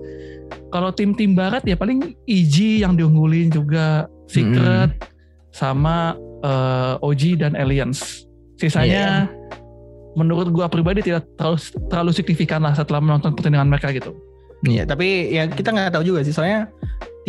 Kalau 0.70 0.94
tim-tim 0.94 1.34
Barat 1.34 1.66
ya 1.66 1.74
paling 1.74 2.14
EG 2.30 2.86
yang 2.86 2.94
diunggulin 2.94 3.50
juga, 3.50 4.06
Secret, 4.30 4.94
sama 5.50 6.14
eh, 6.46 6.94
OG 7.02 7.42
dan 7.42 7.58
Alliance. 7.58 8.24
Sisanya 8.56 9.26
menurut 10.14 10.50
gua 10.50 10.66
pribadi 10.66 11.06
tidak 11.06 11.26
terlalu 11.38 11.58
terlalu 11.86 12.11
signifikan 12.14 12.61
lah 12.62 12.74
setelah 12.74 13.02
menonton 13.02 13.34
pertandingan 13.34 13.70
mereka 13.70 13.90
gitu. 13.90 14.14
Iya, 14.66 14.84
tapi 14.84 15.32
ya 15.32 15.48
kita 15.48 15.72
nggak 15.72 15.96
tahu 15.96 16.04
juga 16.04 16.20
sih 16.20 16.36
soalnya 16.36 16.68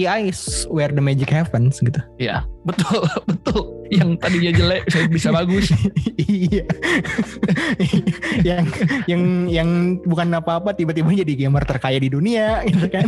TI 0.02 0.34
is 0.34 0.66
where 0.66 0.90
the 0.90 0.98
magic 0.98 1.30
happens 1.30 1.78
gitu. 1.78 2.02
Iya, 2.18 2.42
betul, 2.66 3.06
betul. 3.30 3.86
Yang 3.92 4.10
tadinya 4.18 4.52
jelek 4.56 4.82
bisa, 4.88 5.00
bisa 5.06 5.30
bagus. 5.30 5.70
iya. 6.18 6.64
yang 8.48 8.64
yang 9.06 9.22
yang 9.46 9.70
bukan 10.02 10.34
apa-apa 10.34 10.74
tiba-tiba 10.74 11.12
jadi 11.14 11.46
gamer 11.46 11.62
terkaya 11.68 12.02
di 12.02 12.10
dunia 12.10 12.66
gitu 12.66 12.88
kan. 12.90 13.06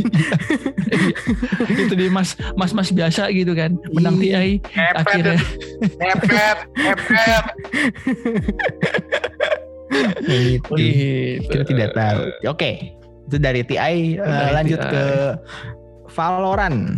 itu 1.66 1.94
di 1.96 2.06
mas 2.08 2.38
mas 2.54 2.76
mas 2.76 2.94
biasa 2.94 3.34
gitu 3.34 3.58
kan 3.58 3.74
menang 3.92 4.20
Iya. 4.22 4.40
TI 4.40 4.52
Hepet, 4.62 4.96
akhirnya 5.00 5.38
hepet, 5.98 6.58
hepet. 6.78 7.44
gitu. 10.24 10.74
gitu. 10.78 11.48
Kita 11.50 11.64
tidak 11.66 11.90
tahu. 11.96 12.22
Oke. 12.48 12.72
Itu 13.24 13.40
dari 13.40 13.64
TI 13.64 13.80
eh, 13.80 13.96
Dari 14.20 14.52
lanjut 14.54 14.80
TI. 14.80 14.92
ke 14.92 15.06
Valorant. 16.14 16.96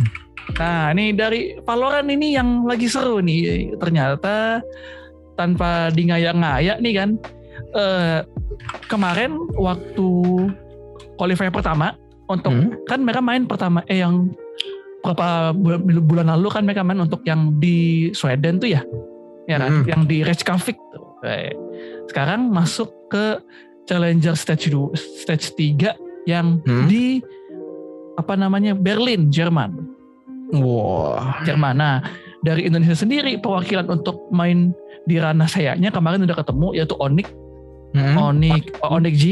nah 0.56 0.88
ini 0.94 1.12
dari 1.12 1.58
Valorant 1.60 2.06
ini 2.06 2.32
yang 2.32 2.64
lagi 2.64 2.86
seru 2.86 3.18
nih 3.20 3.74
ternyata 3.76 4.62
tanpa 5.34 5.90
dingaya-ngaya 5.90 6.78
nih 6.78 6.94
kan 6.96 7.10
eh 7.74 8.24
kemarin 8.86 9.36
waktu 9.58 10.08
qualifier 11.16 11.50
pertama 11.50 11.92
untuk 12.26 12.52
Hmm. 12.52 12.72
kan 12.86 13.02
mereka 13.02 13.20
main 13.20 13.44
pertama 13.44 13.84
eh 13.86 14.00
yang 14.00 14.32
berapa 15.04 15.54
bulan, 15.54 15.80
bulan 16.02 16.26
lalu 16.30 16.48
kan 16.48 16.62
mereka 16.64 16.82
main 16.82 16.98
untuk 16.98 17.22
yang 17.22 17.54
di 17.58 18.10
Sweden 18.10 18.58
tuh 18.58 18.70
ya 18.70 18.82
ya 19.46 19.60
kan 19.60 19.70
Hmm. 19.70 19.84
yang 19.86 20.02
di 20.04 20.22
Reykjavik 20.22 20.78
tuh 20.92 21.04
Eh, 21.24 21.50
sekarang 22.06 22.52
masuk 22.52 22.92
ke 23.08 23.40
Challenger 23.84 24.36
stage 24.36 24.68
2 24.68 24.92
stage 24.94 25.56
3 25.58 25.96
yang 26.24 26.60
Hmm. 26.62 26.86
di 26.86 27.18
apa 28.16 28.34
namanya? 28.34 28.72
Berlin 28.76 29.28
Jerman. 29.28 29.76
Wah. 30.56 31.40
Jerman. 31.44 31.76
Nah 31.76 32.04
dari 32.44 32.68
Indonesia 32.68 32.96
sendiri 32.96 33.38
perwakilan 33.40 33.88
untuk 33.88 34.28
main 34.32 34.72
di 35.06 35.16
ranah 35.20 35.46
sayanya 35.46 35.94
kemarin 35.94 36.26
udah 36.26 36.36
ketemu 36.36 36.68
yaitu 36.74 36.96
Onyx 36.98 37.30
Hmm. 37.96 38.16
Onyx 38.18 38.76
Onyx 38.84 39.14
G. 39.16 39.24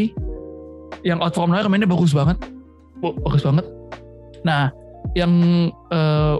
Yang 1.05 1.19
out 1.21 1.35
from 1.37 1.53
nowhere 1.53 1.69
mainnya 1.69 1.85
bagus 1.85 2.17
banget. 2.17 2.41
Bagus 3.05 3.45
banget. 3.45 3.67
Nah 4.41 4.73
yang 5.13 5.33
eh, 5.93 6.35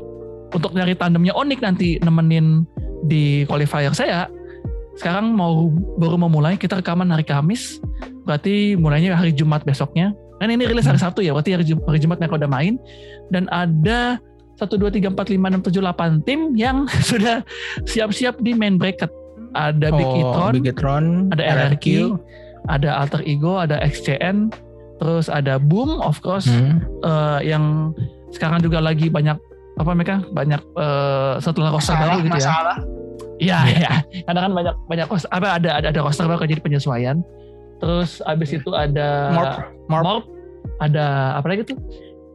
untuk 0.57 0.73
nyari 0.73 0.97
tandemnya 0.97 1.37
Onyx 1.37 1.61
nanti 1.61 2.01
nemenin 2.01 2.65
di 3.05 3.45
qualifier 3.45 3.93
saya 3.93 4.25
sekarang 4.97 5.37
mau 5.37 5.69
baru 6.01 6.17
memulai 6.17 6.57
kita 6.57 6.81
rekaman 6.81 7.13
hari 7.13 7.27
Kamis. 7.29 7.83
Berarti 8.25 8.73
mulainya 8.81 9.13
hari 9.21 9.37
Jumat 9.37 9.69
besoknya 9.69 10.17
kan 10.45 10.51
ini 10.51 10.63
rilis 10.63 10.85
hari 10.85 10.97
Sabtu 10.97 11.21
ya 11.21 11.33
berarti 11.33 11.51
hari, 11.51 11.65
Jum- 11.65 11.81
hari 11.83 11.99
Jumat 11.99 12.21
mereka 12.21 12.37
udah 12.37 12.47
main 12.47 12.77
dan 13.29 13.49
ada 13.49 14.21
1, 14.55 14.69
2, 14.71 14.87
3, 14.93 15.11
4, 15.11 15.17
5, 15.17 15.65
6, 15.65 15.73
7, 15.73 15.81
8 16.21 16.23
tim 16.23 16.53
yang 16.53 16.85
sudah 17.11 17.41
siap-siap 17.85 18.39
di 18.39 18.53
main 18.53 18.77
bracket 18.77 19.09
ada 19.53 19.89
Big 19.89 20.05
Oh, 20.05 20.19
E-tron 20.21 20.53
Bigetron, 20.53 21.05
ada 21.31 21.43
RRQ, 21.43 21.87
ada 22.67 22.91
Alter 22.97 23.23
Ego, 23.25 23.57
ada 23.57 23.79
XCN, 23.81 24.51
terus 24.97 25.27
ada 25.27 25.57
Boom 25.57 25.99
of 25.99 26.19
course 26.21 26.47
Hmm. 26.47 26.83
eh, 27.01 27.41
yang 27.47 27.95
sekarang 28.31 28.61
juga 28.61 28.79
lagi 28.79 29.07
banyak 29.09 29.39
apa 29.75 29.91
mereka 29.91 30.23
banyak 30.29 30.59
eh, 30.59 31.35
setelah 31.39 31.71
roster 31.71 31.95
Masalah, 31.95 32.07
baru 32.13 32.19
gitu 32.21 32.31
ya. 32.31 32.43
masalah. 32.43 32.77
Iya 33.35 33.59
iya. 33.69 33.93
Karena 34.23 34.41
kan 34.41 34.53
banyak 34.53 34.75
banyak 34.85 35.07
apa 35.11 35.47
ada 35.51 35.71
ada 35.75 35.89
ada 35.91 36.01
roster 36.01 36.27
baru 36.27 36.43
jadi 36.45 36.59
penyesuaian. 36.61 37.19
Terus 37.79 38.23
abis 38.25 38.55
itu 38.55 38.71
ada 38.71 39.09
Morp, 39.31 39.55
Morp. 39.89 40.05
Morp, 40.05 40.25
ada 40.79 41.35
apa 41.35 41.47
lagi 41.47 41.63
tuh? 41.65 41.79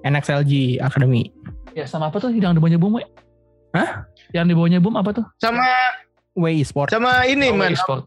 NXLG 0.02 0.80
Academy. 0.80 1.28
Ya 1.74 1.84
sama 1.84 2.08
apa 2.08 2.18
tuh 2.18 2.32
yang 2.32 2.52
di 2.52 2.60
bawahnya 2.60 2.78
Boom? 2.78 2.98
we? 2.98 3.04
Hah? 3.72 4.04
Yang 4.32 4.46
di 4.50 4.54
bawahnya 4.56 4.80
Boom 4.80 4.96
apa 4.96 5.12
tuh? 5.12 5.26
Sama 5.38 5.64
Way 6.34 6.64
Sport. 6.64 6.90
sama 6.90 7.26
ini 7.26 7.52
Oh, 7.52 7.58
man. 7.58 7.74
e-sport. 7.74 8.06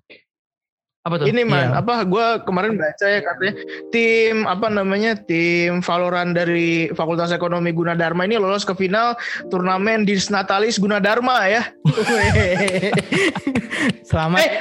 Apa 1.03 1.18
tuh? 1.18 1.27
Ini 1.27 1.43
man, 1.43 1.75
Iya. 1.75 1.83
apa 1.83 2.07
gue 2.07 2.27
kemarin 2.47 2.79
baca 2.79 3.05
ya 3.05 3.18
katanya 3.20 3.53
tim 3.91 4.47
apa 4.47 4.70
namanya 4.70 5.18
tim 5.18 5.83
Valorant 5.83 6.31
dari 6.31 6.89
Fakultas 6.95 7.29
Ekonomi 7.29 7.75
Gunadarma 7.75 8.23
ini 8.23 8.39
lolos 8.39 8.62
ke 8.62 8.73
final 8.73 9.18
turnamen 9.51 10.07
Disnatalis 10.07 10.79
Gunadarma 10.79 11.43
ya. 11.51 11.62
Selamat, 14.07 14.39
Eh, 14.39 14.55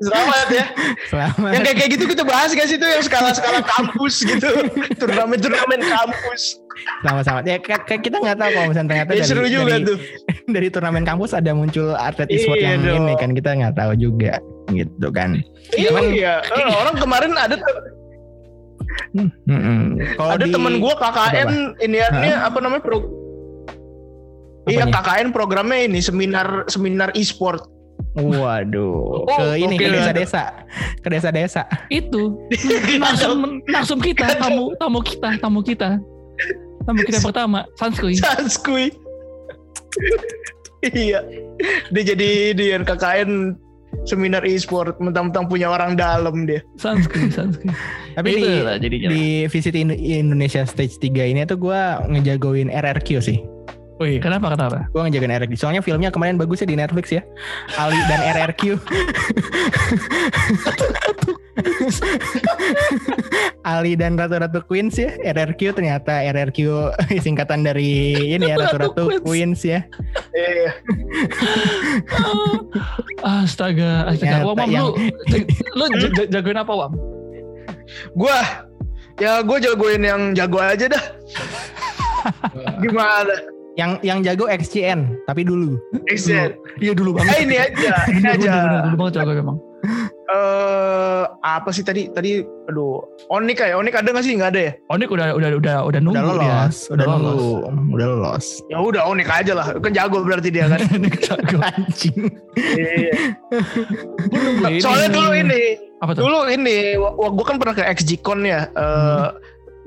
Selamat 0.00 0.48
ya. 0.48 0.64
selamat. 1.06 1.50
Yang 1.52 1.62
kayak 1.62 1.76
kayak 1.76 1.90
gitu 1.92 2.04
kita 2.08 2.22
bahas 2.24 2.50
gak 2.50 2.64
sih 2.66 2.76
tuh 2.76 2.88
yang 2.88 3.04
skala-skala 3.04 3.60
kampus 3.76 4.24
gitu. 4.24 4.48
Turnamen-turnamen 4.96 5.76
kampus. 5.78 6.56
Selamat, 7.04 7.22
selamat. 7.22 7.44
Ya 7.44 7.56
kita 7.94 8.16
nggak 8.16 8.36
tahu 8.36 8.48
kalau 8.50 8.66
misalnya 8.72 8.88
ternyata 8.88 9.10
Ya 9.10 9.16
dari, 9.18 9.28
seru 9.28 9.44
juga 9.44 9.76
dari, 9.76 9.84
tuh. 9.84 9.98
dari 10.56 10.68
turnamen 10.68 11.04
kampus 11.04 11.36
ada 11.36 11.52
muncul 11.52 11.92
atlet 11.94 12.32
e-sport 12.32 12.56
Iya 12.56 12.68
yang 12.70 12.80
dong. 12.80 12.96
ini 13.02 13.14
kan 13.14 13.30
kita 13.30 13.50
nggak 13.52 13.74
tahu 13.76 13.92
juga 13.94 14.40
gitu 14.70 15.08
kan. 15.10 15.30
Cuman- 15.70 16.10
Iya, 16.10 16.32
eh, 16.56 16.68
orang 16.72 16.96
kemarin 16.96 17.32
ada 17.36 17.60
tuh- 17.60 17.84
Mm-mm. 19.12 20.00
Kalau 20.16 20.30
ada 20.32 20.42
di- 20.42 20.50
temen 20.50 20.80
gue 20.80 20.94
KKN 20.96 21.48
ini 21.78 21.98
apa 22.32 22.58
namanya 22.58 22.80
pro 22.80 23.04
Iya 24.64 24.86
Apanya? 24.86 24.92
KKN 24.96 25.28
programnya 25.30 25.78
ini 25.84 26.00
seminar 26.00 26.64
seminar 26.66 27.12
e-sport. 27.12 27.64
Waduh, 28.12 29.22
Oh, 29.22 29.26
ke 29.26 29.56
ini 29.56 29.74
ke 29.74 29.86
desa-desa, 29.88 30.66
ke 30.98 31.08
desa-desa. 31.08 31.62
itu 31.88 32.34
langsung 33.02 33.62
langsung 33.66 33.98
kita 33.98 34.34
tamu 34.36 34.74
tamu 34.76 34.98
kita 35.00 35.38
tamu 35.38 35.60
kita 35.60 35.96
tamu 36.82 37.00
kita 37.00 37.18
pertama 37.20 37.64
Sanskui 37.74 38.16
Sanskui. 38.16 38.90
iya. 40.96 41.20
Dia 41.90 42.02
jadi 42.06 42.30
dia 42.52 42.80
KKN 42.80 43.54
seminar 44.06 44.46
e-sport 44.46 44.96
mentang-mentang 44.98 45.46
punya 45.46 45.68
orang 45.68 45.94
dalam 45.94 46.46
dia. 46.46 46.62
Sanskui 46.76 47.28
Sanskui 47.36 47.68
Tapi 48.10 48.28
di 48.32 48.42
lah 48.58 48.76
di 48.80 48.88
Visit 49.46 49.74
Indo- 49.74 49.94
Indonesia 49.94 50.64
Stage 50.64 50.96
3 50.98 51.30
ini 51.30 51.44
tuh 51.44 51.58
gue 51.58 51.80
ngejagoin 52.08 52.70
RRQ 52.70 53.08
sih. 53.20 53.38
Wih 54.00 54.16
kenapa 54.16 54.56
kenapa 54.56 54.88
Gue 54.88 55.00
ngejagoin 55.04 55.28
RRQ. 55.36 55.52
Soalnya 55.60 55.84
filmnya 55.84 56.08
kemarin 56.08 56.40
bagus 56.40 56.64
ya 56.64 56.68
di 56.68 56.72
Netflix 56.72 57.12
ya. 57.12 57.20
Ali 57.76 58.00
dan 58.08 58.20
RRQ. 58.32 58.80
Ali 63.60 63.92
dan 64.00 64.16
Ratu-Ratu 64.16 64.64
Queens 64.64 64.96
ya. 64.96 65.12
RRQ 65.20 65.76
ternyata 65.76 66.24
RRQ 66.24 66.58
singkatan 67.20 67.60
dari 67.60 68.16
ini 68.34 68.48
ya 68.48 68.56
Ratu-Ratu 68.56 69.20
Queens 69.20 69.60
ya. 69.68 69.84
Iya. 70.32 70.72
astaga 73.20 74.08
astaga 74.08 74.48
Wam, 74.48 74.56
Wam, 74.56 74.70
yang- 74.72 74.96
lu 75.76 75.84
lu 75.92 76.08
jagoin 76.32 76.56
apa 76.56 76.72
Wam 76.72 76.96
Gua 78.16 78.40
ya 79.20 79.44
gue 79.44 79.58
jagoin 79.60 80.00
yang 80.00 80.32
jago 80.32 80.56
aja 80.56 80.88
dah. 80.88 81.04
Gimana? 82.82 83.59
Yang 83.80 83.92
yang 84.04 84.18
jago 84.20 84.44
XCN, 84.46 85.00
tapi 85.24 85.40
dulu. 85.40 85.80
Exit. 86.06 86.60
Iya 86.76 86.92
dulu 86.92 87.16
banget. 87.16 87.32
Eh 87.32 87.40
ini 87.42 87.56
aja, 87.56 87.92
ini 88.12 88.28
aja. 88.28 88.36
bener, 88.36 88.60
bener, 88.60 88.80
dulu 88.84 88.96
banget 88.98 89.14
jago 89.16 89.32
memang. 89.32 89.56
Eh 90.28 91.22
apa 91.40 91.72
sih 91.72 91.80
tadi? 91.80 92.06
Tadi 92.06 92.44
aduh, 92.68 93.00
Onik 93.28 93.58
ya? 93.58 93.74
Onik 93.74 93.96
ada 93.96 94.12
nggak 94.12 94.20
sih? 94.20 94.36
Nggak 94.36 94.50
ada 94.52 94.60
ya? 94.60 94.72
Onik 94.86 95.08
udah 95.08 95.32
udah 95.32 95.48
udah 95.56 95.76
udah 95.82 96.00
nunggu 96.00 96.20
Udah 96.20 96.36
dia. 96.36 96.52
lolos, 96.60 96.76
udah 96.86 97.04
nunggu, 97.08 97.48
udah 97.90 98.06
lolos. 98.06 98.46
Ya 98.68 98.76
udah 98.78 99.02
Onik 99.08 99.26
aja 99.26 99.52
lah. 99.56 99.66
Kan 99.74 99.90
jago 99.90 100.20
berarti 100.20 100.52
dia 100.52 100.68
kan. 100.68 100.84
Onik 100.94 101.16
jago. 101.24 101.56
Anjing. 101.64 102.20
Iya. 102.60 103.12
Ini. 104.68 104.78
Soalnya 104.78 105.08
dulu 105.08 105.30
ini, 105.32 105.62
apa 105.98 106.10
tuh? 106.12 106.22
dulu 106.28 106.38
ini, 106.46 107.00
gue 107.00 107.46
kan 107.48 107.56
pernah 107.56 107.74
ke 107.74 107.84
XGCon 107.88 108.44
ya. 108.44 108.68
Eh 108.70 109.26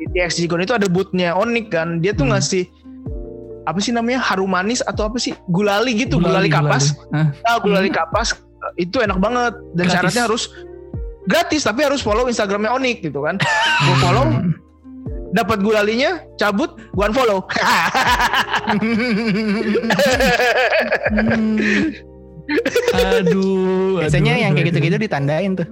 di, 0.01 0.03
di 0.09 0.19
XGCon 0.19 0.59
itu 0.59 0.73
ada 0.73 0.89
bootnya 0.89 1.37
Onik 1.37 1.69
kan. 1.69 2.01
Dia 2.01 2.11
tuh 2.11 2.25
Hmm. 2.25 2.33
ngasih 2.35 2.65
apa 3.63 3.79
sih 3.79 3.95
namanya 3.95 4.19
harum 4.19 4.51
manis 4.51 4.83
atau 4.83 5.07
apa 5.07 5.17
sih 5.19 5.31
gulali 5.47 5.95
gitu 5.95 6.19
gulali, 6.19 6.51
kapas 6.51 6.95
Hah? 7.15 7.31
ah 7.47 7.57
gulali 7.63 7.87
kapas 7.87 8.35
itu 8.75 8.99
enak 8.99 9.19
banget 9.19 9.53
dan 9.75 9.87
Gratis. 9.87 9.93
syaratnya 9.93 10.23
harus 10.27 10.43
gratis 11.27 11.61
tapi 11.63 11.83
harus 11.87 12.03
follow 12.03 12.27
instagramnya 12.27 12.71
Onik 12.75 13.03
gitu 13.03 13.23
kan 13.23 13.39
gue 13.39 13.95
follow 14.03 14.27
dapat 15.37 15.65
gulalinya 15.65 16.21
cabut 16.37 16.77
gua 16.93 17.09
unfollow 17.09 17.39
Aduh. 22.93 24.03
Biasanya 24.03 24.35
aduh, 24.35 24.43
yang 24.43 24.51
kayak 24.51 24.67
gitu-gitu 24.75 24.97
ditandain 24.99 25.55
tuh. 25.55 25.67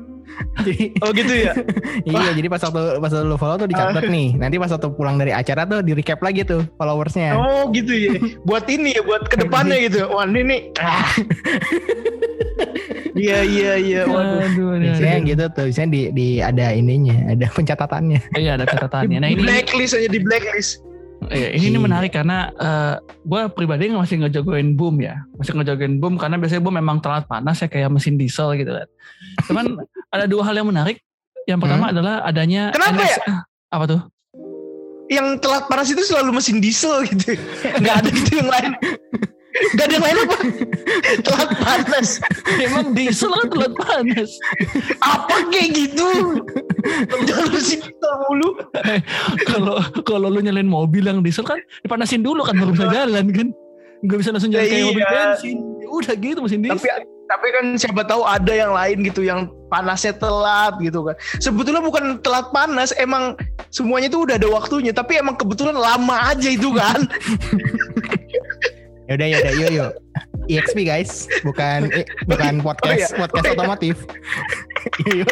Jadi 0.62 0.94
oh 1.02 1.10
gitu 1.16 1.34
ya 1.34 1.54
iya, 2.12 2.32
jadi 2.36 2.48
pas 2.52 2.62
waktu 2.62 3.00
pas 3.00 3.12
waktu 3.12 3.28
lu 3.28 3.38
follow 3.40 3.56
tuh 3.58 3.68
dicatat 3.72 4.06
nih. 4.08 4.36
Nanti 4.36 4.56
pas 4.60 4.70
waktu 4.70 4.88
pulang 4.94 5.16
dari 5.18 5.32
acara 5.32 5.64
tuh 5.66 5.80
di 5.82 5.96
recap 5.96 6.20
lagi 6.22 6.44
tuh 6.44 6.66
followersnya. 6.76 7.34
oh 7.38 7.70
gitu 7.72 7.92
ya 7.94 8.14
buat 8.44 8.66
ini 8.68 8.96
ya 8.98 9.02
buat 9.06 9.26
ke 9.32 9.36
depannya 9.42 9.78
gitu 9.90 10.06
wah 10.12 10.28
ini 10.28 10.42
nih 10.44 10.62
ah. 10.84 11.08
iya 13.22 13.40
iya 13.44 13.74
iya 13.80 14.02
aduh. 14.08 14.16
waduh 14.16 14.40
Aduh, 14.42 14.68
aduh, 14.76 14.86
Biasanya 14.92 15.18
aduh. 15.18 15.30
gitu 15.30 15.44
tuh, 15.56 15.64
biasanya 15.70 15.90
di, 15.92 16.02
di 16.12 16.28
ada 16.42 16.66
ininya, 16.74 17.18
ada 17.32 17.48
pencatatannya. 17.52 18.20
Iya 18.36 18.52
ada 18.60 18.66
catatannya. 18.68 19.18
Nah 19.22 19.30
di 19.30 19.36
ini 19.40 19.44
blacklist 19.44 19.94
aja 19.98 20.10
di 20.10 20.20
blacklist 20.20 20.82
Iya, 21.30 21.54
ini, 21.54 21.70
ini 21.70 21.78
menarik 21.78 22.10
karena 22.10 22.50
gue 23.22 23.42
pribadi 23.54 23.94
masih 23.94 24.26
ngejagoin 24.26 24.74
boom 24.74 24.98
ya, 25.06 25.22
masih 25.38 25.54
ngejagoin 25.54 26.02
boom 26.02 26.18
karena 26.18 26.42
biasanya 26.42 26.66
boom 26.66 26.76
memang 26.82 26.98
telat 26.98 27.30
panas 27.30 27.62
ya 27.62 27.70
kayak 27.70 27.94
mesin 27.94 28.18
diesel 28.18 28.58
gitu 28.58 28.74
kan. 28.74 28.88
Cuman 29.46 29.66
ada 30.16 30.26
dua 30.26 30.42
hal 30.50 30.58
yang 30.58 30.70
menarik. 30.70 30.98
Yang 31.50 31.60
pertama 31.66 31.90
adalah 31.90 32.22
adanya 32.22 32.70
Kenapa 32.70 33.02
ya? 33.02 33.18
Apa 33.74 33.86
tuh? 33.90 34.02
yang 35.12 35.36
telat 35.44 35.68
panas 35.68 35.92
itu 35.92 36.00
selalu 36.08 36.40
mesin 36.40 36.64
diesel 36.64 37.04
gitu 37.04 37.36
nggak 37.84 37.96
ada 38.00 38.10
gitu 38.16 38.40
yang 38.40 38.48
lain 38.48 38.72
nggak 39.52 39.86
ada 39.86 39.93
yang 39.93 40.06
lain 40.06 40.18
apa 40.22 40.38
telat 41.22 41.49
panas 41.60 42.10
Emang 42.58 42.88
diesel 42.91 43.30
kan 43.30 43.47
telat 43.47 43.74
panas. 43.76 44.30
apa 45.04 45.36
kayak 45.49 45.70
gitu 45.76 46.08
jangan 47.28 47.47
diesel 47.52 48.14
mulu 48.28 48.49
Kalau 49.43 49.76
kalau 50.02 50.28
lu 50.28 50.39
nyalain 50.39 50.68
mobil 50.68 51.04
yang 51.04 51.20
diesel 51.20 51.43
kan 51.43 51.60
dipanasin 51.82 52.24
dulu 52.24 52.41
kan 52.41 52.56
baru 52.56 52.72
bisa 52.72 52.88
jalan 52.89 53.26
kan. 53.32 53.47
Gak 54.02 54.18
bisa 54.18 54.30
langsung 54.34 54.49
jalan 54.49 54.66
Ya, 54.66 54.72
kayak 54.72 54.86
mobil 54.88 55.04
iya. 55.04 55.12
bensin. 55.14 55.58
Ya 55.78 55.88
Udah 55.91 56.16
gitu 56.16 56.39
mesin 56.41 56.60
diesel. 56.64 56.76
tapi 56.80 56.88
tapi 57.32 57.47
kan 57.47 57.66
siapa 57.80 58.04
tahu 58.04 58.28
ada 58.28 58.52
yang 58.52 58.76
lain 58.76 59.08
gitu 59.08 59.24
yang 59.24 59.47
panasnya 59.72 60.12
telat 60.12 60.76
gitu 60.84 60.99
kan 60.99 61.16
sebetulnya 61.39 61.80
bukan 61.80 62.20
telat 62.20 62.52
panas 62.52 62.91
emang 62.99 63.39
semuanya 63.72 64.12
itu 64.12 64.20
udah 64.20 64.36
ada 64.36 64.52
waktunya 64.52 64.91
tapi 64.91 65.16
emang 65.16 65.39
kebetulan 65.39 65.72
lama 65.72 66.28
aja 66.28 66.52
itu 66.52 66.76
kan 66.76 67.08
Ya 69.12 69.20
udah 69.20 69.28
ya 69.28 69.38
udah 69.43 69.53
yuk 69.59 69.72
yuk. 69.76 69.91
EXP 70.47 70.78
guys, 70.88 71.28
bukan 71.43 71.91
eh, 71.91 72.07
bukan 72.32 72.64
podcast 72.64 73.12
podcast 73.20 73.43
Oh, 73.43 73.51
iya. 73.51 73.55
otomotif. 73.59 73.95
Yuk. 75.03 75.28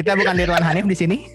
Kita 0.00 0.16
bukan 0.16 0.32
Dirwan 0.32 0.64
Hanif 0.64 0.88
di 0.88 0.96
sini. 0.96 1.28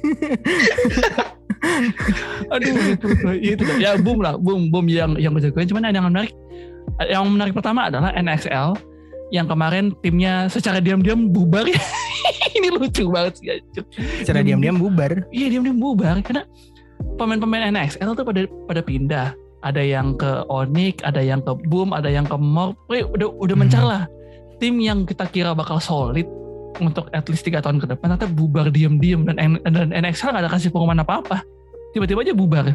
Aduh, 2.50 2.98
itu, 2.98 3.08
itu 3.38 3.62
dah. 3.62 3.78
ya 3.78 3.92
boom 4.02 4.26
lah, 4.26 4.42
boom, 4.42 4.74
boom 4.74 4.90
yang 4.90 5.14
yang 5.22 5.38
gue 5.38 5.46
jagoin. 5.46 5.70
Cuman 5.70 5.86
ada 5.86 6.02
yang 6.02 6.10
menarik, 6.10 6.34
yang 7.06 7.30
menarik 7.30 7.54
pertama 7.54 7.94
adalah 7.94 8.10
NXL 8.18 8.74
yang 9.30 9.46
kemarin 9.46 9.94
timnya 10.02 10.50
secara 10.50 10.82
diam-diam 10.82 11.30
bubar. 11.30 11.70
Ini 12.58 12.74
lucu 12.74 13.06
banget 13.14 13.38
sih. 13.38 13.54
Secara 14.26 14.42
diam-diam 14.42 14.82
bubar. 14.82 15.30
Iya 15.30 15.54
diam-diam 15.54 15.78
bubar 15.78 16.26
karena 16.26 16.42
pemain-pemain 17.22 17.70
NXL 17.70 18.18
tuh 18.18 18.26
pada 18.26 18.50
pada 18.66 18.82
pindah. 18.82 19.38
Ada 19.68 19.84
yang 19.84 20.16
ke 20.16 20.48
Onyx, 20.48 21.04
ada 21.04 21.20
yang 21.20 21.44
ke 21.44 21.52
Boom, 21.68 21.92
ada 21.92 22.08
yang 22.08 22.24
ke 22.24 22.40
Morp. 22.40 22.80
Wih, 22.88 23.04
udah 23.04 23.28
udah 23.36 23.56
Hmm. 23.56 23.68
mencar 23.68 23.84
lah. 23.84 24.04
Tim 24.64 24.80
yang 24.80 25.04
kita 25.04 25.28
kira 25.28 25.52
bakal 25.52 25.84
solid 25.84 26.24
untuk 26.80 27.12
at 27.12 27.28
least 27.28 27.44
tiga 27.44 27.60
tahun 27.60 27.84
ke 27.84 27.92
depan 27.92 28.16
ternyata 28.16 28.30
bubar 28.32 28.72
diam-diam 28.72 29.28
dan, 29.28 29.60
dan 29.66 29.92
NXL 29.92 30.34
gak 30.34 30.44
ada 30.46 30.52
kasih 30.52 30.72
pengumuman 30.72 31.04
apa-apa. 31.04 31.44
Tiba-tiba 31.92 32.24
aja 32.24 32.34
bubar. 32.34 32.72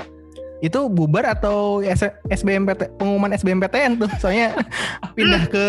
Itu 0.62 0.86
bubar 0.86 1.26
atau 1.26 1.82
S- 1.82 2.14
SBMPT 2.30 2.94
pengumuman 2.96 3.34
SBMPTN 3.34 3.98
tuh. 3.98 4.10
Soalnya 4.22 4.54
pindah 5.18 5.50
ke 5.50 5.64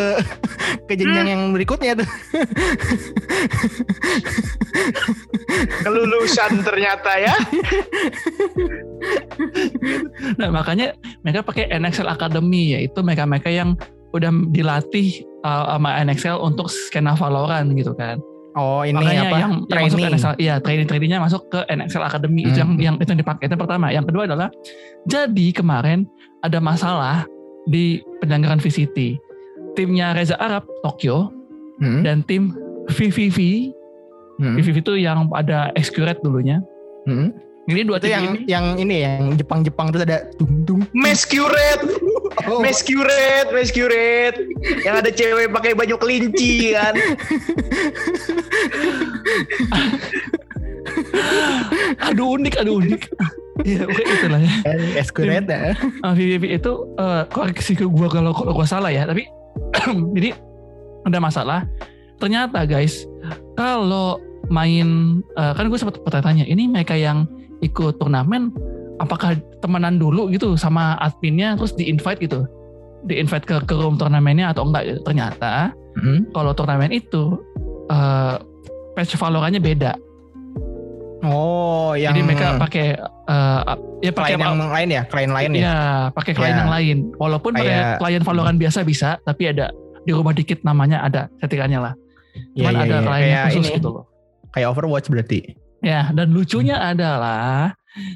ke 0.85 0.93
jenjang 0.93 1.27
yang 1.33 1.41
berikutnya 1.51 1.97
tuh. 1.97 2.09
kelulusan 5.85 6.65
ternyata 6.65 7.11
ya 7.21 7.35
Nah 10.39 10.49
makanya 10.49 10.97
mereka 11.21 11.45
pakai 11.45 11.69
NXL 11.71 12.09
Academy 12.09 12.73
yaitu 12.77 12.99
mereka-mereka 13.05 13.49
yang 13.53 13.77
udah 14.13 14.29
dilatih 14.53 15.25
uh, 15.41 15.77
sama 15.77 15.97
NXL 16.05 16.37
untuk 16.41 16.69
skena 16.69 17.17
Valorant 17.17 17.73
gitu 17.73 17.97
kan. 17.97 18.21
Oh, 18.53 18.81
ini 18.81 18.93
Makanya 18.93 19.23
apa? 19.25 19.37
yang, 19.39 19.53
yang 19.65 19.81
masuk 19.81 19.97
training. 19.97 20.13
NXL, 20.13 20.33
iya 20.37 20.53
training 20.57 20.85
trainingnya 20.85 21.19
masuk 21.19 21.41
ke 21.47 21.59
NXL 21.65 22.03
Academy 22.03 22.41
itu 22.45 22.53
yang 22.55 22.71
Hmm. 22.71 22.79
yang 22.79 22.95
itu 22.97 23.09
yang 23.09 23.19
dipakai 23.19 23.43
itu 23.43 23.53
yang 23.53 23.61
pertama. 23.61 23.87
Yang 23.89 24.05
kedua 24.07 24.23
adalah 24.25 24.49
jadi 25.03 25.47
kemarin 25.51 26.05
ada 26.39 26.59
masalah 26.59 27.25
di 27.65 27.85
penyelenggaraan 28.19 28.57
VCT. 28.57 29.17
Timnya 29.73 30.13
Reza 30.13 30.37
Arab 30.37 30.63
Tokyo 30.81 31.33
Hmm, 31.73 32.05
dan 32.05 32.21
tim 32.21 32.53
VVV, 32.87 33.73
hmm, 34.37 34.53
VVV 34.55 34.77
itu 34.79 34.93
yang 34.99 35.25
ada 35.33 35.73
Excurate 35.73 36.21
dulunya. 36.21 36.61
hmm. 37.03 37.33
Ini 37.63 37.81
dua 37.81 37.97
Itu 37.97 38.05
tim 38.05 38.11
yang 38.11 38.23
ini 38.27 38.39
yang 38.45 38.65
ini 38.75 38.95
ya, 38.99 39.11
yang 39.17 39.33
Jepang-Jepang 39.33 39.87
terus 39.89 40.03
ada 40.03 40.27
tung 40.35 40.61
tung. 40.61 40.83
Mescurate 40.93 41.81
Oh, 42.49 42.59
Mescurate 42.59 43.49
Mescurate 43.53 44.37
yang 44.83 44.99
ada 44.99 45.09
cewek 45.13 45.53
pakai 45.53 45.77
baju 45.77 45.95
kelinci 46.01 46.73
kan 46.73 46.93
aduh 52.03 52.35
unik, 52.37 52.53
aduh 52.59 52.77
unik. 52.83 53.01
Iya, 53.63 53.85
oke 53.85 54.01
itulah 54.01 54.41
ya. 54.41 54.51
Escurate 54.97 55.47
ya. 55.47 55.77
uh, 56.03 56.13
VVV 56.13 56.57
itu 56.57 56.71
uh, 56.97 57.23
koreksi 57.29 57.77
ke 57.77 57.85
gua 57.85 58.09
kalau 58.09 58.33
kalau 58.33 58.51
gua 58.51 58.67
salah 58.67 58.89
ya 58.89 59.05
tapi 59.05 59.29
jadi 60.17 60.33
ada 61.05 61.19
masalah 61.21 61.69
ternyata 62.17 62.65
guys 62.65 63.05
kalau 63.59 64.17
main 64.49 65.19
uh, 65.39 65.53
kan 65.55 65.67
gue 65.71 65.79
sempat 65.79 65.99
bertanya 66.03 66.43
ini 66.43 66.67
mereka 66.67 66.95
yang 66.95 67.27
ikut 67.63 67.99
turnamen 67.99 68.51
apakah 68.97 69.37
temenan 69.61 69.97
dulu 69.97 70.29
gitu 70.29 70.53
sama 70.57 70.97
adminnya 70.99 71.55
terus 71.57 71.73
di 71.73 71.89
invite 71.89 72.21
gitu 72.21 72.45
di 73.03 73.19
invite 73.19 73.43
ke 73.43 73.55
ke 73.65 73.73
room 73.75 73.97
turnamennya 73.97 74.51
atau 74.53 74.67
enggak 74.67 74.83
gitu. 74.89 74.99
ternyata 75.05 75.71
Hmm. 75.93 76.25
kalau 76.33 76.57
turnamen 76.57 76.89
itu 76.89 77.37
uh, 77.93 78.41
patch 78.97 79.13
Valorantnya 79.13 79.61
beda 79.61 79.93
Oh, 81.23 81.95
yang 81.95 82.11
jadi 82.11 82.21
mereka 82.27 82.47
pakai 82.59 82.99
uh, 83.31 83.79
ya 84.03 84.11
pakai 84.11 84.35
klien 84.35 84.43
yang 84.43 84.59
lain 84.59 84.89
ya, 84.91 85.03
klien 85.07 85.31
lain 85.31 85.49
ya. 85.55 85.61
Iya, 85.63 85.79
pakai 86.11 86.33
klien 86.35 86.51
Ya. 86.51 86.59
yang 86.67 86.71
lain. 86.71 86.97
Walaupun 87.15 87.55
pakai 87.55 87.95
klien 87.95 88.23
Valorant 88.27 88.59
biasa 88.59 88.83
bisa, 88.83 89.15
tapi 89.23 89.47
ada 89.47 89.71
dirubah 90.03 90.35
dikit 90.35 90.59
namanya 90.67 90.99
ada 90.99 91.31
settingannya 91.39 91.79
lah. 91.79 91.93
Iya, 92.59 92.67
Cuman 92.67 92.73
iya, 92.75 92.81
ada 92.83 92.91
iya. 92.91 92.99
klien 93.07 93.23
Kayak 93.23 93.43
khusus 93.47 93.63
ini, 93.63 93.75
gitu 93.79 93.89
loh. 93.95 94.05
Kayak 94.51 94.67
Overwatch 94.75 95.07
berarti. 95.07 95.39
Ya, 95.79 96.11
dan 96.11 96.27
lucunya 96.35 96.75
adalah 96.75 97.71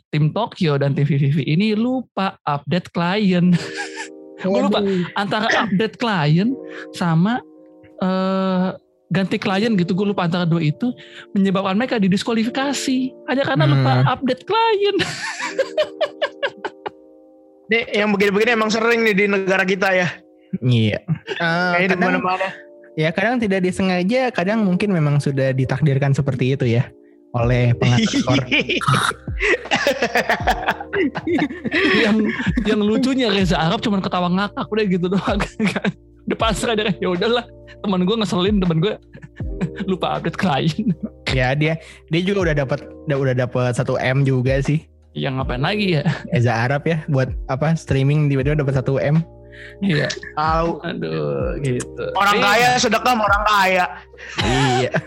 tim 0.10 0.30
Tokyo 0.30 0.76
dan 0.76 0.92
tim 0.92 1.04
VVV 1.04 1.44
ini 1.44 1.74
lupa 1.74 2.38
update 2.44 2.90
klien 2.90 3.54
Gua 4.44 4.70
lupa. 4.70 4.80
antara 5.14 5.50
update 5.60 5.98
klien 5.98 6.54
sama 6.94 7.42
eh 7.98 8.70
ganti 9.08 9.40
klien 9.40 9.72
gitu 9.74 9.96
gue 9.96 10.12
lupa 10.12 10.28
antara 10.28 10.44
dua 10.44 10.60
itu 10.60 10.92
menyebabkan 11.32 11.74
mereka 11.74 11.96
didiskualifikasi 11.96 12.98
hanya 13.26 13.44
karena 13.44 13.64
Hmm. 13.64 13.74
lupa 13.74 13.92
update 14.10 14.44
klien 14.44 14.96
Nih 17.68 17.84
yang 17.94 18.12
begini-begini 18.12 18.56
emang 18.56 18.72
sering 18.72 19.04
nih 19.04 19.16
di 19.16 19.26
negara 19.28 19.64
kita 19.64 19.92
ya 19.92 20.08
Iya. 20.58 21.04
Eh, 21.04 21.72
Kayak 21.76 21.80
di 21.84 21.88
kadang, 21.94 22.24
mana-mana 22.24 22.48
ya 22.96 23.10
kadang 23.12 23.36
tidak 23.38 23.60
disengaja, 23.62 24.32
kadang 24.32 24.64
mungkin 24.64 24.90
memang 24.90 25.20
sudah 25.20 25.52
ditakdirkan 25.52 26.16
seperti 26.16 26.56
itu 26.56 26.66
ya. 26.66 26.88
Oleh 27.36 27.76
pengatur 27.76 28.40
yang 32.06 32.18
yang 32.64 32.80
lucunya 32.80 33.28
Reza 33.28 33.60
Arab 33.60 33.84
cuma 33.84 34.00
ketawa 34.00 34.32
ngakak 34.32 34.66
udah 34.72 34.86
gitu 34.88 35.06
doang 35.12 35.40
udah 36.28 36.38
pasrah 36.40 36.76
dia 36.76 36.92
ya 37.00 37.12
udahlah 37.12 37.44
teman 37.84 38.04
gue 38.04 38.16
ngeselin 38.20 38.60
teman 38.60 38.80
gue 38.80 38.94
lupa 39.90 40.20
update 40.20 40.40
klien 40.40 40.92
ya 41.32 41.56
dia 41.56 41.80
dia 42.12 42.22
juga 42.24 42.52
udah 42.52 42.56
dapat 42.64 42.80
udah 43.08 43.18
udah 43.18 43.36
dapat 43.36 43.72
satu 43.76 44.00
m 44.00 44.24
juga 44.24 44.60
sih. 44.64 44.84
yang 45.18 45.42
ngapain 45.42 45.66
lagi 45.66 45.98
ya 45.98 46.06
Eza 46.30 46.54
Arab 46.54 46.86
ya 46.86 47.02
buat 47.10 47.34
apa 47.50 47.74
streaming 47.74 48.30
tiba-tiba 48.30 48.62
dapat 48.62 48.78
satu 48.78 49.02
m. 49.02 49.26
iya 49.80 50.08
Tahu. 50.34 50.82
aduh 50.82 51.54
gitu 51.62 52.04
Orang 52.14 52.36
Iya. 52.36 52.44
kaya 52.44 52.68
sedekah 52.78 53.08
sama 53.08 53.24
orang 53.24 53.44
kaya. 53.46 53.86
iya. 54.42 54.92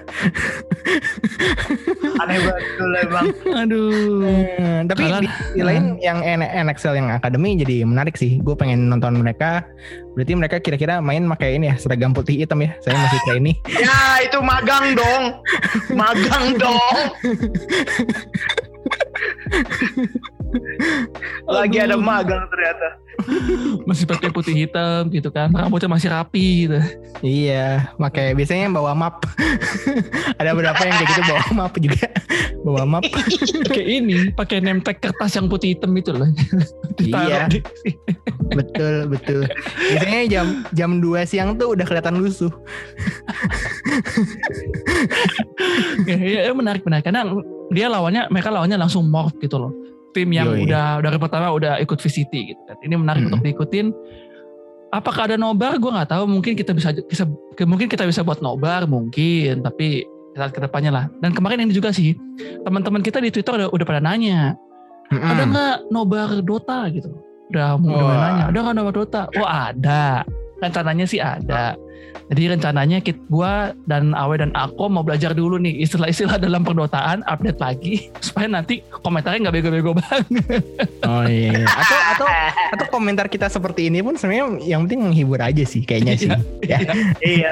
Aneh 2.20 2.36
betul 2.38 2.90
emang. 3.01 3.26
aduh 3.51 4.22
Eh, 4.22 4.78
tapi 4.84 5.03
di 5.16 5.26
sisi 5.26 5.61
lain 5.61 5.96
yang 5.98 6.20
N- 6.20 6.46
NXL 6.66 6.94
yang 6.94 7.09
akademi 7.11 7.57
jadi 7.57 7.82
menarik 7.82 8.14
sih. 8.14 8.38
Gue 8.38 8.55
pengen 8.55 8.86
nonton 8.86 9.16
mereka. 9.16 9.64
Berarti 10.12 10.32
mereka 10.34 10.57
kira-kira 10.59 10.98
main 11.01 11.24
pakai 11.28 11.57
ini 11.57 11.66
ya 11.66 11.74
seragam 11.76 12.11
putih 12.11 12.36
hitam 12.38 12.61
ya. 12.61 12.70
Saya 12.80 12.94
masih 12.96 13.18
kayak 13.24 13.38
ini. 13.40 13.53
Ya 13.80 13.96
itu 14.22 14.38
magang 14.38 14.92
dong. 14.92 15.22
Magang 15.90 16.44
dong. 16.55 17.01
Lagi 21.57 21.76
ada 21.78 21.96
magang 21.96 22.46
ternyata. 22.46 22.88
masih 23.88 24.09
pakai 24.09 24.32
putih 24.32 24.57
hitam 24.57 25.12
gitu 25.12 25.28
kan 25.28 25.53
rambutnya 25.53 25.92
masih 25.92 26.09
rapi 26.09 26.64
gitu 26.64 26.80
Iya, 27.20 27.92
pakai 27.94 28.32
biasanya 28.32 28.72
bawa 28.72 28.96
map. 28.96 29.20
Ada 30.40 30.57
beberapa 30.57 30.80
yang 30.80 30.96
kayak 30.96 31.11
gitu 31.11 31.22
bawa 31.28 31.44
map 31.53 31.72
juga. 31.76 32.09
bawa 32.61 32.82
map. 32.86 33.05
pakai 33.64 33.84
ini 34.01 34.32
pakai 34.32 34.61
name 34.61 34.80
tag 34.80 35.01
kertas 35.01 35.32
yang 35.32 35.48
putih 35.48 35.72
hitam 35.72 35.92
itu 35.92 36.12
loh 36.12 36.28
Iya. 36.96 37.48
di- 37.48 37.64
betul, 38.53 39.05
betul. 39.07 39.44
Biasanya 39.92 40.20
jam 40.26 40.46
jam 40.72 40.90
2 40.96 41.20
siang 41.24 41.57
tuh 41.57 41.72
udah 41.72 41.84
kelihatan 41.84 42.20
lusuh. 42.20 42.53
ya, 46.05 46.16
ya, 46.16 46.40
ya, 46.48 46.53
menarik 46.53 46.82
menarik 46.82 47.05
karena 47.05 47.24
dia 47.70 47.86
lawannya 47.86 48.28
mereka 48.28 48.48
lawannya 48.48 48.76
langsung 48.76 49.07
morph 49.07 49.36
gitu 49.38 49.57
loh 49.57 49.72
tim 50.12 50.28
yang 50.34 50.50
Yoi. 50.50 50.66
udah 50.66 50.98
dari 51.00 51.18
pertama 51.18 51.50
udah 51.54 51.78
ikut 51.78 51.98
VCT 51.98 52.32
gitu. 52.32 52.61
Ini 52.82 52.94
menarik 52.98 53.26
Mm-mm. 53.26 53.38
untuk 53.38 53.42
diikutin. 53.46 53.94
Apakah 54.90 55.30
ada 55.30 55.36
nobar? 55.38 55.78
Gue 55.78 55.90
nggak 55.94 56.11
tahu. 56.11 56.26
Mungkin 56.26 56.58
kita 56.58 56.74
bisa 56.74 56.90
bisa 57.06 57.24
mungkin 57.62 57.86
kita 57.86 58.02
bisa 58.06 58.26
buat 58.26 58.42
nobar 58.42 58.90
mungkin. 58.90 59.62
Tapi 59.62 60.02
kita 60.34 60.38
lihat 60.46 60.54
ke 60.54 60.61
depannya 60.62 60.90
lah. 60.90 61.04
Dan 61.22 61.30
kemarin 61.30 61.62
ini 61.62 61.74
juga 61.74 61.94
sih 61.94 62.14
teman-teman 62.66 63.02
kita 63.02 63.22
di 63.22 63.30
Twitter 63.30 63.54
udah, 63.54 63.68
udah 63.70 63.86
pada 63.86 64.02
nanya 64.02 64.58
Mm-mm. 65.11 65.26
ada 65.26 65.42
nggak 65.46 65.76
nobar 65.90 66.30
Dota? 66.42 66.90
gitu. 66.90 67.11
Udah 67.50 67.78
Wah. 67.82 68.18
nanya 68.30 68.44
ada 68.50 68.58
nggak 68.62 68.76
nobar 68.78 68.94
Dota? 68.94 69.22
Oh 69.38 69.46
ada 69.46 70.22
rencananya 70.61 71.04
sih 71.08 71.20
ada 71.20 71.74
jadi 72.30 72.54
rencananya 72.54 73.02
kita 73.02 73.18
gua 73.26 73.74
dan 73.90 74.14
Awe 74.14 74.38
dan 74.38 74.54
Ako 74.54 74.86
mau 74.86 75.02
belajar 75.02 75.34
dulu 75.34 75.58
nih 75.58 75.82
istilah-istilah 75.82 76.38
dalam 76.38 76.62
perdotaan 76.62 77.26
update 77.26 77.58
lagi 77.58 78.06
supaya 78.24 78.46
nanti 78.46 78.86
komentarnya 79.02 79.50
nggak 79.50 79.54
bego-bego 79.58 79.92
banget 79.98 80.62
Oh 81.02 81.26
iya. 81.26 81.66
Atau 81.66 81.98
atau 82.14 82.26
atau 82.70 82.86
komentar 82.94 83.26
kita 83.26 83.50
seperti 83.50 83.90
ini 83.90 83.98
pun 83.98 84.14
sebenarnya 84.14 84.62
yang 84.62 84.86
penting 84.86 85.11
menghibur 85.11 85.42
aja 85.42 85.66
sih 85.66 85.82
kayaknya 85.82 86.14
sih. 86.14 86.30
Ya. 86.62 86.78
Iya. 87.18 87.50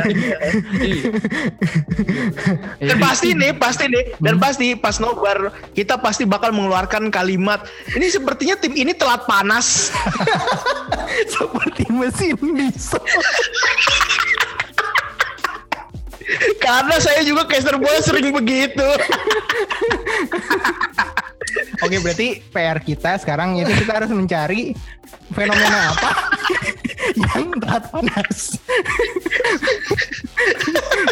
Dan 2.79 2.97
pasti 3.03 3.35
nih, 3.35 3.51
pasti 3.59 3.85
nih, 3.91 4.15
dan 4.23 4.39
pasti 4.39 4.67
pas 4.79 5.03
nobar 5.03 5.51
kita 5.75 5.99
pasti 5.99 6.23
bakal 6.23 6.55
mengeluarkan 6.55 7.11
kalimat. 7.11 7.67
Ini 7.99 8.07
sepertinya 8.15 8.55
tim 8.61 8.79
ini 8.79 8.95
telat 8.95 9.27
panas. 9.27 9.91
mesin 11.99 12.35
diesel. 12.55 13.03
Karena 16.61 16.97
saya 17.01 17.25
juga 17.25 17.49
caster 17.49 17.81
bola 17.81 18.01
sering 18.05 18.31
begitu. 18.31 18.89
Oke, 21.81 21.97
berarti 22.05 22.45
PR 22.53 22.79
kita 22.83 23.17
sekarang 23.23 23.57
itu 23.57 23.73
kita 23.73 24.03
harus 24.03 24.13
mencari 24.13 24.77
fenomena 25.33 25.95
apa 25.97 26.11
yang 27.23 27.55
telat 27.57 27.85
panas. 27.89 28.39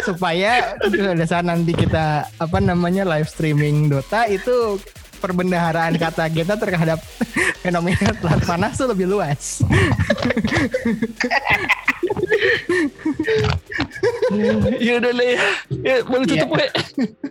Supaya 0.05 0.77
pada 0.77 1.25
saat 1.25 1.45
nanti 1.47 1.73
kita 1.73 2.27
apa 2.27 2.57
namanya 2.61 3.07
live 3.07 3.29
streaming 3.31 3.89
Dota 3.89 4.29
itu 4.29 4.77
perbendaharaan 5.17 5.93
kata 5.95 6.29
kita 6.29 6.55
terhadap 6.55 6.99
fenomena 7.63 8.13
telat 8.13 8.41
panas 8.43 8.73
itu 8.73 8.85
lebih 8.85 9.05
luas. 9.05 9.59
ya 14.79 14.93
udah 14.99 15.11
lah 15.11 15.25
ya, 15.27 15.39
ya 15.71 15.95
boleh 16.03 16.25
tutup 16.25 16.49
Iya. 16.49 16.55
we. 16.55 16.65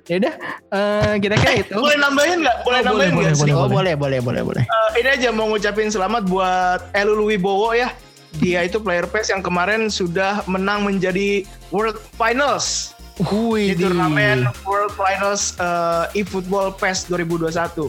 Ya 0.07 0.16
udah, 0.18 0.34
eh, 0.70 1.12
kira-kira 1.18 1.53
itu. 1.59 1.74
Boleh 1.74 1.99
nambahin 1.99 2.39
nggak? 2.43 2.57
Boleh 2.62 2.80
Oh, 2.80 2.84
nambahin 2.84 3.12
boleh, 3.12 3.26
nggak? 3.26 3.37
boleh, 3.37 3.53
sih? 3.53 3.59
Oh, 3.59 3.68
boleh, 3.68 3.95
boleh, 3.95 4.18
boleh, 4.20 4.43
boleh. 4.45 4.62
Eh, 4.64 4.89
ini 5.01 5.09
aja 5.11 5.28
mau 5.30 5.47
ngucapin 5.47 5.89
selamat 5.89 6.22
buat 6.26 6.80
Elul 6.93 7.22
Wibowo 7.24 7.72
ya. 7.72 7.91
Dia 8.37 8.61
itu 8.62 8.76
player 8.78 9.09
PES 9.09 9.32
yang 9.32 9.41
kemarin 9.41 9.89
sudah 9.89 10.45
menang 10.45 10.84
menjadi 10.84 11.43
World 11.72 11.97
Finals 12.14 12.93
Wih, 13.18 13.72
di 13.72 13.80
turnamen 13.80 14.44
World 14.62 14.92
Finals 14.92 15.56
eh, 15.56 16.20
eFootball 16.20 16.76
PES 16.76 17.08
2021. 17.08 17.88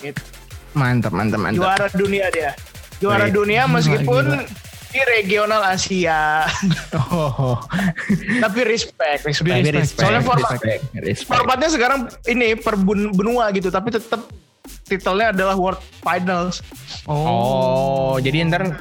Gitu. 0.00 0.20
mantap, 0.72 1.12
mantap, 1.12 1.38
mantap. 1.38 1.60
Juara 1.60 1.86
dunia 1.92 2.26
dia. 2.28 2.56
Juara 2.96 3.28
Wih, 3.28 3.34
dunia 3.34 3.64
meskipun 3.66 4.24
gila. 4.24 4.44
di 4.88 5.00
regional 5.06 5.62
Asia. 5.66 6.48
Oh, 7.12 7.60
Tapi 8.40 8.58
respect, 8.64 9.22
respect. 9.22 9.44
tapi 9.44 9.60
Respect. 9.60 9.76
respect, 9.76 10.00
Soalnya 10.00 10.22
format- 10.22 10.56
respect, 10.56 10.82
respect. 10.96 11.28
Formatnya 11.28 11.68
sekarang 11.68 12.00
ini 12.24 12.54
per 12.54 12.74
benua 13.12 13.50
gitu, 13.50 13.68
tapi 13.68 13.92
tetap 13.92 14.24
titelnya 14.84 15.30
adalah 15.30 15.54
World 15.54 15.82
Finals. 16.00 16.64
Oh, 17.04 18.16
jadi 18.16 18.48
ntar 18.48 18.80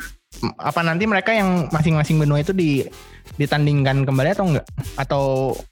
apa 0.55 0.81
nanti 0.81 1.03
mereka 1.03 1.31
yang 1.31 1.67
masing-masing 1.69 2.17
benua 2.17 2.39
itu 2.39 2.51
di 2.51 2.87
ditandingkan 3.33 4.05
kembali 4.05 4.29
atau 4.33 4.45
enggak? 4.45 4.65
Atau 4.93 5.23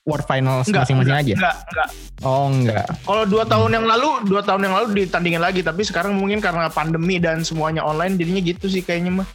World 0.04 0.26
Finals 0.26 0.66
Enggak, 0.68 0.84
masing-masing 0.88 1.16
aja? 1.16 1.34
Enggak, 1.38 1.56
enggak. 1.70 1.90
Oh, 2.22 2.46
enggak. 2.50 2.88
Kalau 3.06 3.24
dua 3.26 3.44
tahun 3.46 3.72
yang 3.78 3.86
lalu, 3.86 4.10
dua 4.26 4.42
tahun 4.42 4.62
yang 4.66 4.74
lalu 4.78 4.86
ditandingin 5.06 5.42
lagi, 5.42 5.62
tapi 5.62 5.82
sekarang 5.86 6.18
mungkin 6.18 6.42
karena 6.42 6.70
pandemi 6.70 7.22
dan 7.22 7.42
semuanya 7.42 7.86
online, 7.86 8.18
jadinya 8.18 8.42
gitu 8.42 8.66
sih 8.66 8.82
kayaknya 8.82 9.22
mah. 9.22 9.28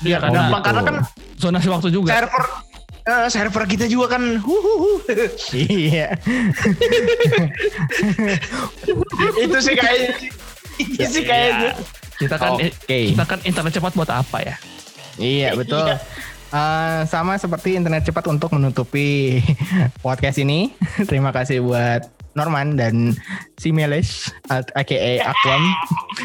Iya, 0.00 0.16
Oh, 0.16 0.20
karena 0.24 0.38
Gampang, 0.48 0.62
karena 0.64 0.80
kan 0.80 0.96
zonasi 1.36 1.68
waktu 1.68 1.92
juga 1.92 2.16
server 2.16 2.44
eh, 3.04 3.26
server 3.28 3.64
kita 3.68 3.84
juga 3.84 4.16
kan 4.16 4.40
huhuhu. 4.40 5.04
Iya. 5.52 6.16
itu 9.44 9.58
sih 9.60 9.74
kayaknya 9.76 10.10
sih. 10.16 10.30
itu 10.80 11.04
sih 11.04 11.24
kayaknya 11.28 11.76
kita 12.16 12.36
kan 12.40 12.56
Oke. 12.56 12.72
kita 12.88 13.24
kan 13.28 13.38
internet 13.44 13.72
cepat 13.76 13.92
buat 13.96 14.08
apa 14.08 14.38
ya 14.40 14.56
Iya, 15.20 15.52
betul. 15.52 15.84
Eh, 16.50 17.02
sama 17.06 17.38
seperti 17.38 17.78
internet 17.78 18.02
cepat 18.02 18.26
untuk 18.26 18.50
menutupi 18.50 19.38
podcast 20.04 20.42
ini. 20.42 20.74
Terima 21.10 21.30
kasih 21.30 21.62
buat 21.62 22.10
Norman 22.34 22.74
dan 22.74 23.14
si 23.54 23.70
Meles 23.70 24.30
at- 24.50 24.70
aka 24.74 25.22
Aquam 25.22 25.62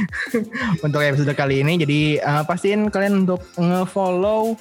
untuk 0.85 1.01
episode 1.05 1.29
kali 1.37 1.61
ini. 1.61 1.77
Jadi 1.77 1.99
eh, 2.17 2.43
pastiin 2.43 2.89
kalian 2.89 3.29
untuk 3.29 3.45
nge-follow 3.53 4.57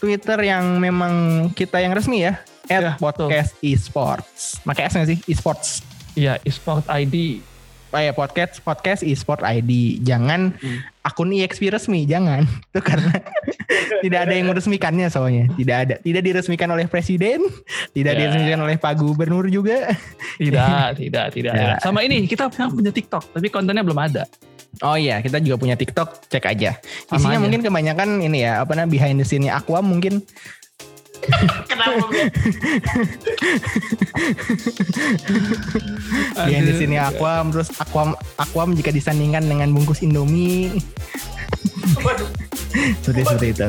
Twitter 0.00 0.40
yang 0.40 0.80
memang 0.80 1.46
kita 1.52 1.84
yang 1.84 1.92
resmi 1.92 2.24
ya. 2.24 2.40
Ya, 2.64 2.96
At 2.96 2.96
podcast 2.96 3.52
esports. 3.60 4.56
Pakai 4.64 4.88
S 4.88 4.96
nggak 4.96 5.08
sih? 5.12 5.18
Esports. 5.28 5.84
Iya, 6.16 6.40
eSport 6.48 6.88
ID. 6.88 7.44
Ya 7.96 8.10
podcast 8.10 8.58
podcast 8.60 9.00
eSport 9.00 9.40
ID. 9.40 10.00
Jangan 10.00 10.54
akun 11.00 11.30
EXP 11.30 11.70
resmi, 11.70 12.02
jangan. 12.04 12.42
Itu 12.70 12.80
karena 12.80 13.12
tidak 14.04 14.20
ada 14.26 14.32
yang 14.32 14.46
meresmikannya 14.48 15.06
soalnya. 15.08 15.46
Tidak 15.52 15.76
ada. 15.76 15.94
Tidak 15.98 16.20
diresmikan 16.20 16.68
oleh 16.68 16.84
presiden, 16.84 17.40
tidak 17.90 18.12
Ya. 18.14 18.20
diresmikan 18.20 18.60
oleh 18.60 18.76
Pak 18.76 18.94
Gubernur 18.96 19.46
juga. 19.46 19.94
Tidak, 20.34 20.98
tidak, 20.98 21.30
tidak. 21.30 21.54
Ya. 21.54 21.78
Sama 21.78 22.02
ini 22.02 22.26
kita 22.26 22.50
punya 22.50 22.90
TikTok, 22.90 23.38
tapi 23.38 23.46
kontennya 23.46 23.86
belum 23.86 23.94
ada. 23.96 24.26
Oh 24.82 24.98
iya, 24.98 25.22
kita 25.22 25.38
juga 25.38 25.62
punya 25.62 25.78
TikTok, 25.78 26.26
cek 26.26 26.42
aja. 26.50 26.74
Sama 27.06 27.22
Isinya 27.22 27.38
aja. 27.38 27.42
mungkin 27.46 27.60
kebanyakan 27.62 28.08
ini 28.18 28.42
ya, 28.42 28.66
apa 28.66 28.74
namanya 28.74 28.90
behind 28.90 29.22
the 29.22 29.24
scene-nya 29.24 29.54
Aqua 29.54 29.78
mungkin. 29.78 30.26
Kenapa 31.70 32.04
Bro? 32.04 32.22
Behind 36.34 36.64
the 36.68 36.74
scene-nya 36.76 37.12
Aquam, 37.12 37.52
terus 37.54 37.68
Aquam 37.80 38.16
Aquam 38.38 38.74
jika 38.76 38.90
disandingkan 38.90 39.44
dengan 39.44 39.72
bungkus 39.72 40.02
Indomie. 40.04 40.80
Seperti 43.02 43.22
seperti 43.22 43.46
itu. 43.54 43.68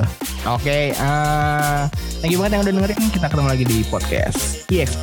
Oke, 0.49 0.93
eh 0.93 1.82
thank 2.22 2.34
you 2.34 2.39
banget 2.41 2.58
yang 2.58 2.64
udah 2.66 2.74
dengerin. 2.82 3.01
Kita 3.14 3.28
ketemu 3.30 3.47
lagi 3.49 3.66
di 3.66 3.78
podcast 3.89 4.66
EXP 4.70 5.01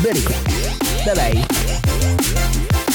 berikut. 0.00 0.38
Bye 1.04 1.14
bye. 1.16 1.36
Bye. 1.36 2.92